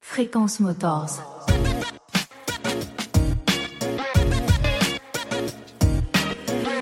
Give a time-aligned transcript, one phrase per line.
[0.00, 1.20] Fréquence Motors.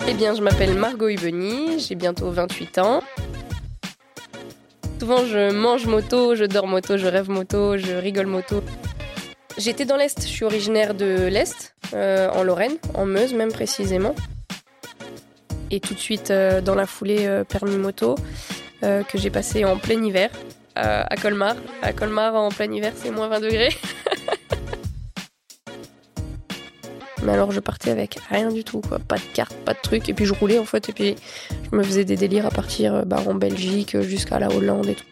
[0.07, 3.01] Eh bien, je m'appelle Margot Hubeny, j'ai bientôt 28 ans.
[4.99, 8.61] Souvent, je mange moto, je dors moto, je rêve moto, je rigole moto.
[9.57, 14.13] J'étais dans l'Est, je suis originaire de l'Est, euh, en Lorraine, en Meuse même précisément.
[15.71, 18.15] Et tout de suite, euh, dans la foulée, euh, permis moto,
[18.81, 20.31] que j'ai passé en plein hiver
[20.81, 21.55] à, à Colmar.
[21.81, 23.69] À Colmar, en plein hiver, c'est moins 20 degrés.
[27.23, 28.97] Mais alors je partais avec rien du tout, quoi.
[28.97, 30.09] Pas de carte, pas de truc.
[30.09, 30.89] Et puis je roulais en fait.
[30.89, 31.15] Et puis
[31.71, 34.95] je me faisais des délires à partir euh, bah, en Belgique jusqu'à la Hollande et
[34.95, 35.05] tout.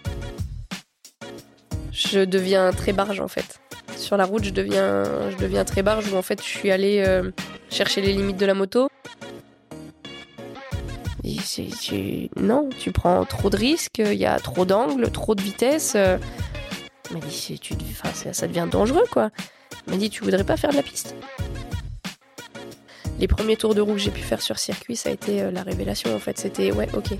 [1.92, 3.60] Je deviens très barge en fait.
[3.96, 7.04] Sur la route, je deviens, je deviens très barge où en fait je suis allée
[7.06, 7.30] euh,
[7.70, 8.90] chercher les limites de la moto.
[12.36, 15.94] Non, tu prends trop de risques, il y a trop d'angles, trop de vitesse.
[15.96, 16.18] euh.
[17.12, 19.30] Il m'a dit, tu, enfin, ça, ça devient dangereux quoi.
[19.88, 21.16] Il m'a dit, tu voudrais pas faire de la piste
[23.20, 25.52] les premiers tours de roue que j'ai pu faire sur circuit, ça a été euh,
[25.52, 26.40] la révélation en fait.
[26.40, 27.18] C'était ouais, ok.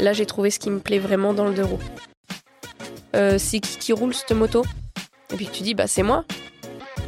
[0.00, 1.82] Là, j'ai trouvé ce qui me plaît vraiment dans le deux roues.
[3.14, 4.64] Euh, c'est qui qui roule cette moto?
[5.32, 6.24] Et puis tu dis, bah c'est moi.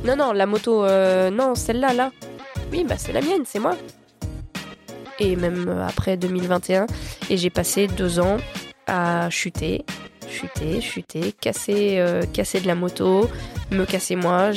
[0.04, 2.12] Non, non, la moto, euh, non, celle-là, là.
[2.70, 3.76] Oui, bah c'est la mienne, c'est moi.
[5.18, 6.86] Et même euh, après 2021,
[7.30, 8.36] et j'ai passé deux ans
[8.86, 9.84] à chuter,
[10.28, 13.30] chuter, chuter, casser, euh, casser de la moto,
[13.70, 14.50] me casser moi.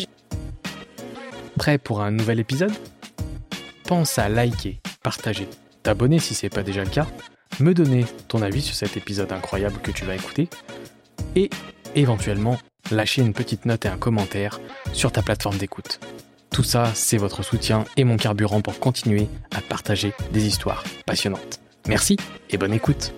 [1.58, 2.74] Prêt pour un nouvel épisode?
[3.84, 5.48] Pense à liker, partager,
[5.82, 7.08] t'abonner si c'est pas déjà le cas,
[7.60, 10.50] me donner ton avis sur cet épisode incroyable que tu vas écouter,
[11.36, 11.50] et
[11.96, 12.58] éventuellement
[12.92, 14.60] lâcher une petite note et un commentaire
[14.94, 16.00] sur ta plateforme d'écoute.
[16.52, 21.60] Tout ça, c'est votre soutien et mon carburant pour continuer à partager des histoires passionnantes.
[21.88, 22.18] Merci
[22.50, 23.14] et bonne écoute.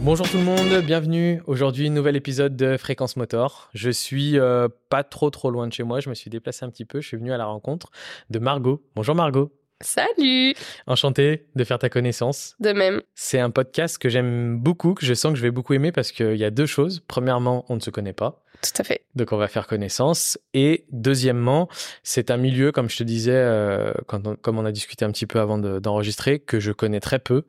[0.00, 1.42] Bonjour tout le monde, bienvenue.
[1.46, 3.68] Aujourd'hui, nouvel épisode de Fréquence Motor.
[3.74, 6.70] Je suis euh, pas trop trop loin de chez moi, je me suis déplacé un
[6.70, 7.90] petit peu, je suis venu à la rencontre
[8.30, 8.82] de Margot.
[8.94, 9.50] Bonjour Margot,
[9.80, 10.54] Salut
[10.88, 12.56] enchanté de faire ta connaissance.
[12.58, 13.00] De même.
[13.14, 16.10] C'est un podcast que j'aime beaucoup, que je sens que je vais beaucoup aimer parce
[16.10, 17.00] qu'il y a deux choses.
[17.06, 18.42] Premièrement, on ne se connaît pas.
[18.62, 19.02] Tout à fait.
[19.14, 20.38] Donc on va faire connaissance.
[20.54, 21.68] Et deuxièmement,
[22.02, 25.12] c'est un milieu, comme je te disais, euh, quand on- comme on a discuté un
[25.12, 27.44] petit peu avant de- d'enregistrer, que je connais très peu.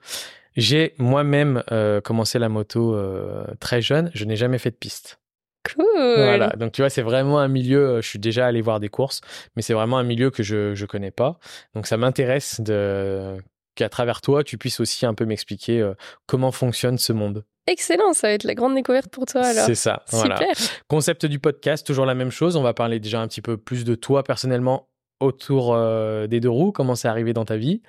[0.55, 4.11] J'ai moi-même euh, commencé la moto euh, très jeune.
[4.13, 5.19] Je n'ai jamais fait de piste.
[5.73, 5.85] Cool.
[6.15, 6.49] Voilà.
[6.57, 8.01] Donc tu vois, c'est vraiment un milieu.
[8.01, 9.21] Je suis déjà allé voir des courses,
[9.55, 11.39] mais c'est vraiment un milieu que je je connais pas.
[11.75, 13.37] Donc ça m'intéresse de
[13.75, 15.93] qu'à travers toi, tu puisses aussi un peu m'expliquer euh,
[16.25, 17.45] comment fonctionne ce monde.
[17.69, 19.66] Excellent, ça va être la grande découverte pour toi alors.
[19.66, 20.03] C'est ça.
[20.09, 20.38] Voilà.
[20.38, 20.56] Super.
[20.88, 22.56] Concept du podcast, toujours la même chose.
[22.56, 24.88] On va parler déjà un petit peu plus de toi personnellement
[25.22, 27.81] autour euh, des deux roues, comment c'est arrivé dans ta vie.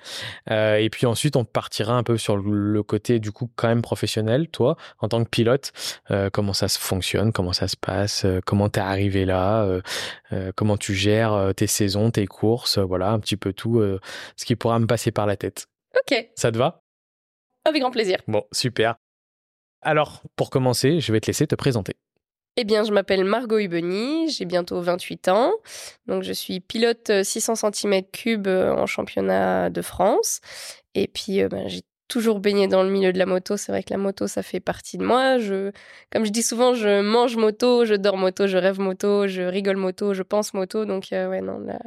[0.51, 3.81] Euh, et puis ensuite, on partira un peu sur le- côté du coup quand même
[3.81, 5.71] professionnel, toi, en tant que pilote,
[6.11, 9.65] euh, comment ça se fonctionne, comment ça se passe, comment t'es arrivé là,
[10.57, 13.81] comment tu gères tes saisons, tes courses, voilà, un petit peu tout
[14.35, 15.67] ce qui pourra me passer par la tête.
[15.97, 16.81] Ok, Ça te va?
[17.63, 18.17] Avec grand plaisir.
[18.27, 18.95] Bon, super.
[19.81, 21.95] Alors, pour commencer, je vais te laisser te présenter.
[22.57, 25.53] Eh bien, je m'appelle Margot Hubeny, j'ai bientôt 28 ans.
[26.05, 30.41] Donc, je suis pilote euh, 600 cm3 euh, en championnat de France.
[30.93, 31.81] Et puis, euh, ben, j'ai
[32.11, 33.55] toujours baigné dans le milieu de la moto.
[33.55, 35.39] C'est vrai que la moto, ça fait partie de moi.
[35.39, 35.71] Je,
[36.11, 39.77] comme je dis souvent, je mange moto, je dors moto, je rêve moto, je rigole
[39.77, 40.83] moto, je pense moto.
[40.83, 41.79] Donc, euh, ouais, non, la,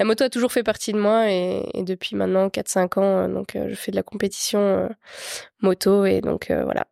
[0.00, 1.30] la moto a toujours fait partie de moi.
[1.30, 4.88] Et, depuis maintenant 4-5 ans, euh, donc, euh, je fais de la compétition euh,
[5.62, 6.04] moto.
[6.04, 6.86] Et donc, euh, voilà.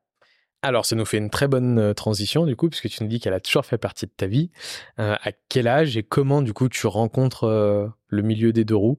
[0.66, 3.21] Alors, ça nous fait une très bonne euh, transition, du coup, puisque tu nous dis
[3.21, 4.50] qu'elle a toujours fait partie de ta vie.
[4.99, 8.75] Euh, à quel âge et comment, du coup, tu rencontres euh, le milieu des deux
[8.75, 8.99] roues?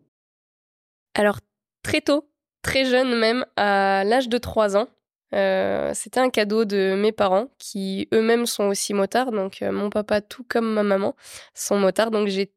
[1.13, 1.41] Alors,
[1.83, 4.87] très tôt, très jeune même, à l'âge de 3 ans,
[5.93, 9.33] c'était un cadeau de mes parents qui eux-mêmes sont aussi motards.
[9.33, 11.17] Donc, mon papa, tout comme ma maman,
[11.53, 12.11] sont motards.
[12.11, 12.53] Donc, j'ai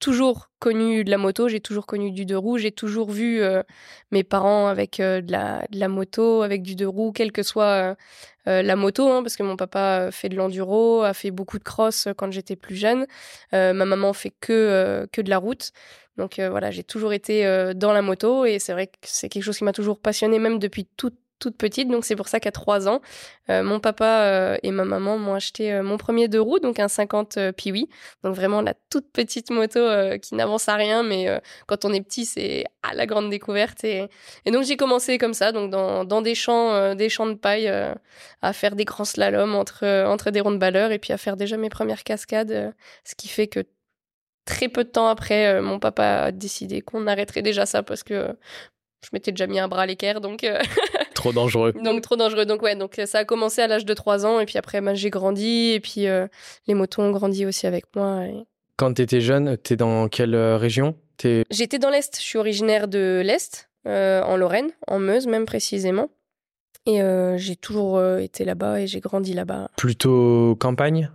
[0.00, 3.62] toujours connu de la moto, j'ai toujours connu du deux roues, j'ai toujours vu euh,
[4.10, 7.96] mes parents avec euh, de, la, moto, avec du deux roues, quelle que soit
[8.46, 11.64] euh, la moto, hein, parce que mon papa fait de l'enduro, a fait beaucoup de
[11.64, 13.06] cross quand j'étais plus jeune.
[13.52, 15.72] Ma maman fait que, que de la route.
[16.16, 19.58] Donc voilà, j'ai toujours été dans la moto et c'est vrai que c'est quelque chose
[19.58, 21.88] qui m'a toujours passionnée, même depuis toute toute petite.
[21.88, 23.00] Donc c'est pour ça qu'à 3 ans,
[23.48, 26.78] euh, mon papa euh, et ma maman m'ont acheté euh, mon premier deux roues, donc
[26.78, 27.88] un 50 euh, Piwi.
[28.22, 29.80] Donc vraiment la toute petite moto
[30.22, 33.82] qui n'avance à rien, mais quand on est petit, c'est à la grande découverte.
[33.84, 34.08] Et,
[34.46, 37.68] donc j'ai commencé comme ça, donc dans, des champs, des champs de paille,
[38.42, 41.56] à faire des grands slaloms entre entre des rondes balleurs et puis à faire déjà
[41.56, 43.60] mes premières cascades, ce qui fait que
[44.44, 48.36] très peu de temps après, mon papa a décidé qu'on arrêterait déjà ça parce que
[49.02, 50.44] je m'étais déjà mis un bras à l'équerre, donc
[51.20, 51.72] trop dangereux.
[51.84, 52.46] Donc trop dangereux.
[52.46, 54.94] Donc ouais, donc ça a commencé à l'âge de 3 ans et puis après bah,
[54.94, 56.26] j'ai grandi et puis euh,
[56.66, 58.24] les motos ont grandi aussi avec moi.
[58.26, 58.44] et-
[58.76, 60.94] Quand tu étais jeune, tu es dans quelle euh, région?
[61.16, 65.44] T'es J'étais dans l'Est, je suis originaire de l'Est, euh, en Lorraine, en Meuse même
[65.44, 66.08] précisément.
[66.86, 69.68] Et euh, j'ai toujours euh, été là-bas et j'ai grandi là-bas.
[69.76, 71.10] plutôt campagne?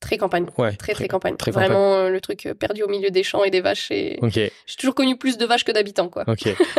[0.00, 0.46] Très campagne.
[0.56, 0.76] Ouais.
[0.76, 1.36] Très très campagne.
[1.36, 1.50] très.
[1.50, 3.90] Vraiment euh, le truc euh, perdu au milieu des champs et des vaches.
[3.90, 4.18] Et...
[4.30, 6.24] J'ai toujours connu plus de vaches que d'habitants quoi.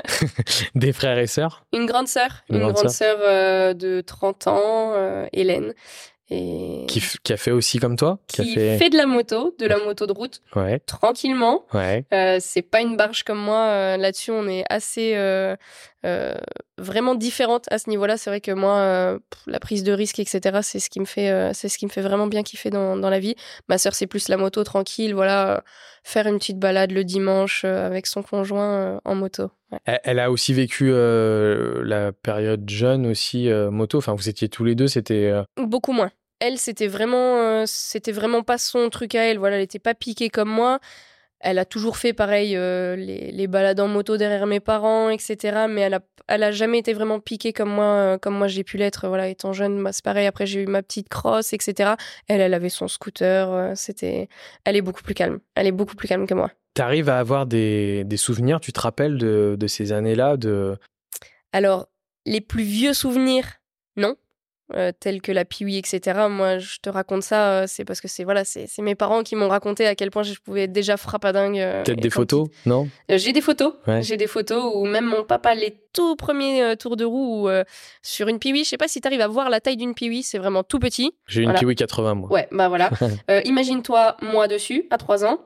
[0.76, 1.66] Des frères et sœurs?
[1.74, 5.74] Une grande sœur, Une une, grande grande sœur euh, de 30 ans, euh, Hélène.
[6.32, 7.02] Et qui,
[7.34, 8.20] a fait aussi comme toi?
[8.28, 8.90] Qui a fait...
[8.90, 11.66] de la moto, de la moto de route, Ouais, tranquillement.
[11.74, 12.06] ouais.
[12.14, 13.98] Euh, c'est pas une barge comme moi.
[13.98, 15.16] Là-dessus, on est assez
[16.06, 16.36] euh,
[16.78, 18.18] vraiment différente à ce niveau-là.
[18.18, 21.30] C'est vrai que moi, euh, la prise de risque, etc., c'est ce qui me fait,
[21.30, 23.36] euh, c'est ce qui me fait vraiment bien kiffer dans, dans la vie.
[23.68, 25.14] Ma sœur, c'est plus la moto tranquille.
[25.14, 25.64] Voilà,
[26.04, 29.52] faire une petite balade le dimanche avec son conjoint en moto.
[29.72, 29.80] Ouais.
[29.86, 33.98] Elle, elle a aussi vécu la période jeune aussi moto.
[33.98, 35.34] Enfin, vous étiez tous les deux, c'était.
[35.58, 36.12] Beaucoup moins.
[36.40, 39.38] Elle, c'était vraiment, euh, c'était vraiment pas son truc à elle.
[39.40, 40.80] Voilà, elle était pas piquée comme moi.
[41.42, 45.66] Elle a toujours fait pareil, euh, les, les balades en moto derrière mes parents, etc.
[45.70, 48.64] Mais elle a, elle a jamais été vraiment piquée comme moi, euh, comme moi j'ai
[48.64, 49.08] pu l'être.
[49.08, 50.28] Voilà, étant jeune, bah, c'est pareil.
[50.28, 51.92] Après, j'ai eu ma petite crosse, etc.
[52.28, 53.52] Elle, elle avait son scooter.
[53.52, 54.28] euh, c'était,
[54.66, 55.40] elle est beaucoup plus calme.
[55.56, 56.52] Elle est beaucoup plus calme que moi.
[56.74, 60.78] T'arrives à avoir des, des souvenirs, tu te rappelles de, de ces années-là de...
[61.52, 61.88] Alors,
[62.26, 63.46] les plus vieux souvenirs,
[63.98, 64.16] non.
[64.76, 66.28] Euh, tels que la piwi, etc.
[66.30, 69.36] Moi, je te raconte ça, euh, c'est parce que c'est voilà, c'est mes parents qui
[69.36, 71.60] m'ont raconté à quel point je pouvais être déjà frappadingue.
[71.60, 72.88] euh, Peut-être des photos, non?
[73.10, 73.74] Euh, J'ai des photos.
[73.88, 74.04] Ouais.
[74.04, 77.50] J'ai des photos où même mon papa, les tout premiers euh, tours de roue où,
[78.04, 80.22] sur une piwi, je sais pas si tu arrives à voir la taille d'une piwi,
[80.22, 81.14] c'est vraiment tout petit.
[81.28, 81.60] J'ai une Voilà.
[81.60, 82.32] Kiwi 80, moi.
[82.32, 82.92] Ouais, bah voilà.
[83.46, 85.40] Imagine-toi, moi dessus, à 3 ans,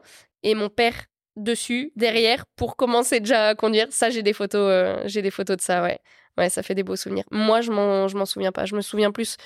[0.44, 0.96] et mon père
[1.36, 3.88] dessus, derrière, pour commencer déjà à conduire.
[3.92, 6.00] Ça, j'ai des photos, euh, j'ai des photos de ça, ouais.
[6.38, 7.26] Ouais, ça fait des beaux souvenirs.
[7.32, 8.66] Moi, je m'en, je m'en souviens pas.
[8.66, 9.38] Je me souviens plus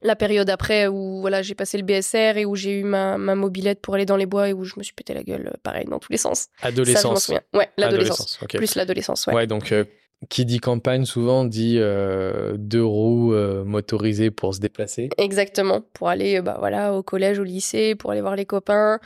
[0.00, 3.34] la période après où voilà, j'ai passé le BSR et où j'ai eu ma, ma
[3.34, 5.56] mobilette pour aller dans les bois et où je me suis pété la gueule, euh,
[5.62, 6.48] pareil, dans tous les sens.
[6.62, 7.32] Ça, je m'en Adolescence.
[7.52, 8.38] Ouais, l'adolescence.
[8.48, 9.34] Plus l'adolescence, ouais.
[9.34, 9.84] Ouais, donc euh,
[10.28, 15.10] qui dit campagne souvent dit euh, deux roues euh, motorisées pour se déplacer.
[15.16, 18.98] Exactement, pour aller bah, voilà, au collège, au lycée, pour aller voir les copains.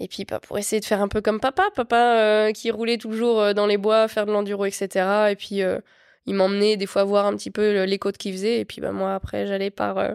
[0.00, 1.64] Et puis bah, pour essayer de faire un peu comme papa.
[1.74, 5.30] Papa euh, qui roulait toujours euh, dans les bois, faire de l'enduro, etc.
[5.30, 5.78] Et puis euh,
[6.26, 8.58] il m'emmenait des fois voir un petit peu les côtes qu'il faisait.
[8.60, 10.14] Et puis bah, moi, après, j'allais par, euh,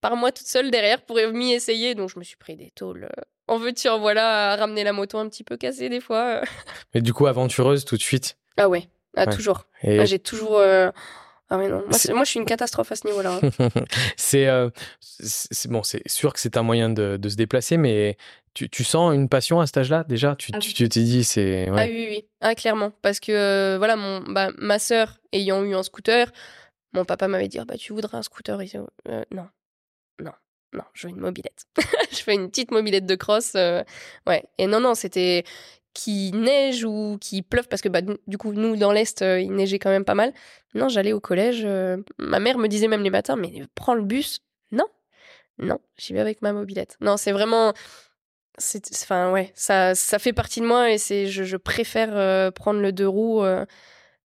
[0.00, 1.94] par moi toute seule derrière pour m'y essayer.
[1.94, 3.08] Donc je me suis pris des tôles.
[3.46, 6.40] en veux-tu, en voilà, à ramener la moto un petit peu cassée des fois.
[6.94, 8.36] Mais du coup, aventureuse tout de suite?
[8.56, 9.34] Ah ouais, ah, Ouais.
[9.36, 9.66] toujours.
[9.82, 10.60] Et Ah, J'ai toujours...
[11.50, 11.82] Ah ouais, non.
[12.14, 13.38] Moi, je suis une catastrophe à ce niveau-là.
[13.42, 13.68] hein.
[14.34, 14.70] euh,
[15.00, 18.16] c'est- bon, c'est sûr que c'est un moyen de, de se déplacer, mais
[18.54, 20.36] tu, tu sens une passion à cet âge-là déjà?
[20.36, 20.74] Tu Ah oui.
[20.74, 21.88] t'es dit c'est Ah ouais.
[21.90, 22.28] oui, oui, oui.
[22.40, 22.92] Ah, clairement.
[23.02, 26.30] Parce que, euh, voilà, mon, bah, ma sœur ayant eu un scooter,
[26.92, 28.58] mon papa m'avait dit, Ah, bah, tu voudrais un scooter
[29.08, 29.46] euh, Non,
[30.20, 30.32] non,
[30.72, 31.64] non, je veux une mobilette.
[32.10, 33.52] je fais une petite mobilette de cross.
[33.56, 33.82] euh,
[34.26, 34.44] ouais.
[34.58, 35.44] Et non, non, c'était
[35.94, 39.40] qui neige ou qui pleuve, parce que, bah, du du coup, nous, dans l'Est, euh,
[39.40, 40.32] il neigeait quand même pas mal.
[40.74, 41.62] Non, j'allais au collège.
[41.64, 44.40] euh, ma mère me disait même les matins, mais prends le bus?
[44.70, 44.86] Non,
[45.58, 46.96] non, j'y vais avec ma mobilette.
[47.02, 47.74] Non, c'est vraiment
[48.58, 52.50] c'est enfin ouais ça ça fait partie de moi et c'est je, je préfère euh,
[52.50, 53.64] prendre le deux roues euh,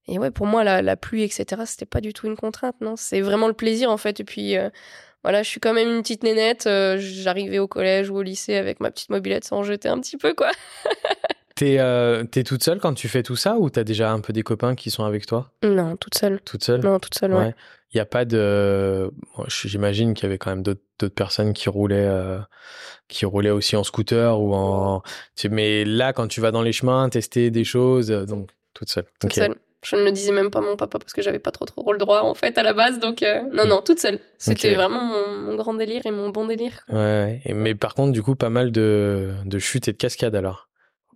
[0.06, 2.96] et ouais pour moi la, la pluie etc c'était pas du tout une contrainte non.
[2.96, 4.68] C'est vraiment le plaisir en fait et puis euh,
[5.24, 8.80] voilà je suis quand même une petite nénette j'arrivais au collège ou au lycée avec
[8.80, 10.50] ma petite mobilette sans jeter un petit peu quoi.
[11.58, 14.42] T'es euh, toute seule quand tu fais tout ça ou t'as déjà un peu des
[14.44, 15.50] copains qui sont avec toi?
[15.64, 16.40] Non toute seule.
[16.42, 16.82] Toute seule?
[16.82, 17.54] Non toute seule ouais, Ouais.
[17.92, 19.10] Il n'y a pas de.
[19.36, 22.38] bon, J'imagine qu'il y avait quand même d'autres personnes qui roulaient, euh,
[23.08, 25.02] qui roulaient aussi en scooter ou en.
[25.50, 29.06] Mais là, quand tu vas dans les chemins, tester des choses, euh, donc toute seule.
[29.20, 29.54] toute seule
[29.84, 31.92] je ne le disais même pas à mon papa parce que j'avais pas trop trop
[31.92, 35.04] le droit en fait à la base donc euh, non non toute seule c'était vraiment
[35.04, 37.40] mon, mon grand délire et mon bon délire Ouais.
[37.44, 40.68] Et- mais par contre, du coup, pas mal de, de chutes et de cascades alors.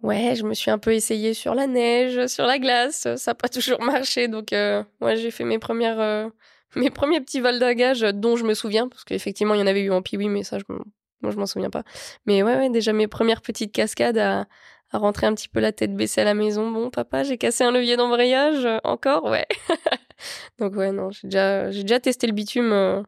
[0.05, 3.09] Ouais, je me suis un peu essayée sur la neige, sur la glace.
[3.17, 4.29] Ça n'a pas toujours marché.
[4.29, 6.29] Donc, euh, ouais, j'ai fait mes premières, euh,
[6.81, 8.89] mes premiers petits valdagages dont je me souviens.
[8.89, 10.85] Parce qu'effectivement, il y en avait eu en Piwi, mais ça, je, m'en-
[11.23, 11.83] moi, je m'en souviens pas.
[12.27, 14.47] Mais ouais, ouais, déjà mes premières petites cascades à,
[14.91, 16.71] à rentrer un petit peu la tête baissée à la maison.
[16.71, 18.65] Bon, papa, j'ai cassé un levier d'embrayage.
[18.65, 19.47] euh, Encore, ouais.
[20.59, 23.03] donc, ouais, non, j'ai déjà, j'ai déjà testé le bitume euh,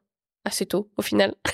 [0.44, 1.35] assez tôt, au final.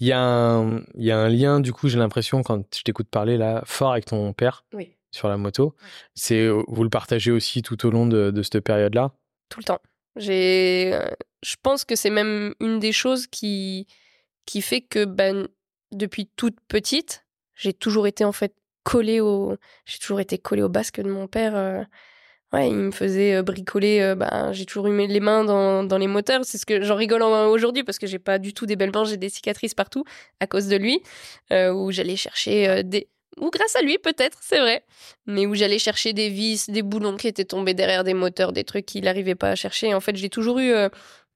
[0.00, 2.82] il, y a un, il y a un lien, du coup, j'ai l'impression, quand je
[2.82, 4.96] t'écoute parler là, fort avec ton père Oui.
[5.10, 5.74] sur la moto.
[6.14, 9.12] C'est Vous le partagez aussi tout au long de, de cette période-là?
[9.48, 9.80] Tout le temps.
[10.16, 11.08] J'ai, euh,
[11.42, 13.86] je pense que c'est même une des choses qui
[14.46, 15.48] qui fait que ben
[15.92, 17.24] depuis toute petite,
[17.54, 21.26] j'ai toujours été en fait collée au, j'ai toujours été collée au basque de mon
[21.26, 21.56] père.
[21.56, 21.82] euh.
[22.52, 24.14] ouais, il me faisait bricoler.
[24.16, 26.44] bah, j'ai toujours eu les mains dans, dans les moteurs.
[26.44, 29.04] C'est ce que j'en rigole aujourd'hui parce que j'ai pas du tout des belles mains,
[29.04, 30.04] j'ai des cicatrices partout
[30.40, 31.00] à cause de lui.
[31.50, 33.08] où j'allais chercher des
[33.40, 34.84] ou grâce à lui peut-être, c'est vrai,
[35.26, 38.64] mais où j'allais chercher des vis, des boulons qui étaient tombés derrière des moteurs, des
[38.64, 39.94] trucs qu'il n'arrivait pas à chercher.
[39.94, 40.72] En fait, j'ai toujours eu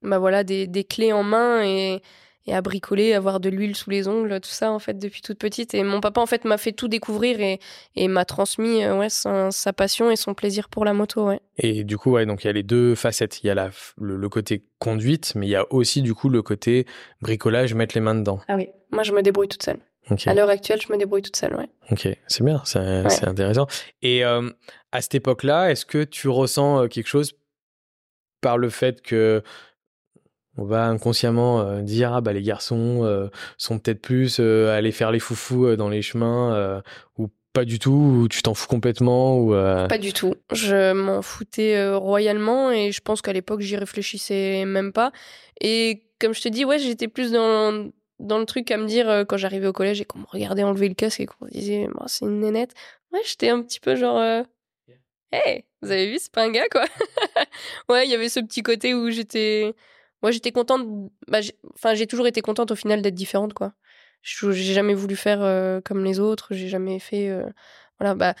[0.01, 2.01] bah voilà, des, des, clés en main et,
[2.45, 5.37] et à bricoler, avoir de l'huile sous les ongles, tout ça en fait depuis toute
[5.37, 5.73] petite.
[5.73, 7.59] Et mon papa en fait m'a fait tout découvrir et,
[7.95, 11.27] et m'a transmis euh, ouais, sa, sa, passion et son plaisir pour la moto.
[11.27, 11.39] Ouais.
[11.57, 13.43] Et du coup, ouais, donc il y a les deux facettes.
[13.43, 16.41] Il y a la, le, côté conduite, mais il y a aussi du coup le
[16.41, 16.85] côté
[17.21, 18.39] bricolage, mettre les mains dedans.
[18.47, 19.79] Ah oui, moi je me débrouille toute seule.
[20.25, 21.69] À l'heure actuelle, je me débrouille toute seule, ouais.
[21.91, 23.67] Ok, c'est bien, c'est intéressant.
[24.01, 24.49] Et euh,
[24.91, 27.33] à cette époque-là, est-ce que tu ressens euh, quelque chose
[28.41, 29.43] par le fait que
[30.57, 35.11] on va inconsciemment euh, dire ah bah les garçons euh, sont peut-être plus aller faire
[35.11, 36.81] les foufous dans les chemins
[37.17, 41.21] ou pas du tout ou tu t'en fous complètement ou pas du tout je m'en
[41.21, 45.11] foutais royalement et je pense qu'à l'époque j'y réfléchissais même pas
[45.61, 47.89] et comme je te dis ouais j'étais plus dans
[48.19, 50.89] dans le truc à me dire quand j'arrivais au collège et qu'on me regardait enlever
[50.89, 52.73] le casque et qu'on me disait bah, c'est une nénette
[53.11, 54.21] ouais j'étais un petit peu genre
[55.31, 56.85] hey vous avez vu c'est pas un gars quoi
[57.89, 59.73] ouais il y avait ce petit côté où j'étais
[60.21, 61.11] moi, j'étais contente.
[61.27, 61.39] Bah,
[61.73, 63.73] enfin, j'ai toujours été contente au final d'être différente, quoi.
[64.21, 66.53] J'ai jamais voulu faire euh, comme les autres.
[66.53, 67.29] J'ai jamais fait.
[67.29, 67.45] Euh,
[67.99, 68.35] voilà, bah,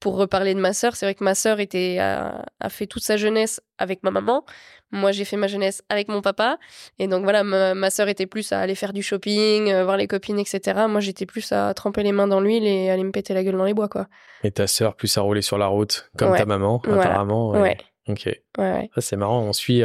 [0.00, 3.16] pour reparler de ma sœur, c'est vrai que ma sœur était, a, fait toute sa
[3.16, 4.44] jeunesse avec ma maman.
[4.90, 6.58] Moi, j'ai fait ma jeunesse avec mon papa.
[6.98, 9.96] Et donc, voilà, ma, ma sœur était plus à aller faire du shopping, euh, voir
[9.96, 10.86] les copines, etc.
[10.88, 13.56] Moi, j'étais plus à tremper les mains dans l'huile et aller me péter la gueule
[13.56, 14.06] dans les bois, quoi.
[14.44, 17.50] Et ta sœur plus à rouler sur la route, comme ta maman, apparemment.
[17.50, 17.76] Ouais.
[18.08, 18.28] Ok.
[18.56, 19.42] Ouais, Ça, c'est marrant.
[19.42, 19.82] On suit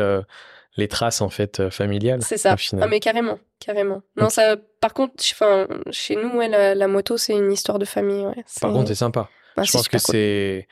[0.75, 2.21] les traces en fait euh, familiales.
[2.23, 2.55] C'est ça.
[2.81, 4.01] Ah mais carrément, carrément.
[4.15, 4.55] Non ça.
[4.79, 8.25] Par contre, enfin, chez nous, ouais, la, moto, c'est une histoire de famille.
[8.25, 8.43] Ouais.
[8.59, 9.29] Par contre, c'est sympa.
[9.55, 10.67] Bah, je pense que c'est.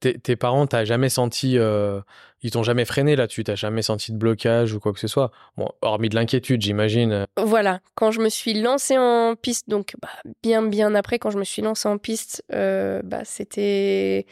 [0.00, 1.58] Tes parents, t'as jamais senti.
[1.58, 2.00] Euh...
[2.42, 3.44] Ils t'ont jamais freiné là-dessus.
[3.44, 5.30] T'as jamais senti de blocage ou quoi que ce soit?
[5.56, 7.26] Bon, hormis de l'inquiétude, j'imagine.
[7.36, 7.80] Voilà.
[7.94, 10.08] Quand je me suis lancée en piste, donc bah,
[10.42, 14.26] bien bien après, quand je me suis lancée en piste, euh, bah, c'était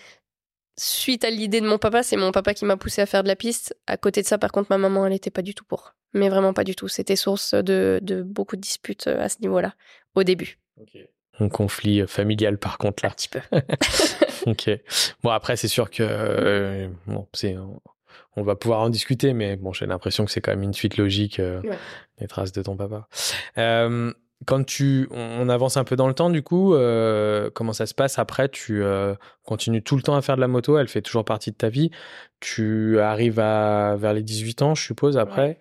[0.77, 3.29] suite à l'idée de mon papa, c'est mon papa qui m'a poussé à faire de
[3.29, 3.77] la piste.
[3.87, 5.95] À côté de ça, par contre, ma maman, elle n'était pas du tout pour.
[6.13, 6.89] Mais vraiment pas du tout.
[6.89, 9.75] C'était source de, beaucoup de disputes euh, à ce niveau-là,
[10.15, 10.59] au début.
[11.41, 13.11] Un conflit euh, familial, par contre, là.
[13.11, 13.41] Un petit peu.
[14.47, 14.71] ok.
[15.23, 16.03] Bon, après, c'est sûr que.
[16.03, 17.57] Euh, bon, c'est.
[18.37, 20.97] On va pouvoir en discuter, mais bon, j'ai l'impression que c'est quand même une suite
[20.97, 23.09] logique des traces de ton papa
[24.47, 27.95] quand tu, on avance un peu dans le temps, du coup, euh, comment ça se
[27.95, 28.49] passe après?
[28.49, 29.15] Tu euh,
[29.45, 31.69] continues tout le temps à faire de la moto, elle fait toujours partie de ta
[31.69, 31.91] vie?
[32.41, 35.61] Tu arrives à vers les 18 ans, je suppose, après?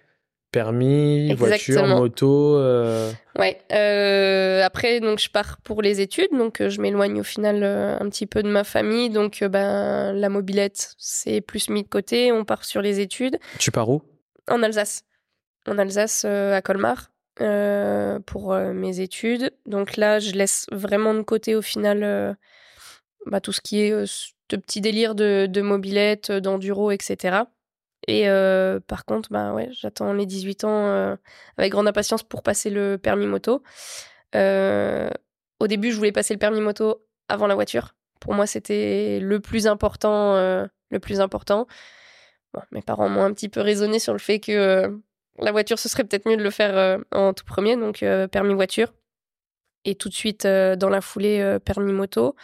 [0.53, 2.57] Permis, voiture, moto.
[2.57, 3.11] Euh...
[3.37, 3.59] Ouais.
[3.73, 8.27] Euh, après, donc je pars pour les études, donc je m'éloigne au final un petit
[8.27, 12.31] peu de ma famille, donc ben la mobilette c'est plus mis de côté.
[12.31, 13.39] On part sur les études.
[13.59, 14.01] Tu pars où?
[14.47, 15.03] En Alsace.
[15.67, 17.09] En Alsace, à Colmar.
[17.41, 19.51] Euh, pour euh, mes études.
[19.65, 22.31] Donc là, je laisse vraiment de côté au final euh,
[23.25, 23.89] bah, tout ce qui est
[24.49, 27.37] de petits délires de, de mobilette, d'enduro, etc.
[28.07, 28.27] Et
[28.87, 31.17] par contre, bah ouais, j'attends les 18 ans
[31.57, 33.63] avec grande impatience pour passer le permis moto.
[34.33, 37.95] au début, je voulais passer le permis moto avant la voiture.
[38.19, 40.35] Pour moi, c'était le plus important.
[40.35, 41.67] le plus important.
[42.53, 44.99] Bon, mes parents m'ont un petit peu raisonné sur le fait que
[45.39, 48.27] la voiture, ce serait peut-être mieux de le faire euh, en tout premier, donc euh,
[48.27, 48.93] permis voiture.
[49.85, 52.35] Et tout de suite, euh, dans la foulée, permis moto,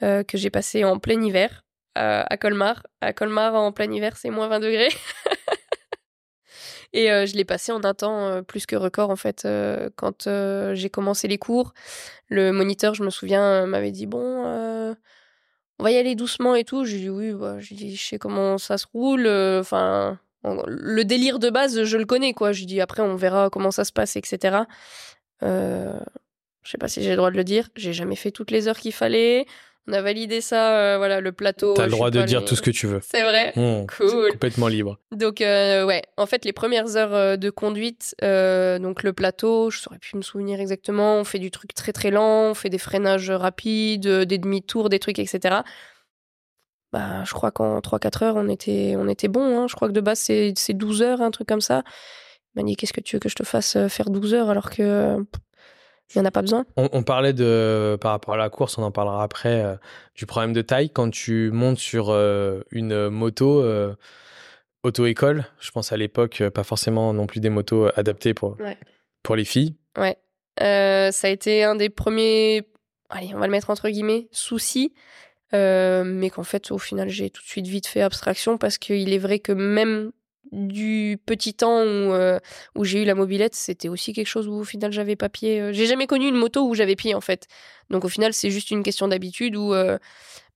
[0.00, 1.64] que j'ai passé en plein hiver
[1.94, 2.86] à Colmar.
[3.00, 4.88] À Colmar, en plein hiver, c'est moins 20 degrés.
[6.92, 9.46] Et je l'ai passé en un temps plus que record, en fait.
[9.96, 10.28] quand
[10.74, 11.74] j'ai commencé les cours,
[12.28, 14.96] le moniteur, je me souviens, m'avait dit Bon,
[15.78, 16.84] on va y aller doucement et tout.
[16.84, 19.26] J'ai dit Oui, bah, je sais comment ça se roule.
[19.26, 22.52] Enfin, le délire de base, je le connais, quoi.
[22.52, 24.58] Je dis après, on verra comment ça se passe, etc.
[25.42, 25.98] Euh,
[26.62, 27.68] je sais pas si j'ai le droit de le dire.
[27.76, 29.46] J'ai jamais fait toutes les heures qu'il fallait.
[29.88, 31.72] On a validé ça, euh, voilà, le plateau.
[31.74, 33.00] T'as le droit de dire tout ce que tu veux.
[33.02, 33.52] C'est vrai.
[33.56, 34.32] Mmh, cool.
[34.32, 34.98] Complètement libre.
[35.12, 39.98] Donc, euh, ouais, en fait, les premières heures de conduite, donc le plateau, je saurais
[39.98, 41.16] plus me souvenir exactement.
[41.16, 44.98] On fait du truc très très lent, on fait des freinages rapides, des demi-tours, des
[44.98, 45.62] trucs, etc
[46.92, 49.58] bah, je crois qu'en 3-4 heures, on était, on était bon.
[49.58, 49.66] Hein.
[49.68, 51.82] Je crois que de base, c'est, 12 heures, un truc comme ça.
[52.54, 54.50] Il m'a dit Qu'est-ce que tu veux que je te fasse euh, faire 12 heures
[54.50, 55.24] alors que.
[56.14, 56.64] Il n'y en a pas besoin?
[56.76, 59.76] On, parlait de, par rapport à la course, on en parlera après, euh,
[60.14, 60.88] du problème de taille.
[60.90, 63.62] Quand tu montes sur euh, une moto,
[64.82, 68.56] auto-école, je pense à l'époque, pas forcément non plus des motos adaptées pour,
[69.22, 69.74] pour les filles.
[69.98, 70.16] Ouais.
[70.58, 72.66] ça a été un des premiers,
[73.10, 74.94] allez, on va le mettre entre guillemets, soucis
[75.52, 79.18] mais qu'en fait, au final, j'ai tout de suite vite fait abstraction parce qu'il est
[79.18, 80.12] vrai que même
[80.52, 82.38] du petit temps où, euh,
[82.74, 85.60] où j'ai eu la mobilette, c'était aussi quelque chose où au final j'avais pas pied.
[85.60, 87.46] Euh, j'ai jamais connu une moto où j'avais pied en fait.
[87.90, 89.98] Donc au final, c'est juste une question d'habitude où euh,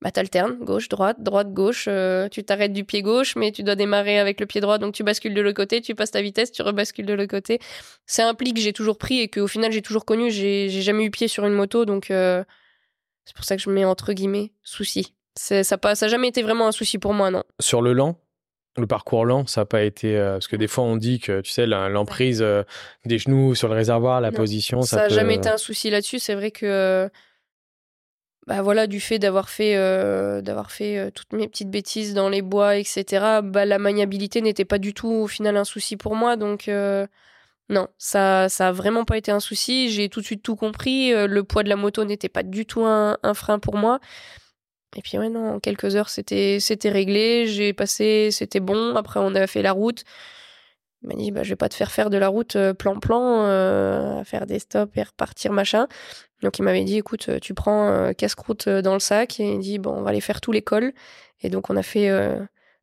[0.01, 1.89] bah, t'alternes gauche, droite, droite, gauche.
[2.31, 5.03] tu t'arrêtes du pied gauche, mais tu dois démarrer avec le pied droit, donc tu
[5.03, 7.59] bascules de l'autre côté, tu passes ta vitesse, tu rebascules de l'autre côté.
[8.07, 10.31] C'est un pli que j'ai toujours pris et qu'au final j'ai toujours connu.
[10.31, 14.13] J'ai jamais eu pied sur une moto, donc c'est pour ça que je mets entre
[14.13, 15.15] guillemets souci.
[15.35, 17.43] Ça n'a jamais été vraiment un souci pour moi, non.
[17.59, 18.19] Sur le lent,
[18.76, 20.17] le parcours lent, ça n'a pas été.
[20.17, 22.62] Euh, parce que des fois, on dit que, tu sais, l'emprise euh,
[23.05, 26.19] des genoux sur le réservoir, la position, ça n'a jamais été un souci là-dessus.
[26.19, 27.11] C'est vrai que.
[28.49, 32.43] Bah voilà, du fait d'avoir fait, euh, d'avoir fait toutes mes petites bêtises dans les
[32.43, 36.35] bois, etc., bah, la maniabilité n'était pas du tout, au final, un souci pour moi.
[36.35, 36.69] Donc,
[37.69, 39.91] non, ça ça a vraiment pas été un souci.
[39.91, 41.12] J'ai tout de suite tout compris.
[41.12, 44.00] le poids de la moto n'était pas du tout un, un frein pour moi.
[44.97, 47.47] Et puis ouais, non, en quelques heures, c'était, c'était réglé.
[47.47, 48.97] J'ai passé, c'était bon.
[48.97, 50.05] Après, on a fait la route.
[51.03, 54.21] Il m'a dit, bah, je vais pas te faire faire de la route plan-plan, euh,
[54.21, 55.89] à faire des stops et repartir, machin.
[56.43, 59.41] Donc, il m'avait dit, écoute, tu prends euh, casse-croûte dans le sac.
[59.41, 60.93] Et il dit, bon, on va aller faire tout l'école.
[61.41, 62.39] Et donc, on a fait euh,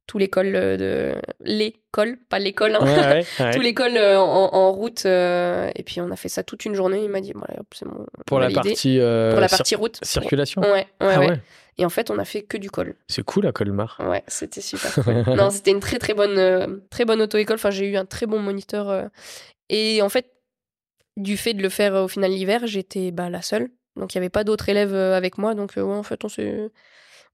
[0.09, 3.21] tout l'école de l'école, pas l'école, hein.
[3.53, 5.05] tout l'école en, route.
[5.05, 7.03] et puis on a fait ça toute une journée.
[7.03, 8.07] Il m'a dit, voilà, c'est bon.
[8.25, 10.61] Pour la partie pour la partie route, circulation.
[10.61, 11.39] Ouais, ouais, ah ouais.
[11.79, 12.95] Et en fait, on a fait que du col.
[13.07, 13.97] C'est cool à Colmar.
[14.01, 15.23] Ouais, c'était super cool.
[15.33, 17.55] non, c'était une très très bonne, euh, très bonne auto-école.
[17.55, 18.89] Enfin, j'ai eu un très bon moniteur.
[18.89, 19.07] Euh.
[19.69, 20.29] Et en fait,
[21.15, 23.69] du fait de le faire euh, au final l'hiver, j'étais bah, la seule.
[23.95, 25.55] Donc, il n'y avait pas d'autres élèves avec moi.
[25.55, 26.69] Donc, ouais, en fait, on s'est.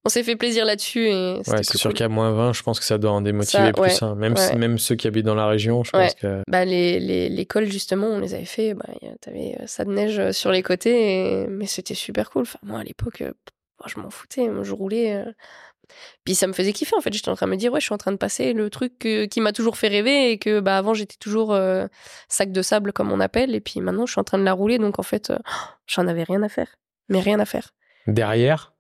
[0.06, 1.08] On s'est fait plaisir là-dessus.
[1.08, 4.04] Et ouais, c'est sûr qu'à moins 20, je pense que ça doit en démotiver plus.
[4.04, 4.16] Hein.
[4.16, 6.44] Même, même ceux qui habitent dans la région, je pense que.
[6.48, 8.74] Bah, les, les, l'école, justement, on les avait fait.
[8.74, 8.86] Bah,
[9.22, 11.48] T'avais ça de neige sur les côtés.
[11.50, 12.44] Mais c'était super cool.
[12.44, 13.24] Enfin, moi, à l'époque,
[13.88, 15.16] je m'en foutais, je roulais.
[15.16, 15.32] Euh.
[16.24, 17.14] Puis ça me faisait kiffer en fait.
[17.14, 18.98] J'étais en train de me dire, ouais, je suis en train de passer le truc
[18.98, 21.86] qui m'a toujours fait rêver et que bah, avant j'étais toujours euh,
[22.28, 23.54] sac de sable comme on appelle.
[23.54, 25.38] Et puis maintenant je suis en train de la rouler donc en fait euh,
[25.88, 26.76] j'en avais rien à faire.
[27.10, 27.70] Mais rien à faire.
[28.08, 28.74] Derrière,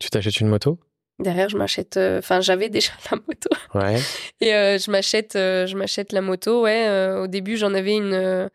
[0.00, 0.78] tu t'achètes une moto?
[1.18, 1.96] Derrière, je m'achète.
[1.96, 3.48] Enfin, j'avais déjà la moto.
[3.74, 3.98] Ouais.
[4.40, 6.64] Et je m'achète, je m'achète la moto.
[6.64, 6.88] Ouais.
[7.18, 8.50] au début, j'en avais une,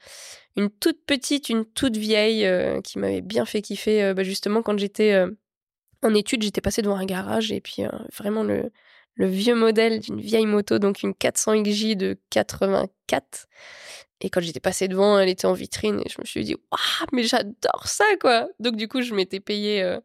[0.55, 2.47] une toute petite, une toute vieille
[2.83, 4.13] qui m'avait bien fait kiffer.
[4.13, 5.25] Bah, justement, quand j'étais
[6.03, 8.71] en études, j'étais passée devant un garage et puis euh, vraiment le,
[9.15, 13.47] le vieux modèle d'une vieille moto, donc une 400 XJ de 84.
[14.21, 17.07] Et quand j'étais passée devant, elle était en vitrine et je me suis dit, waouh,
[17.11, 18.47] mais j'adore ça, quoi.
[18.59, 19.99] Donc, du coup, je m'étais payé euh,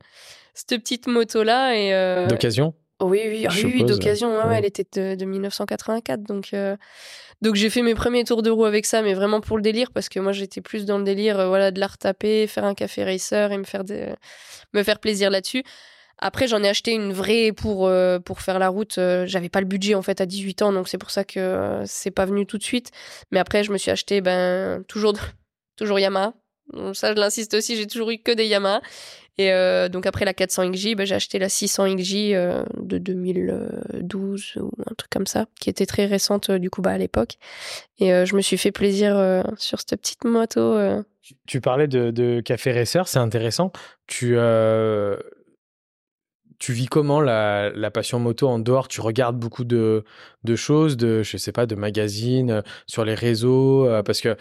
[0.57, 1.77] cette petite moto-là.
[1.77, 2.75] et euh, D'occasion?
[3.01, 4.51] Oui, oui, oui, d'occasion.
[4.51, 6.23] elle était de, de 1984.
[6.23, 6.55] Donc,
[7.43, 9.93] donc j'ai fait mes premiers tours de roue avec ça, mais vraiment pour le délire,
[9.93, 12.75] parce que moi j'étais plus dans le délire, euh, voilà, de la retaper, faire un
[12.75, 13.83] café racer et me faire,
[14.73, 15.63] me faire plaisir là-dessus.
[16.19, 18.97] Après, j'en ai acheté une vraie pour, euh, pour faire la route.
[18.97, 21.83] Euh, j'avais pas le budget en fait à 18 ans, donc c'est pour ça que
[21.85, 22.91] c'est pas venu tout de suite.
[23.33, 25.13] Mais après, je me suis acheté ben, toujours,
[25.77, 26.33] toujours Yamaha.
[26.73, 28.81] Donc ça, je l'insiste aussi, j'ai toujours eu que des Yamaha.
[29.39, 32.99] Et euh, donc après la 400 XJ, bah, j'ai acheté la 600 XJ euh, de
[32.99, 36.99] 2012 ou un truc comme ça, qui était très récente euh, du coup bah, à
[36.99, 37.35] l'époque.
[37.99, 40.77] Et je me suis fait plaisir sur cette petite moto.
[41.47, 43.73] Tu parlais de, café racer, c'est intéressant.
[44.07, 44.37] Tu
[46.69, 48.89] vis comment la, passion moto en dehors?
[48.89, 50.05] Tu regardes beaucoup de,
[50.45, 54.37] de, choses, de je sais pas, de magazines sur les réseaux, parce que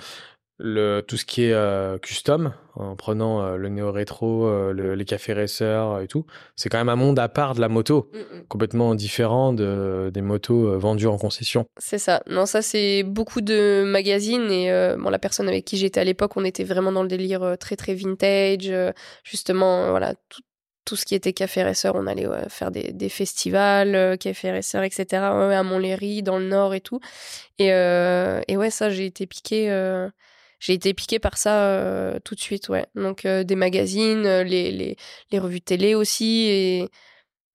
[0.57, 5.33] le, tout ce qui est euh, custom, en prenant euh, le néo-rétro, euh, les cafés
[5.33, 8.47] racer et tout, c'est quand même un monde à part de la moto, mm, mm.
[8.47, 11.65] complètement différent de, des motos vendues en concession.
[11.77, 12.23] C'est ça.
[12.27, 14.49] Non, ça, c'est beaucoup de magazines.
[14.49, 17.57] Et bon, la personne avec qui j'étais à l'époque, on était vraiment dans le délire
[17.59, 18.71] très, très vintage.
[19.23, 20.41] justement, voilà, tout,
[20.85, 25.23] tout, ce qui était café racer, on allait faire des, des festivals, café racer, etc.
[25.23, 27.01] à Montlhéry, dans le nord et tout.
[27.59, 29.69] Et, et ouais, ça, j'ai été piqué
[30.59, 32.85] j'ai été piquée par ça euh, tout de suite, ouais.
[32.95, 34.97] Donc euh, des magazines, euh, les, les,
[35.31, 36.89] les, revues télé aussi, et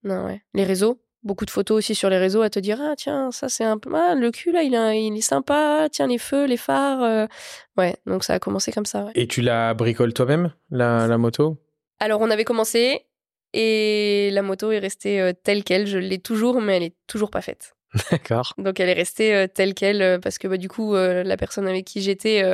[0.05, 0.43] non, ouais.
[0.55, 1.01] les réseaux.
[1.23, 3.77] Beaucoup de photos aussi sur les réseaux à te dire ah tiens ça c'est un
[3.77, 7.29] peu ah, le cul là il, il est sympa tiens les feux les phares
[7.77, 9.13] ouais donc ça a commencé comme ça ouais.
[9.15, 11.59] et tu la bricoles toi-même la, la moto?
[11.99, 13.05] Alors on avait commencé
[13.53, 17.43] et la moto est restée telle quelle je l'ai toujours mais elle est toujours pas
[17.43, 17.75] faite
[18.11, 18.55] D'accord.
[18.59, 21.37] Donc elle est restée euh, telle qu'elle euh, parce que bah, du coup euh, la
[21.37, 22.45] personne avec qui j'étais,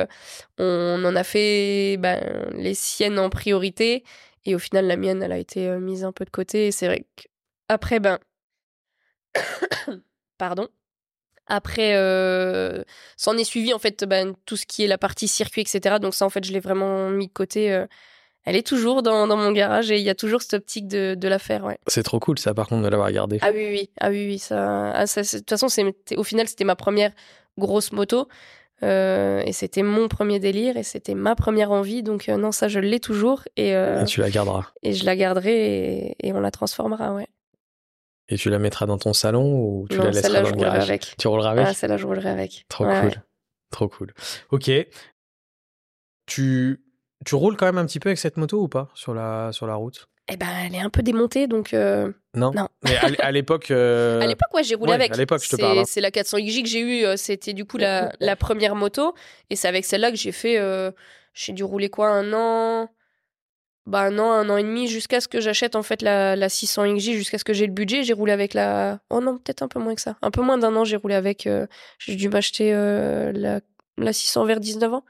[0.57, 4.03] on en a fait ben, les siennes en priorité.
[4.45, 6.67] Et au final la mienne elle a été mise un peu de côté.
[6.67, 8.19] Et c'est vrai qu'après ben
[10.37, 10.67] pardon.
[11.45, 11.93] Après
[13.15, 16.13] s'en est suivi en fait ben, tout ce qui est la partie circuit etc donc
[16.13, 17.85] ça en fait je l'ai vraiment mis de côté
[18.49, 21.15] Elle est toujours dans, dans mon garage et il y a toujours cette optique de,
[21.15, 21.77] de la faire, ouais.
[21.87, 23.39] C'est trop cool, ça, par contre, de l'avoir gardé.
[23.41, 24.91] Ah oui, oui, ah oui, oui, ça.
[24.91, 25.67] ah, ça, de toute façon,
[26.15, 27.11] au final, c'était ma première
[27.57, 28.29] grosse moto.
[28.83, 32.03] euh, et c'était mon premier délire et c'était ma première envie.
[32.03, 34.67] Donc, euh, non, ça, je l'ai toujours et, euh, Et tu la garderas.
[34.81, 35.55] et je la garderai
[36.21, 37.27] et, et on la transformera, ouais.
[38.29, 40.51] Et tu la mettras dans ton salon ou tu non, la laisseras celle-là, dans je
[40.53, 40.89] le roulerai garage?
[40.89, 41.15] avec.
[41.17, 41.65] Tu rouleras avec?
[41.67, 42.65] Ah, celle-là, je roulerai avec.
[42.69, 43.09] Trop Ouais, cool.
[43.09, 43.15] ouais.
[43.71, 44.13] Trop cool.
[44.51, 44.71] Ok.
[46.25, 46.81] Tu,
[47.27, 49.67] tu roules quand même un petit peu avec cette moto ou pas sur la, sur
[49.67, 50.07] la route?
[50.29, 51.73] Eh ben, elle est un peu démontée, donc.
[51.73, 52.67] euh, Non Non.
[52.83, 53.71] Mais à, l'époque.
[53.71, 55.11] euh, À l'époque, ouais, j'ai roulé ouais, avec.
[55.13, 55.83] à l'époque, je te parle, hein.
[55.85, 57.05] C'est la 400 XJ que j'ai eue.
[57.05, 59.13] euh, C'était du coup la, la première moto.
[59.49, 60.57] Et c'est avec celle-là que j'ai fait.
[60.57, 60.91] euh,
[61.33, 62.89] j'ai dû rouler quoi Un an?
[63.85, 66.49] Bah, un an, un an et demi, jusqu'à ce que j'achète en fait la, la
[66.49, 68.03] 600 XJ, jusqu'à ce que j'ai le budget.
[68.03, 68.99] J'ai roulé avec la.
[69.09, 70.17] Oh non, peut-être un peu moins que ça.
[70.21, 71.47] Un peu moins d'un an, j'ai roulé avec.
[71.99, 73.61] j'ai dû m'acheter la,
[73.97, 75.05] la 600 vers 19 ans.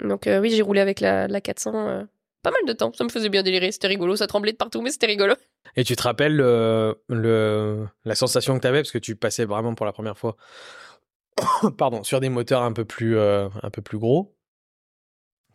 [0.00, 1.88] Donc, euh, oui, j'ai roulé avec la, la 400.
[1.88, 2.04] euh,
[2.42, 4.82] pas mal de temps, ça me faisait bien délirer, c'était rigolo, ça tremblait de partout,
[4.82, 5.34] mais c'était rigolo.
[5.76, 9.44] Et tu te rappelles euh, le, la sensation que tu avais parce que tu passais
[9.44, 10.36] vraiment pour la première fois
[11.78, 14.34] pardon, sur des moteurs un peu plus, euh, un peu plus gros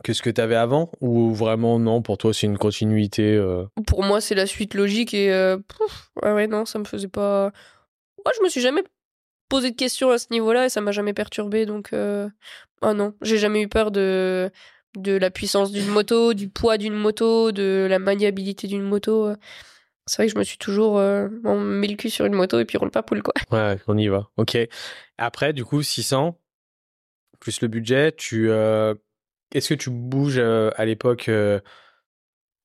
[0.04, 0.92] que ce que tu avais avant?
[1.02, 3.44] Ou vraiment, non, pour toi, c'est une continuité
[3.88, 7.52] Pour moi, c'est la suite logique et pouf, ouais, ouais, non, ça me faisait pas.
[8.24, 8.84] Moi, je me suis jamais
[9.50, 12.30] posé de questions à ce niveau-là et ça m'a jamais perturbé, donc euh...
[12.82, 14.50] ah non, j'ai jamais eu peur de
[14.98, 19.32] de la puissance d'une moto, du poids d'une moto, de la maniabilité d'une moto.
[20.08, 22.60] C'est vrai que je me suis toujours euh, on met le cul sur une moto
[22.60, 23.34] et puis roule pas poule quoi.
[23.52, 24.30] Ouais, on y va.
[24.38, 24.58] Ok.
[25.18, 26.40] Après, du coup, 600,
[27.40, 28.50] plus le budget, tu.
[28.50, 28.96] euh,
[29.54, 31.60] Est-ce que tu bouges euh, à l'époque euh,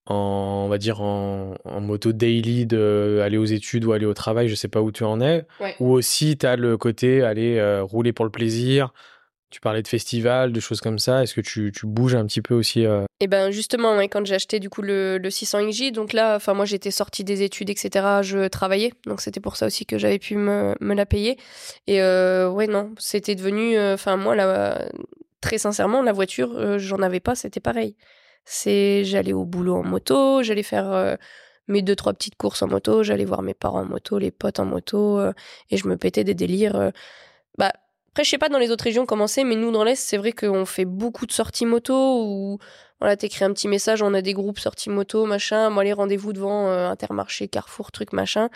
[0.07, 4.15] en, on va dire, en, en moto daily, de aller aux études ou aller au
[4.15, 5.77] travail, je sais pas où tu en es Ouais.
[5.81, 8.93] Ou aussi, tu as le côté aller euh, rouler pour le plaisir
[9.51, 11.23] Tu parlais de festival, de choses comme ça.
[11.23, 14.27] Est-ce que tu, tu bouges un petit peu aussi euh, Et ben justement, ouais, quand
[14.27, 17.43] j'ai acheté du coup le, le 600 XJ, donc là, enfin moi j'étais sortie des
[17.43, 18.23] études, etc.
[18.23, 21.37] Je travaillais, donc c'était pour ça aussi que j'avais pu me, me la payer.
[21.87, 24.89] Et euh, ouais non, c'était devenu, euh, enfin moi la,
[25.41, 27.95] très sincèrement, la voiture, j'en avais pas, c'était pareil.
[28.45, 31.17] C'est, j'allais au boulot en moto, j'allais faire euh,
[31.69, 34.59] mes deux trois petites courses en moto, j'allais voir mes parents en moto, les potes
[34.61, 35.33] en moto, euh,
[35.71, 36.77] et je me pétais des délires.
[36.77, 36.91] euh.
[37.59, 37.73] Bah
[38.11, 40.19] après, je sais pas dans les autres régions comment c'est, mais nous dans l'Est, c'est
[40.19, 41.95] vrai qu'on fait beaucoup de sorties moto
[42.27, 42.59] où
[43.03, 46.33] voilà, t'écris un petit message, on a des groupes sorties moto, machin, moi les rendez-vous
[46.33, 48.49] devant euh, Intermarché, Carrefour, truc, machin.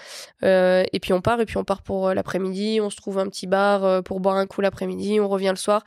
[0.45, 3.19] Euh, et puis on part, et puis on part pour euh, l'après-midi, on se trouve
[3.19, 5.83] un petit bar pour boire un coup l'après-midi, on revient le soir.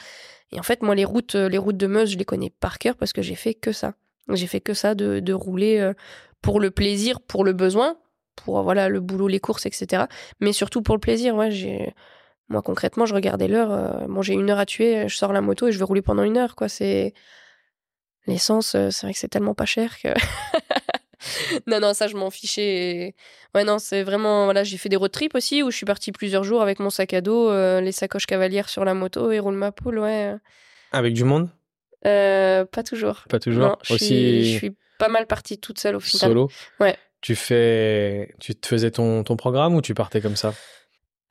[0.51, 2.97] Et en fait, moi les routes, les routes de Meuse, je les connais par cœur
[2.97, 3.93] parce que j'ai fait que ça.
[4.27, 5.93] J'ai fait que ça, de, rouler
[6.41, 7.95] pour le plaisir, pour le besoin,
[8.35, 10.03] pour voilà le boulot, les courses, etc.
[10.41, 11.33] Mais surtout pour le plaisir.
[11.33, 14.05] Moi, concrètement, je regardais l'heure.
[14.09, 16.23] bon, j'ai une heure à tuer, je sors la moto et je vais rouler pendant
[16.23, 16.67] une heure, quoi.
[16.67, 17.13] C'est
[18.27, 20.09] l'essence, euh, c'est vrai que c'est tellement pas cher que.
[21.67, 22.61] non, non, ça, je m'en fichais.
[23.07, 23.15] et-
[23.55, 24.45] Ouais, non, c'est vraiment.
[24.45, 26.89] Voilà, j'ai fait des road trips aussi où je suis partie plusieurs jours avec mon
[26.89, 30.35] sac à dos, euh, les sacoches cavalières sur la moto et roule ma poule, ouais.
[30.91, 31.49] avec du monde?
[32.05, 33.25] Euh, pas toujours.
[33.29, 36.29] Pas toujours Non, je Aussi suis, je suis pas mal partie toute seule au final.
[36.29, 36.49] solo?
[36.79, 36.95] Ouais.
[37.21, 40.53] Tu fais, tu te faisais ton, ton programme ou tu partais comme ça?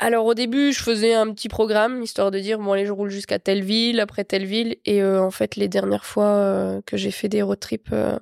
[0.00, 3.10] Alors au début, je faisais un petit programme histoire de dire bon allez, je roule
[3.10, 6.96] jusqu'à telle ville, après telle ville et euh, en fait les dernières fois euh, que
[6.96, 8.16] j'ai fait des road trips euh,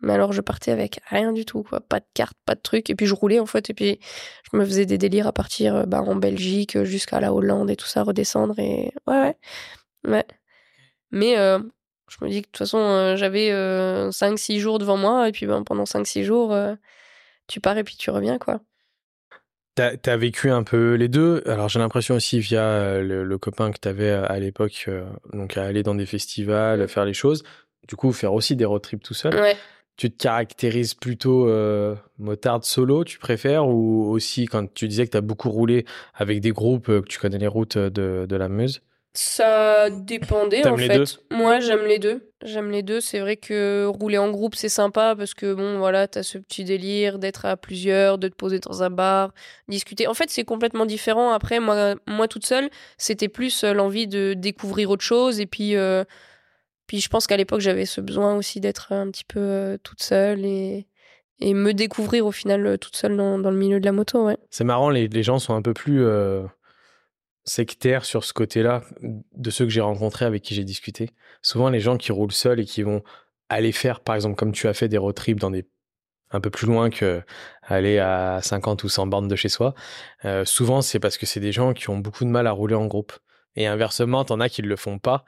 [0.00, 2.90] mais alors je partais avec rien du tout quoi, pas de carte, pas de truc
[2.90, 3.98] et puis je roulais en fait et puis
[4.52, 7.76] je me faisais des délires à partir euh, bah, en Belgique jusqu'à la Hollande et
[7.76, 9.36] tout ça redescendre et ouais ouais.
[10.04, 10.26] Ouais.
[11.12, 13.50] Mais je me dis que de toute façon j'avais
[14.12, 16.56] 5 6 jours devant moi et puis ben, pendant 5 6 jours
[17.48, 18.60] tu pars et puis tu reviens quoi.
[19.74, 21.42] T'as as vécu un peu les deux.
[21.46, 25.56] Alors j'ai l'impression aussi via euh, le, le copain que t'avais à l'époque, euh, donc
[25.56, 27.42] à aller dans des festivals, faire les choses.
[27.88, 29.34] Du coup, faire aussi des road trips tout seul.
[29.34, 29.56] Ouais.
[29.96, 35.10] Tu te caractérises plutôt euh, motarde solo, tu préfères, ou aussi quand tu disais que
[35.10, 38.48] t'as beaucoup roulé avec des groupes, euh, que tu connais les routes de, de la
[38.48, 38.82] Meuse?
[39.14, 40.96] Ça dépendait en les fait.
[40.96, 41.04] deux?
[41.30, 42.30] Moi, j'aime les deux.
[42.42, 43.00] J'aime les deux.
[43.00, 46.64] C'est vrai que rouler en groupe, c'est sympa parce que bon, voilà, t'as ce petit
[46.64, 49.32] délire d'être à plusieurs, de te poser dans un bar,
[49.68, 50.06] discuter.
[50.06, 51.32] En fait, c'est complètement différent.
[51.32, 55.76] Après, moi, moi toute seule, c'était plus euh, l'envie de découvrir autre chose et puis.
[55.76, 56.04] euh,
[56.86, 60.02] puis je pense qu'à l'époque, j'avais ce besoin aussi d'être un petit peu euh, toute
[60.02, 60.86] seule et,
[61.38, 64.36] et me découvrir au final toute seule dans, dans le milieu de la moto, ouais.
[64.50, 66.42] C'est marrant, les, les gens sont un peu plus euh,
[67.44, 71.10] sectaires sur ce côté-là de ceux que j'ai rencontrés avec qui j'ai discuté.
[71.42, 73.02] Souvent, les gens qui roulent seuls et qui vont
[73.48, 75.66] aller faire, par exemple, comme tu as fait des road trips dans des
[76.32, 77.22] un peu plus loin que
[77.62, 79.74] aller à 50 ou 100 bornes de chez soi.
[80.24, 82.74] euh, souvent, c'est parce que c'est des gens qui ont beaucoup de mal à rouler
[82.74, 83.12] en groupe.
[83.54, 85.24] Et inversement, t'en as qui ne le font pas.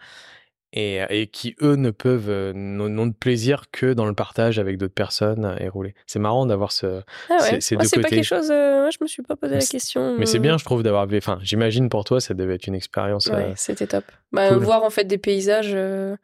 [0.77, 4.77] Et, et qui eux ne peuvent euh, n'ont de plaisir que dans le partage avec
[4.77, 5.95] d'autres personnes et rouler.
[6.07, 7.61] C'est marrant d'avoir ce Ah ouais.
[7.61, 8.51] ces Moi, deux c'est pas quelque chose.
[8.51, 10.17] euh, je me suis pas posé la question.
[10.19, 11.07] Mais c'est euh, bien, je trouve, d'avoir.
[11.17, 13.27] Enfin, j'imagine pour toi, ça devait être une expérience.
[13.27, 14.05] Ouais, euh, c'était top.
[14.33, 14.59] Bah, cool.
[14.65, 15.73] Voir en fait des paysages.
[15.75, 16.17] euh,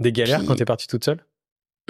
[0.00, 1.18] Des galères Puis- quand t'es partie toute seule?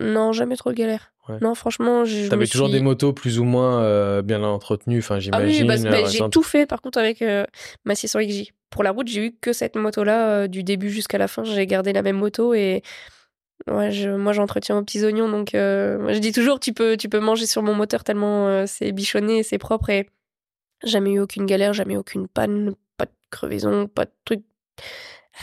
[0.01, 1.12] Non, jamais trop de galère.
[1.28, 1.38] Ouais.
[1.40, 5.16] Non, franchement, je T'avais toujours suis- des motos plus ou moins euh, bien entretenues, enfin,
[5.16, 5.62] Ah j'imagine.
[5.70, 7.44] oui, bah, bah, euh, j'ai tout fait par contre avec euh,
[7.84, 8.52] ma 600 XJ.
[8.70, 11.42] Pour la route, j'ai eu que cette moto-là euh, du début jusqu'à la fin.
[11.44, 12.82] J'ai gardé la même moto et
[13.68, 15.28] ouais, je, moi j'entretiens aux petits oignons.
[15.28, 19.42] Donc je dis toujours, tu peux, tu peux manger sur mon moteur tellement c'est bichonné,
[19.42, 20.08] c'est propre et
[20.84, 24.42] jamais eu aucune galère, jamais aucune panne, pas de crevaison, pas de truc,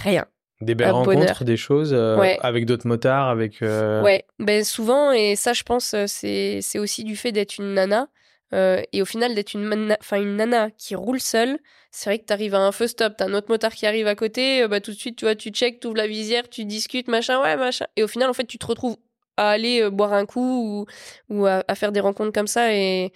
[0.03, 0.25] rien.
[0.63, 1.43] Des belles rencontres, bonheur.
[1.43, 2.37] des choses euh, Ouais.
[2.41, 3.61] avec d'autres motards, avec.
[3.61, 7.57] euh, Ouais, ben souvent, et ça, je pense, euh, c'est c'est aussi du fait d'être
[7.57, 8.07] une nana.
[8.53, 11.57] euh, et au final, d'être une, enfin, une nana qui roule seule,
[11.91, 14.15] c'est vrai que t'arrives à un feu stop, t'as un autre motard qui arrive à
[14.15, 17.07] côté, bah, tout de suite, tu vois, tu check, tu ouvres la visière, tu discutes,
[17.07, 17.85] machin, ouais, machin.
[17.95, 18.97] Et au final, en fait, tu te retrouves
[19.37, 20.85] à aller boire un coup
[21.29, 22.71] ou, ou à, à faire des rencontres comme ça.
[22.73, 23.11] Et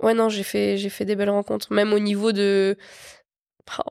[0.00, 2.76] ouais, non, j'ai fait, j'ai fait des belles rencontres, même au niveau de.
[3.78, 3.82] Oh,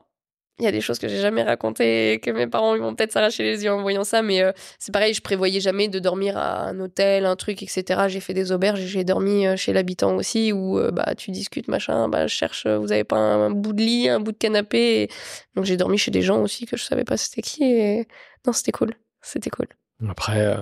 [0.60, 2.94] Il y a des choses que j'ai jamais racontées, et que mes parents ils vont
[2.94, 5.98] peut-être s'arracher les yeux en voyant ça, mais euh, c'est pareil, je prévoyais jamais de
[6.00, 7.84] dormir à un hôtel, un truc, etc.
[8.08, 11.68] J'ai fait des auberges, j'ai dormi euh, chez l'habitant aussi, où euh, bah tu discutes,
[11.68, 15.02] machin, bah je cherche, vous avez pas un, bout de lit, un bout de canapé.
[15.02, 15.08] et-
[15.54, 17.62] Donc j'ai dormi chez des gens aussi que je savais pas c'était qui.
[17.64, 18.08] Et
[18.46, 19.66] non, c'était cool, c'était cool.
[20.08, 20.56] Après, euh,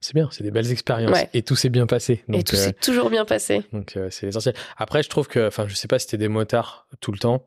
[0.00, 1.10] c'est bien, c'est des belles expériences.
[1.12, 1.28] Ouais.
[1.34, 2.22] Et tout s'est bien passé.
[2.32, 3.62] et tout s'est toujours bien passé.
[3.72, 4.54] donc c'est l'essentiel.
[4.76, 7.44] Après, je trouve que, enfin, je sais pas si c'était des motards tout le temps,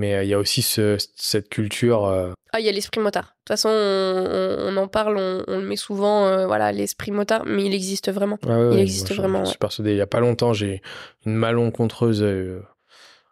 [0.00, 2.04] mais euh, il y a aussi ce, cette culture.
[2.06, 3.24] euh, Ah, il y a l'esprit motard.
[3.24, 7.44] De toute façon, on, en parle, on, on le met souvent, euh, voilà, l'esprit motard,
[7.46, 8.38] mais il existe vraiment.
[8.44, 9.50] ouais, ouais, ouais, existe moi, vraiment, Je ouais.
[9.50, 9.90] suis persuadé.
[9.92, 10.80] Il y a pas longtemps, j'ai
[11.26, 12.62] une malencontreuse euh,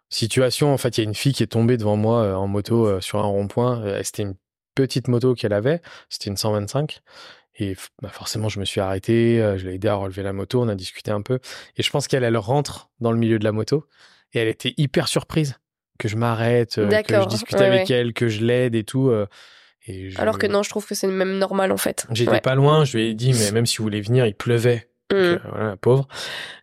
[0.09, 0.73] situation.
[0.73, 3.01] En fait, il y a une fille qui est tombée devant moi euh, en moto
[3.01, 4.01] sur un rond-point.
[4.03, 4.35] C'était une
[4.75, 5.81] petite moto qu'elle avait.
[6.09, 6.99] C'était une 125.
[7.61, 9.37] Et bah, forcément, je me suis arrêté.
[9.57, 10.61] je l'ai aidé à relever la moto.
[10.61, 11.39] On a discuté un peu.
[11.75, 13.85] Et je pense qu'elle, elle rentre dans le milieu de la moto.
[14.33, 15.55] Et elle était hyper surprise
[15.99, 17.95] que je m'arrête, euh, que je discute ouais, avec ouais.
[17.95, 19.09] elle, que je l'aide et tout.
[19.09, 19.27] euh,
[19.87, 22.07] et je- Alors que non, je trouve que c'est même normal en fait.
[22.11, 22.41] J'étais Ouais.
[22.41, 22.85] pas loin.
[22.85, 24.87] Je lui ai dit, mais même si vous voulez venir, il pleuvait.
[25.11, 25.23] Donc, Mm.
[25.23, 26.07] euh, voilà, pauvre.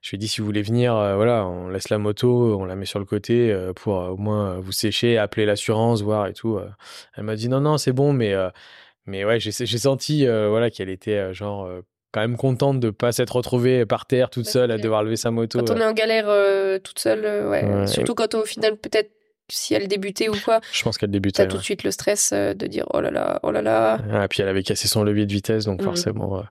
[0.03, 2.65] Je lui ai dit, si vous voulez venir, euh, voilà, on laisse la moto, on
[2.65, 6.33] la met sur le côté euh, pour au moins vous sécher, appeler l'assurance, voir et
[6.33, 6.61] tout.
[7.17, 8.35] Elle m'a dit, non, non, c'est bon, mais,
[9.07, 11.69] mais ouais, j'ai senti voilà, qu'elle était genre
[12.13, 15.31] quand même contente de pas s'être retrouvée par terre toute seule à devoir lever sa
[15.33, 15.59] moto.
[15.59, 17.65] Quand on est en galère euh, toute seule, euh, ouais.
[17.65, 17.87] Ouais.
[17.89, 19.11] Surtout quand au final, peut-être,
[19.49, 21.45] si elle débutait ou quoi, Je pense qu'elle débutait.
[21.45, 23.97] t'as tout de suite le stress euh, de dire oh là là, oh là là.
[23.99, 24.19] ouais.
[24.23, 25.85] Ah, puis elle avait cassé son levier de vitesse, donc Mhm.
[25.85, 26.39] forcément.
[26.39, 26.43] euh,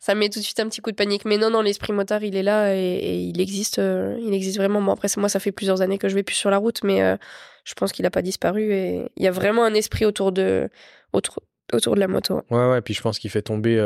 [0.00, 1.24] Ça met tout de suite un petit coup de panique.
[1.24, 4.58] Mais non, non, l'esprit motard, il est là et, et il existe, euh, il existe
[4.58, 4.82] vraiment.
[4.82, 7.02] Bon, après, moi, ça fait plusieurs années que je vais plus sur la route, mais
[7.02, 7.16] euh,
[7.64, 10.68] je pense qu'il a pas disparu et il y a vraiment un esprit autour de,
[11.14, 11.38] autour,
[11.72, 12.42] autour de la moto.
[12.50, 13.78] Ouais, ouais, puis je pense qu'il fait tomber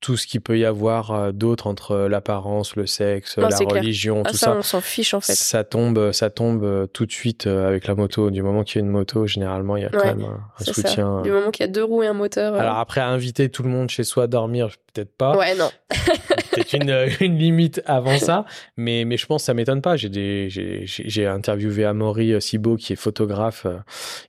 [0.00, 3.56] tout ce qu'il peut y avoir euh, d'autre entre euh, l'apparence, le sexe, Non, la
[3.58, 4.56] religion, Ah, tout ça, ça.
[4.56, 5.32] on s'en fiche en fait.
[5.34, 8.30] Ça tombe, ça tombe euh, tout de suite euh, avec la moto.
[8.30, 10.24] Du moment qu'il y a une moto, généralement, il y a quand même
[10.60, 11.16] un, soutien.
[11.18, 11.22] ça.
[11.22, 12.54] Du moment qu'il y a deux roues et un moteur.
[12.54, 15.36] euh, Alors après, inviter tout le monde chez soi à dormir, peut-être pas.
[15.36, 15.70] ouais, non.
[16.52, 18.44] Peut-être une, euh, une limite avant ça.
[18.76, 19.96] Mais, mais je pense que ça m'étonne pas.
[19.96, 23.78] J'ai des, j'ai, j'ai j'ai interviewé Amaury euh, Sibo, qui est photographe, euh,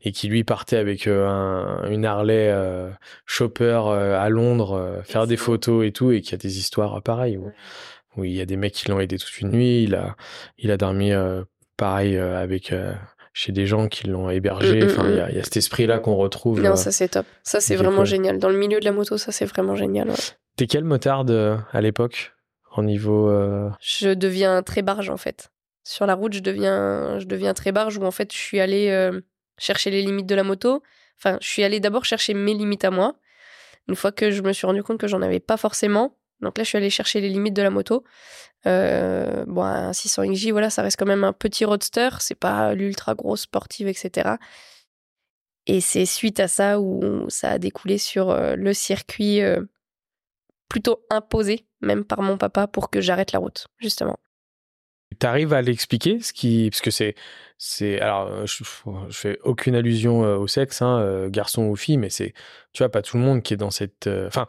[0.04, 2.90] et qui lui partait avec un, une Harley euh,
[3.26, 3.82] Chopper
[4.18, 7.38] à Londres, faire des photos et tout, et qui a des histoires pareilles.
[7.38, 7.52] Où,
[8.18, 9.84] où il y a des mecs qui l'ont aidé toute une nuit.
[9.84, 10.16] Il a,
[10.58, 11.44] il a dormi euh,
[11.78, 12.72] pareil euh, avec.
[12.72, 12.94] euh,
[13.42, 14.82] chez des gens qui l'ont hébergé.
[14.82, 15.30] Mm, mm, Enfin, il y, a- mm.
[15.32, 16.60] il y a cet esprit-là qu'on retrouve.
[16.62, 16.76] Non, euh.
[16.76, 17.26] ça c'est top.
[17.44, 18.06] Ça c'est vraiment cool.
[18.06, 18.38] génial.
[18.38, 20.10] Dans le milieu de la moto, ça c'est vraiment génial.
[20.10, 20.16] ouais.
[20.58, 22.34] T'es quel motarde euh, à l'époque
[22.76, 25.52] en niveau euh, Je deviens très barge en fait.
[25.86, 28.90] Sur la route, je deviens, je deviens très barge où en fait je suis allée
[28.90, 29.22] euh,
[29.58, 30.84] chercher les limites de la moto.
[31.18, 33.16] Enfin, je suis allée d'abord chercher mes limites à moi.
[33.88, 36.64] Une fois que je me suis rendu compte que j'en avais pas forcément, donc là
[36.64, 38.04] je suis allée chercher les limites de la moto.
[38.66, 42.74] Euh, bon, un 600 XJ, voilà, ça reste quand même un petit roadster, c'est pas
[42.74, 44.32] l'ultra grosse sportive, etc.
[45.66, 49.62] Et c'est suite à ça où ça a découlé sur euh, le circuit euh,
[50.68, 54.18] plutôt imposé, même par mon papa, pour que j'arrête la route, justement.
[55.18, 57.16] T'arrives à l'expliquer parce que c'est
[58.00, 58.64] alors je,
[59.10, 62.34] je fais aucune allusion au sexe hein, garçon ou fille mais c'est
[62.74, 64.46] tu vois pas tout le monde qui est dans cette enfin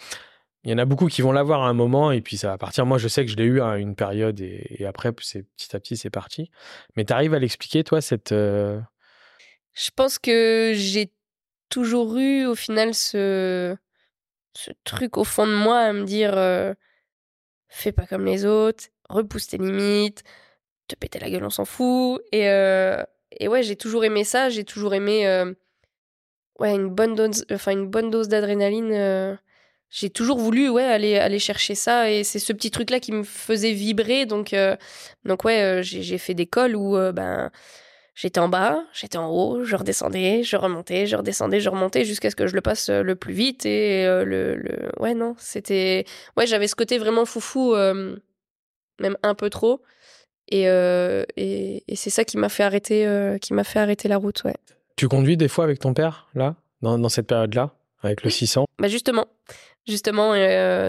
[0.64, 2.58] il y en a beaucoup qui vont l'avoir à un moment et puis ça va
[2.58, 5.80] partir moi je sais que je l'ai eu à une période et, après petit à
[5.80, 6.50] petit c'est parti
[6.96, 8.78] mais t'arrives à l'expliquer toi cette euh,
[9.72, 11.12] Je pense que j'ai
[11.70, 13.76] toujours eu au final ce,
[14.84, 16.74] truc au fond de moi à me dire euh,
[17.68, 20.24] fais pas comme les autres, repousse tes limites,
[20.88, 22.20] te péter la gueule, on s'en fout.
[22.32, 25.24] Et, euh, et ouais, j'ai toujours aimé ça, j'ai toujours aimé
[26.58, 29.38] ouais, une bonne dose, enfin une bonne dose d'adrénaline.
[29.90, 33.12] J'ai toujours voulu ouais aller aller chercher ça et c'est ce petit truc là qui
[33.12, 34.54] me faisait vibrer donc
[35.24, 37.50] donc ouais j'ai fait des cols où ben
[38.20, 42.28] J'étais en bas, j'étais en haut, je redescendais, je remontais, je redescendais, je remontais jusqu'à
[42.28, 43.64] ce que je le passe euh, le plus vite.
[43.64, 46.04] Et euh, le, le, Ouais, non, c'était.
[46.36, 48.16] Ouais, j'avais ce côté vraiment foufou, euh,
[48.98, 49.80] même un peu trop.
[50.52, 54.42] Et, et, et c'est ça qui m'a fait, arrêter, qui m'a fait arrêter la route,
[54.44, 54.56] ouais.
[54.96, 57.70] Tu conduis des fois avec ton père, là, dans, dans cette période-là,
[58.02, 59.28] avec le 600 Bah justement.
[59.86, 60.34] Justement,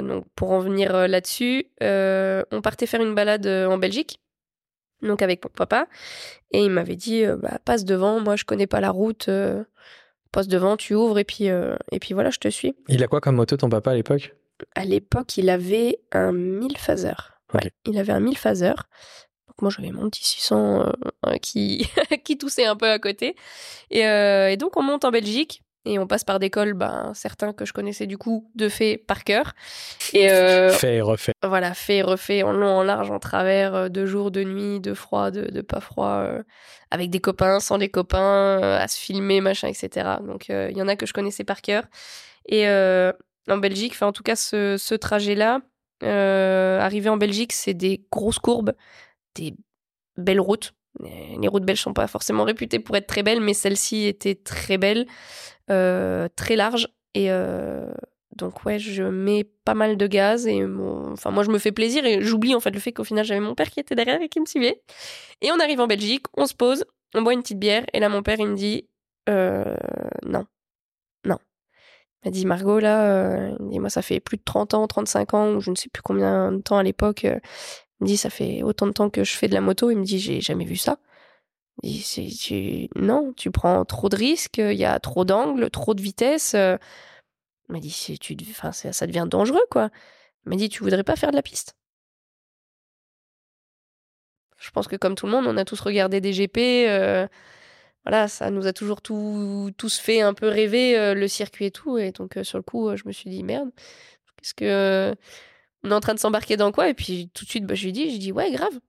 [0.01, 4.19] donc pour en venir là-dessus, on partait faire une balade en Belgique
[5.01, 5.87] donc avec mon papa.
[6.51, 9.63] Et il m'avait dit, euh, bah, passe devant, moi je connais pas la route, euh,
[10.31, 12.75] passe devant, tu ouvres et puis, euh, et puis voilà, je te suis.
[12.87, 14.35] Il a quoi comme moto ton papa à l'époque?
[14.75, 17.13] À l'époque, il avait un 1000 phaser.
[17.53, 18.73] Ouais, il avait un 1000 phaser.
[19.47, 20.91] Donc moi j'avais mon petit 600
[21.41, 21.89] qui,
[22.23, 23.35] qui toussait un peu à côté.
[23.89, 27.53] Et, et donc on monte en Belgique et on passe par des cols, ben, certains
[27.53, 29.53] que je connaissais du coup de fait par cœur.
[30.13, 31.33] Et euh, fait et refait.
[31.43, 34.79] Voilà, fait et refait en long, en large, en travers, euh, de jour, de nuit,
[34.79, 36.43] de froid, de, pas froid, euh,
[36.91, 40.17] avec des copains, sans des copains, à se filmer, machin, etc.
[40.21, 41.85] Donc il y en a que je connaissais par cœur.
[42.47, 45.61] Et en Belgique, enfin en tout cas ce, ce trajet-là,
[46.03, 48.73] arriver en Belgique, c'est des grosses courbes,
[49.35, 49.55] des
[50.17, 50.73] belles routes.
[50.99, 54.77] Les routes belges sont pas forcément réputées pour être très belles, mais celle-ci était très
[54.77, 55.07] belle.
[55.71, 56.89] Euh, très large.
[57.13, 57.91] Et euh,
[58.35, 60.63] donc ouais, je mets pas mal de gaz et
[61.11, 63.41] enfin moi je me fais plaisir et j'oublie en fait le fait qu'au final j'avais
[63.41, 64.81] mon père qui était derrière et qui me suivait.
[65.41, 68.09] Et on arrive en Belgique, on se pose, on boit une petite bière et là
[68.09, 68.87] mon père il me dit
[69.29, 69.75] euh,
[70.25, 70.45] non,
[71.25, 71.37] non.
[72.23, 75.61] Il m'a dit Margot là, moi ça fait plus de 30 ans, 35 ans ou
[75.61, 77.23] je ne sais plus combien de temps à l'époque.
[77.23, 77.39] il
[78.01, 79.91] me dit ça fait autant de temps que je fais de la moto.
[79.91, 80.97] Il me dit j'ai jamais vu ça.
[82.95, 86.53] Non, tu prends trop de risques, il y a trop d'angles, trop de vitesse.
[86.53, 86.77] Euh.
[87.69, 89.89] Il m'a dit, tu, enfin, ça devient dangereux, quoi.
[90.45, 91.75] Il m'a dit, tu voudrais pas faire de la piste
[94.57, 96.57] Je pense que comme tout le monde, on a tous regardé des GP.
[96.89, 97.27] Euh,
[98.05, 101.71] voilà, ça nous a toujours tout, tous fait un peu rêver euh, le circuit et
[101.71, 101.97] tout.
[101.97, 103.71] Et donc, sur le coup, je me suis dit, merde,
[104.37, 105.15] qu'est-ce que.
[105.83, 106.89] On est en train de s'embarquer dans quoi?
[106.89, 108.79] Et puis, tout de suite, bah, je lui dit, je dis, ouais, grave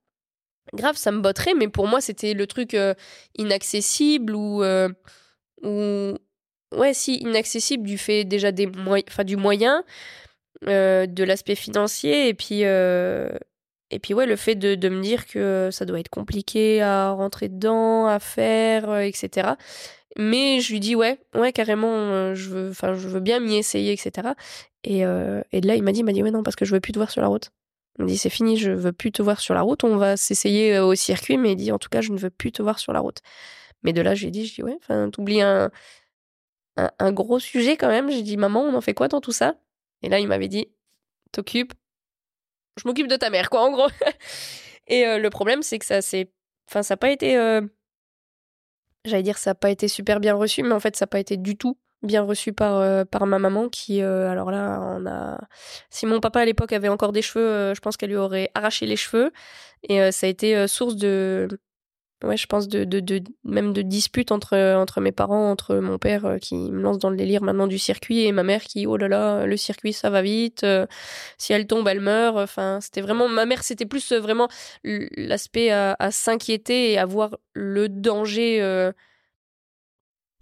[0.74, 2.94] grave, ça me botterait, mais pour moi, c'était le truc euh,
[3.36, 4.88] inaccessible ou, euh,
[5.62, 6.14] ou.
[6.74, 9.84] Ouais, si, inaccessible du fait déjà des du moyen,
[10.66, 12.60] euh, de l'aspect financier, et puis.
[12.62, 17.10] et puis, ouais, le fait de, de, me dire que ça doit être compliqué à
[17.10, 19.50] rentrer dedans, à faire, etc.
[20.18, 24.28] Mais je lui dis, ouais, ouais, carrément, je veux, je veux bien m'y essayer, etc.
[24.84, 26.72] Et, et de là, il m'a dit, il m'a dit, ouais, non, parce que je
[26.74, 27.50] veux plus te voir sur la route.
[27.98, 30.76] Me dit c'est fini, je veux plus te voir sur la route, on va s'essayer
[30.76, 32.78] euh, au circuit, mais il dit en tout cas je ne veux plus te voir
[32.78, 33.18] sur la route.
[33.82, 35.70] Mais de là j'ai dit, je dis ouais, enfin t'oublies un,
[36.76, 38.10] un, gros sujet quand même.
[38.10, 39.56] J'ai dit maman, on en fait quoi dans tout ça?
[40.02, 40.68] Et là il m'avait dit
[41.32, 41.74] t'occupes,
[42.80, 43.88] je m'occupe de ta mère quoi en gros.
[44.88, 46.32] Et euh, le problème c'est que ça c'est,
[46.68, 47.60] enfin ça n'a pas été, euh,
[49.04, 51.20] j'allais dire ça n'a pas été super bien reçu, mais en fait ça n'a pas
[51.20, 55.06] été du tout bien reçu par, euh, par ma maman qui, euh, alors là, on
[55.06, 55.38] a...
[55.90, 58.50] Si mon papa à l'époque avait encore des cheveux, euh, je pense qu'elle lui aurait
[58.54, 59.32] arraché les cheveux.
[59.88, 61.48] Et ça a été source de...
[62.22, 65.98] Ouais, je pense de, de, de, même de disputes entre, entre mes parents, entre mon
[65.98, 68.96] père qui me lance dans le délire maintenant du circuit et ma mère qui, oh
[68.96, 70.64] là là, le circuit ça va vite,
[71.36, 72.38] si elle tombe, elle meurt.
[72.38, 74.46] Enfin, c'était vraiment, ma mère, c'était plus vraiment
[74.84, 78.92] l'aspect à, à s'inquiéter et à voir le danger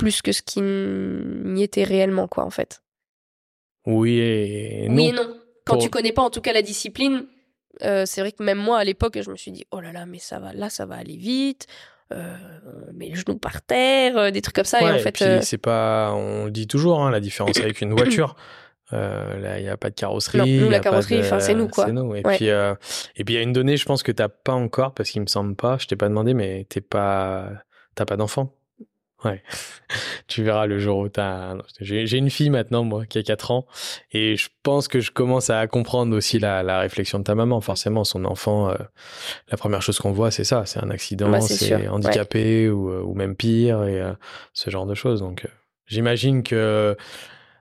[0.01, 2.83] plus que ce qui n'y était réellement, quoi, en fait.
[3.87, 4.97] Oui et non.
[4.97, 5.37] Oui et non.
[5.67, 7.27] Quand tu connais pas, en tout cas, la discipline,
[7.83, 10.07] euh, c'est vrai que même moi, à l'époque, je me suis dit, oh là là,
[10.07, 11.67] mais ça va, là, ça va aller vite.
[12.13, 12.35] Euh,
[12.93, 14.81] met le genou par terre, euh, des trucs comme ça.
[14.81, 18.35] et en fait, c'est pas, on le dit toujours, hein, la différence avec une voiture.
[18.91, 20.39] là, il n'y a pas de carrosserie.
[20.39, 21.93] Non, nous, la carrosserie, c'est nous, quoi.
[21.93, 22.17] Nous.
[22.17, 24.55] Et puis, et puis, il y a une donnée, je pense que tu n'as pas
[24.55, 27.51] encore, parce qu'il me semble pas, je t'ai pas demandé, mais t'es pas,
[27.95, 28.57] t'as pas d'enfant.
[29.25, 29.43] Ouais.
[30.29, 31.57] tu verras le jour où t'as.
[31.81, 33.67] J'ai une fille maintenant, moi, qui a 4 ans.
[34.13, 37.61] Et je pense que je commence à comprendre aussi la, la réflexion de ta maman.
[37.61, 38.77] Forcément, son enfant, euh,
[39.51, 40.65] la première chose qu'on voit, c'est ça.
[40.67, 44.13] C'est un accident, bah, c'est handicapé ou, euh, ou, même pire, et euh,
[44.55, 45.21] ce genre de choses.
[45.21, 45.47] Donc,
[45.87, 46.97] j'imagine que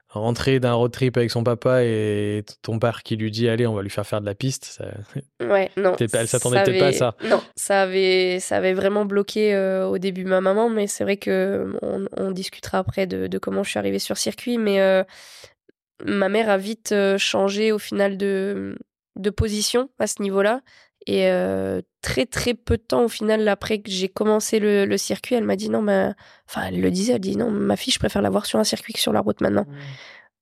[0.10, 3.76] rentrer d'un road trip avec son papa et ton père qui lui dit allez on
[3.76, 4.86] va lui faire faire de la piste ça...
[5.47, 9.53] ouais non elle s'attendait peut-être pas à ça non ça avait ça avait vraiment bloqué
[9.53, 13.70] euh, au début ma maman mais c'est vrai que on, discutera après de, comment je
[13.70, 15.03] suis arrivée sur circuit mais euh,
[16.03, 18.78] ma mère a vite euh, changé au final de
[19.16, 20.62] de position à ce niveau-là
[21.08, 21.30] Et
[22.02, 25.56] très très peu de temps au final après que j'ai commencé le, circuit, elle m'a
[25.56, 26.12] dit non, mais
[26.47, 28.64] enfin elle le disait, elle dit non, ma fille, je préfère la voir sur un
[28.64, 29.66] circuit que sur la route maintenant.
[29.68, 29.78] Mmh.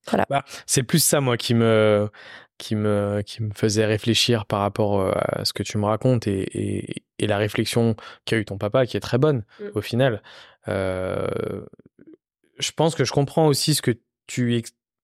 [0.09, 0.25] Voilà.
[0.29, 2.09] Bah, c'est plus ça moi qui me
[2.57, 7.03] qui me qui me faisait réfléchir par rapport à ce que tu me racontes et,
[7.19, 7.95] et, la réflexion
[8.25, 9.65] qu'a eu ton papa qui est très bonne mmh.
[9.75, 10.21] au final.
[10.65, 11.61] je
[12.75, 13.91] pense que je comprends aussi ce que
[14.27, 14.55] tu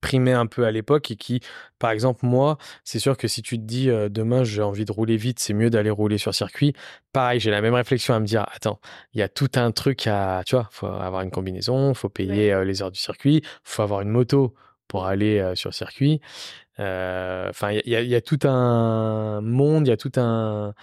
[0.04, 1.40] primait un peu à l'époque et qui,
[1.80, 5.18] par exemple, moi, c'est sûr que si tu te dis demain j'ai envie de rouler
[5.18, 6.74] vite, c'est mieux d'aller rouler sur circuit.
[7.14, 8.80] Pareil, j'ai la même réflexion à me dire attends,
[9.14, 12.64] il y a tout un truc à, tu vois, faut avoir une combinaison, faut payer
[12.66, 14.54] les heures du circuit, faut avoir une moto
[14.88, 16.20] pour aller sur circuit.
[16.78, 20.74] Enfin, il y, y, a tout un monde, il y a tout un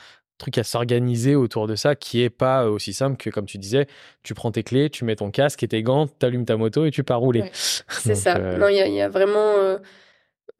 [0.40, 3.86] truc à s'organiser autour de ça qui est pas aussi simple que, comme tu disais,
[4.24, 6.84] tu prends tes clés, tu mets ton casque et tes gants, tu allumes ta moto
[6.86, 7.48] et tu pars rouler.
[7.52, 8.36] c'est ça.
[8.36, 9.78] Euh, non, il y, a vraiment euh,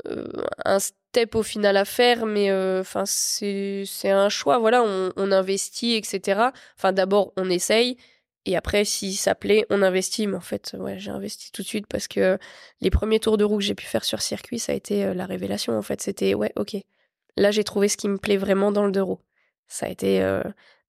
[0.07, 0.28] euh,
[0.64, 4.59] un step au final à faire, mais enfin c'est un choix.
[4.59, 6.51] Voilà, on, investit, etc.
[6.76, 7.97] Enfin, d'abord, on essaye.
[8.47, 10.26] Et après, si ça plaît, on investit.
[10.26, 12.39] Mais en fait, ouais, j'ai investi tout de suite parce que
[12.81, 15.26] les premiers tours de roue que j'ai pu faire sur circuit, ça a été la
[15.26, 15.76] révélation.
[15.76, 16.76] En fait, c'était ouais, ok.
[17.37, 19.20] Là, j'ai trouvé ce qui me plaît vraiment dans le deux roues
[19.71, 20.43] ça a été euh,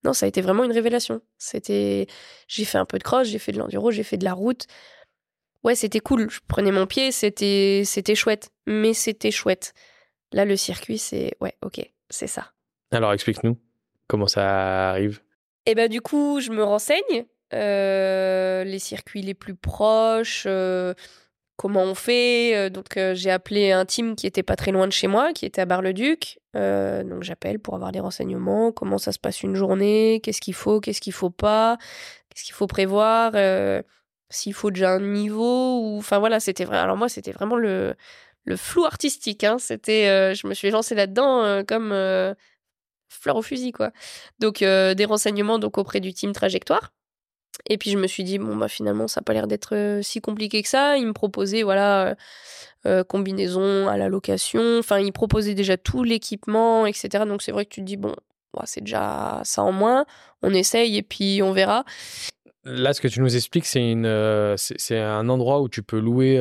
[0.04, 1.22] non ça a été vraiment une révélation.
[1.38, 2.08] C'était
[2.48, 4.66] j'ai fait un peu de cross j'ai fait de l'enduro j'ai fait de la route.
[5.64, 9.74] Ouais c'était cool je prenais mon pied c'était c'était chouette mais c'était chouette.
[10.34, 11.80] Là le circuit c'est ouais ok
[12.10, 12.52] c'est ça.
[12.92, 13.58] Alors explique-nous
[14.08, 15.22] comment ça arrive?
[15.66, 20.94] Et eh ben du coup je me renseigne euh, les circuits les plus proches euh,
[21.62, 22.56] comment on fait.
[22.56, 25.32] Euh, donc euh, j'ai appelé un team qui était pas très loin de chez moi,
[25.32, 26.40] qui était à Bar-le-Duc.
[26.56, 30.56] Euh, donc j'appelle pour avoir des renseignements, comment ça se passe une journée, qu'est-ce qu'il
[30.56, 31.78] faut, qu'est-ce qu'il faut pas,
[32.30, 33.34] qu'est-ce qu'il faut prévoir,
[34.32, 36.78] s'il faut déjà un niveau enfin voilà, c'était vrai.
[36.78, 37.94] Alors moi c'était vraiment le
[38.46, 39.58] le flou artistique hein.
[39.60, 41.92] c'était je me suis lancée là-dedans comme
[43.10, 43.92] fleur au fusil quoi.
[44.40, 46.92] Donc des renseignements donc auprès du team trajectoire.
[47.68, 50.02] Et puis je me suis dit, bon, bah finalement, ça n'a pas l'air d'être euh,
[50.02, 50.98] si compliqué que ça.
[50.98, 52.16] Il me proposait, voilà, euh,
[52.86, 54.80] euh, combinaison à la location.
[54.80, 57.26] Enfin, il proposait déjà tout l'équipement, etc.
[57.28, 58.16] Donc c'est vrai que tu te dis, bon,
[58.66, 60.06] c'est déjà ça en moins.
[60.42, 61.86] On essaye et puis on verra.
[62.64, 66.38] Là, ce que tu nous expliques, c'est une, c'est un endroit où tu peux louer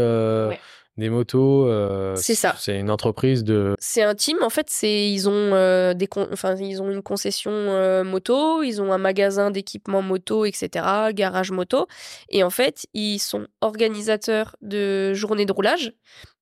[1.01, 1.67] des motos.
[1.67, 2.55] Euh, c'est ça.
[2.59, 3.75] C'est une entreprise de.
[3.81, 4.39] C'est un team.
[4.43, 8.81] En fait, c'est ils ont euh, des enfin ils ont une concession euh, moto, ils
[8.81, 10.85] ont un magasin d'équipement moto, etc.
[11.13, 11.89] Garage moto.
[12.29, 15.93] Et en fait, ils sont organisateurs de journées de roulage.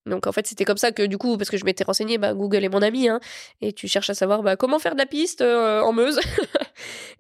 [0.09, 2.35] Donc en fait, c'était comme ça que du coup, parce que je m'étais renseigné, bah,
[2.35, 3.21] Google est mon ami, hein,
[3.61, 6.21] et tu cherches à savoir bah, comment faire de la piste euh, en Meuse.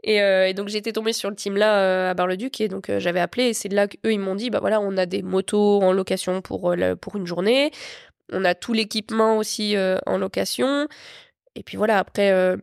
[0.07, 3.19] Euh, et, donc j'étais tombée sur le team là euh, à Bar-le-Duc, et donc j'avais
[3.19, 5.93] appelé, et c'est là qu'eux ils m'ont dit, bah voilà, on a des motos en
[5.93, 7.73] location pour une journée,
[8.33, 9.77] on a tout l'équipement aussi
[10.07, 10.87] en location.
[11.57, 12.57] Et puis voilà, après,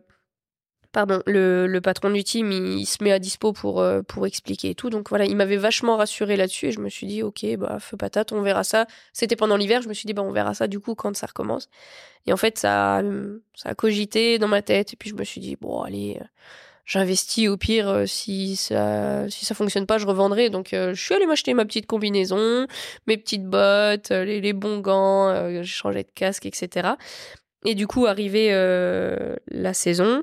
[0.96, 4.74] pardon, le, patron du team, il, se met à dispo pour, euh, pour expliquer et
[4.74, 4.88] tout.
[4.88, 7.98] Donc voilà, il m'avait vachement rassuré là-dessus et je me suis dit, ok, bah, feu
[7.98, 8.86] patate, on verra ça.
[9.12, 11.26] C'était pendant l'hiver, je me suis dit, bah, on verra ça du coup quand ça
[11.26, 11.68] recommence.
[12.26, 13.02] Et en fait, ça,
[13.54, 16.24] ça a cogité dans ma tête et puis je me suis dit, bon, allez, euh,
[16.86, 20.48] j'investis au pire, euh, si ça, si ça fonctionne pas, je revendrai.
[20.48, 22.66] Donc je suis allée m'acheter ma petite combinaison,
[23.06, 26.94] mes petites bottes, les, les bons gants, j'ai changé de casque, etc.
[27.66, 28.50] Et du coup, arrivé
[29.48, 30.22] la saison,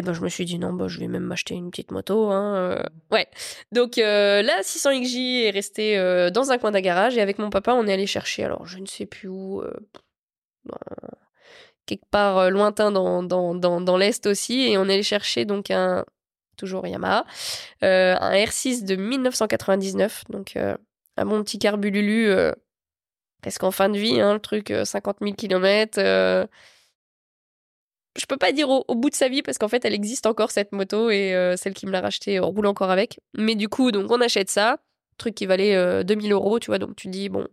[0.00, 2.30] et ben je me suis dit non, bah, je vais même m'acheter une petite moto.
[2.30, 2.82] Hein, euh.
[3.10, 3.28] Ouais.
[3.70, 7.50] Donc euh, la 600XJ est restée euh, dans un coin d'un garage et avec mon
[7.50, 9.62] papa, on est allé chercher, alors je ne sais plus où,
[11.84, 15.70] quelque part lointain dans, dans, dans, dans l'Est aussi, et on est allé chercher donc
[15.70, 16.06] un,
[16.56, 17.26] toujours Yamaha,
[17.82, 22.32] un R6 de 1999, donc un bon petit carbululu,
[23.42, 26.48] presque en fin de vie, hein, le truc 50 000 km
[28.18, 30.50] je peux pas dire au, bout de sa vie parce qu'en fait elle existe encore
[30.50, 33.20] cette moto et euh, celle qui me l'a rachetée roule encore avec.
[33.36, 34.78] Mais du coup donc on achète ça,
[35.16, 37.46] truc qui valait 2000 euh, euros, tu vois, donc tu dis bon,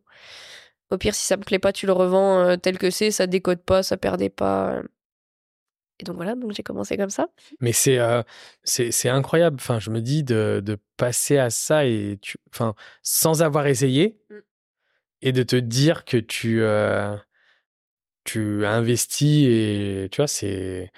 [0.89, 3.27] au pire si ça me plaît pas tu le revends euh, tel que c'est, ça
[3.27, 4.81] décode pas, ça perdait pas.
[5.99, 7.27] Et donc voilà, donc j'ai commencé comme ça.
[7.59, 7.99] Mais c'est
[8.63, 9.57] c'est incroyable.
[9.59, 14.19] Enfin, je me dis de, de passer à ça et tu, enfin, sans avoir essayé
[14.29, 14.35] mm.
[15.23, 16.61] et de te dire que tu
[18.27, 20.91] tu investis et tu vois, c'est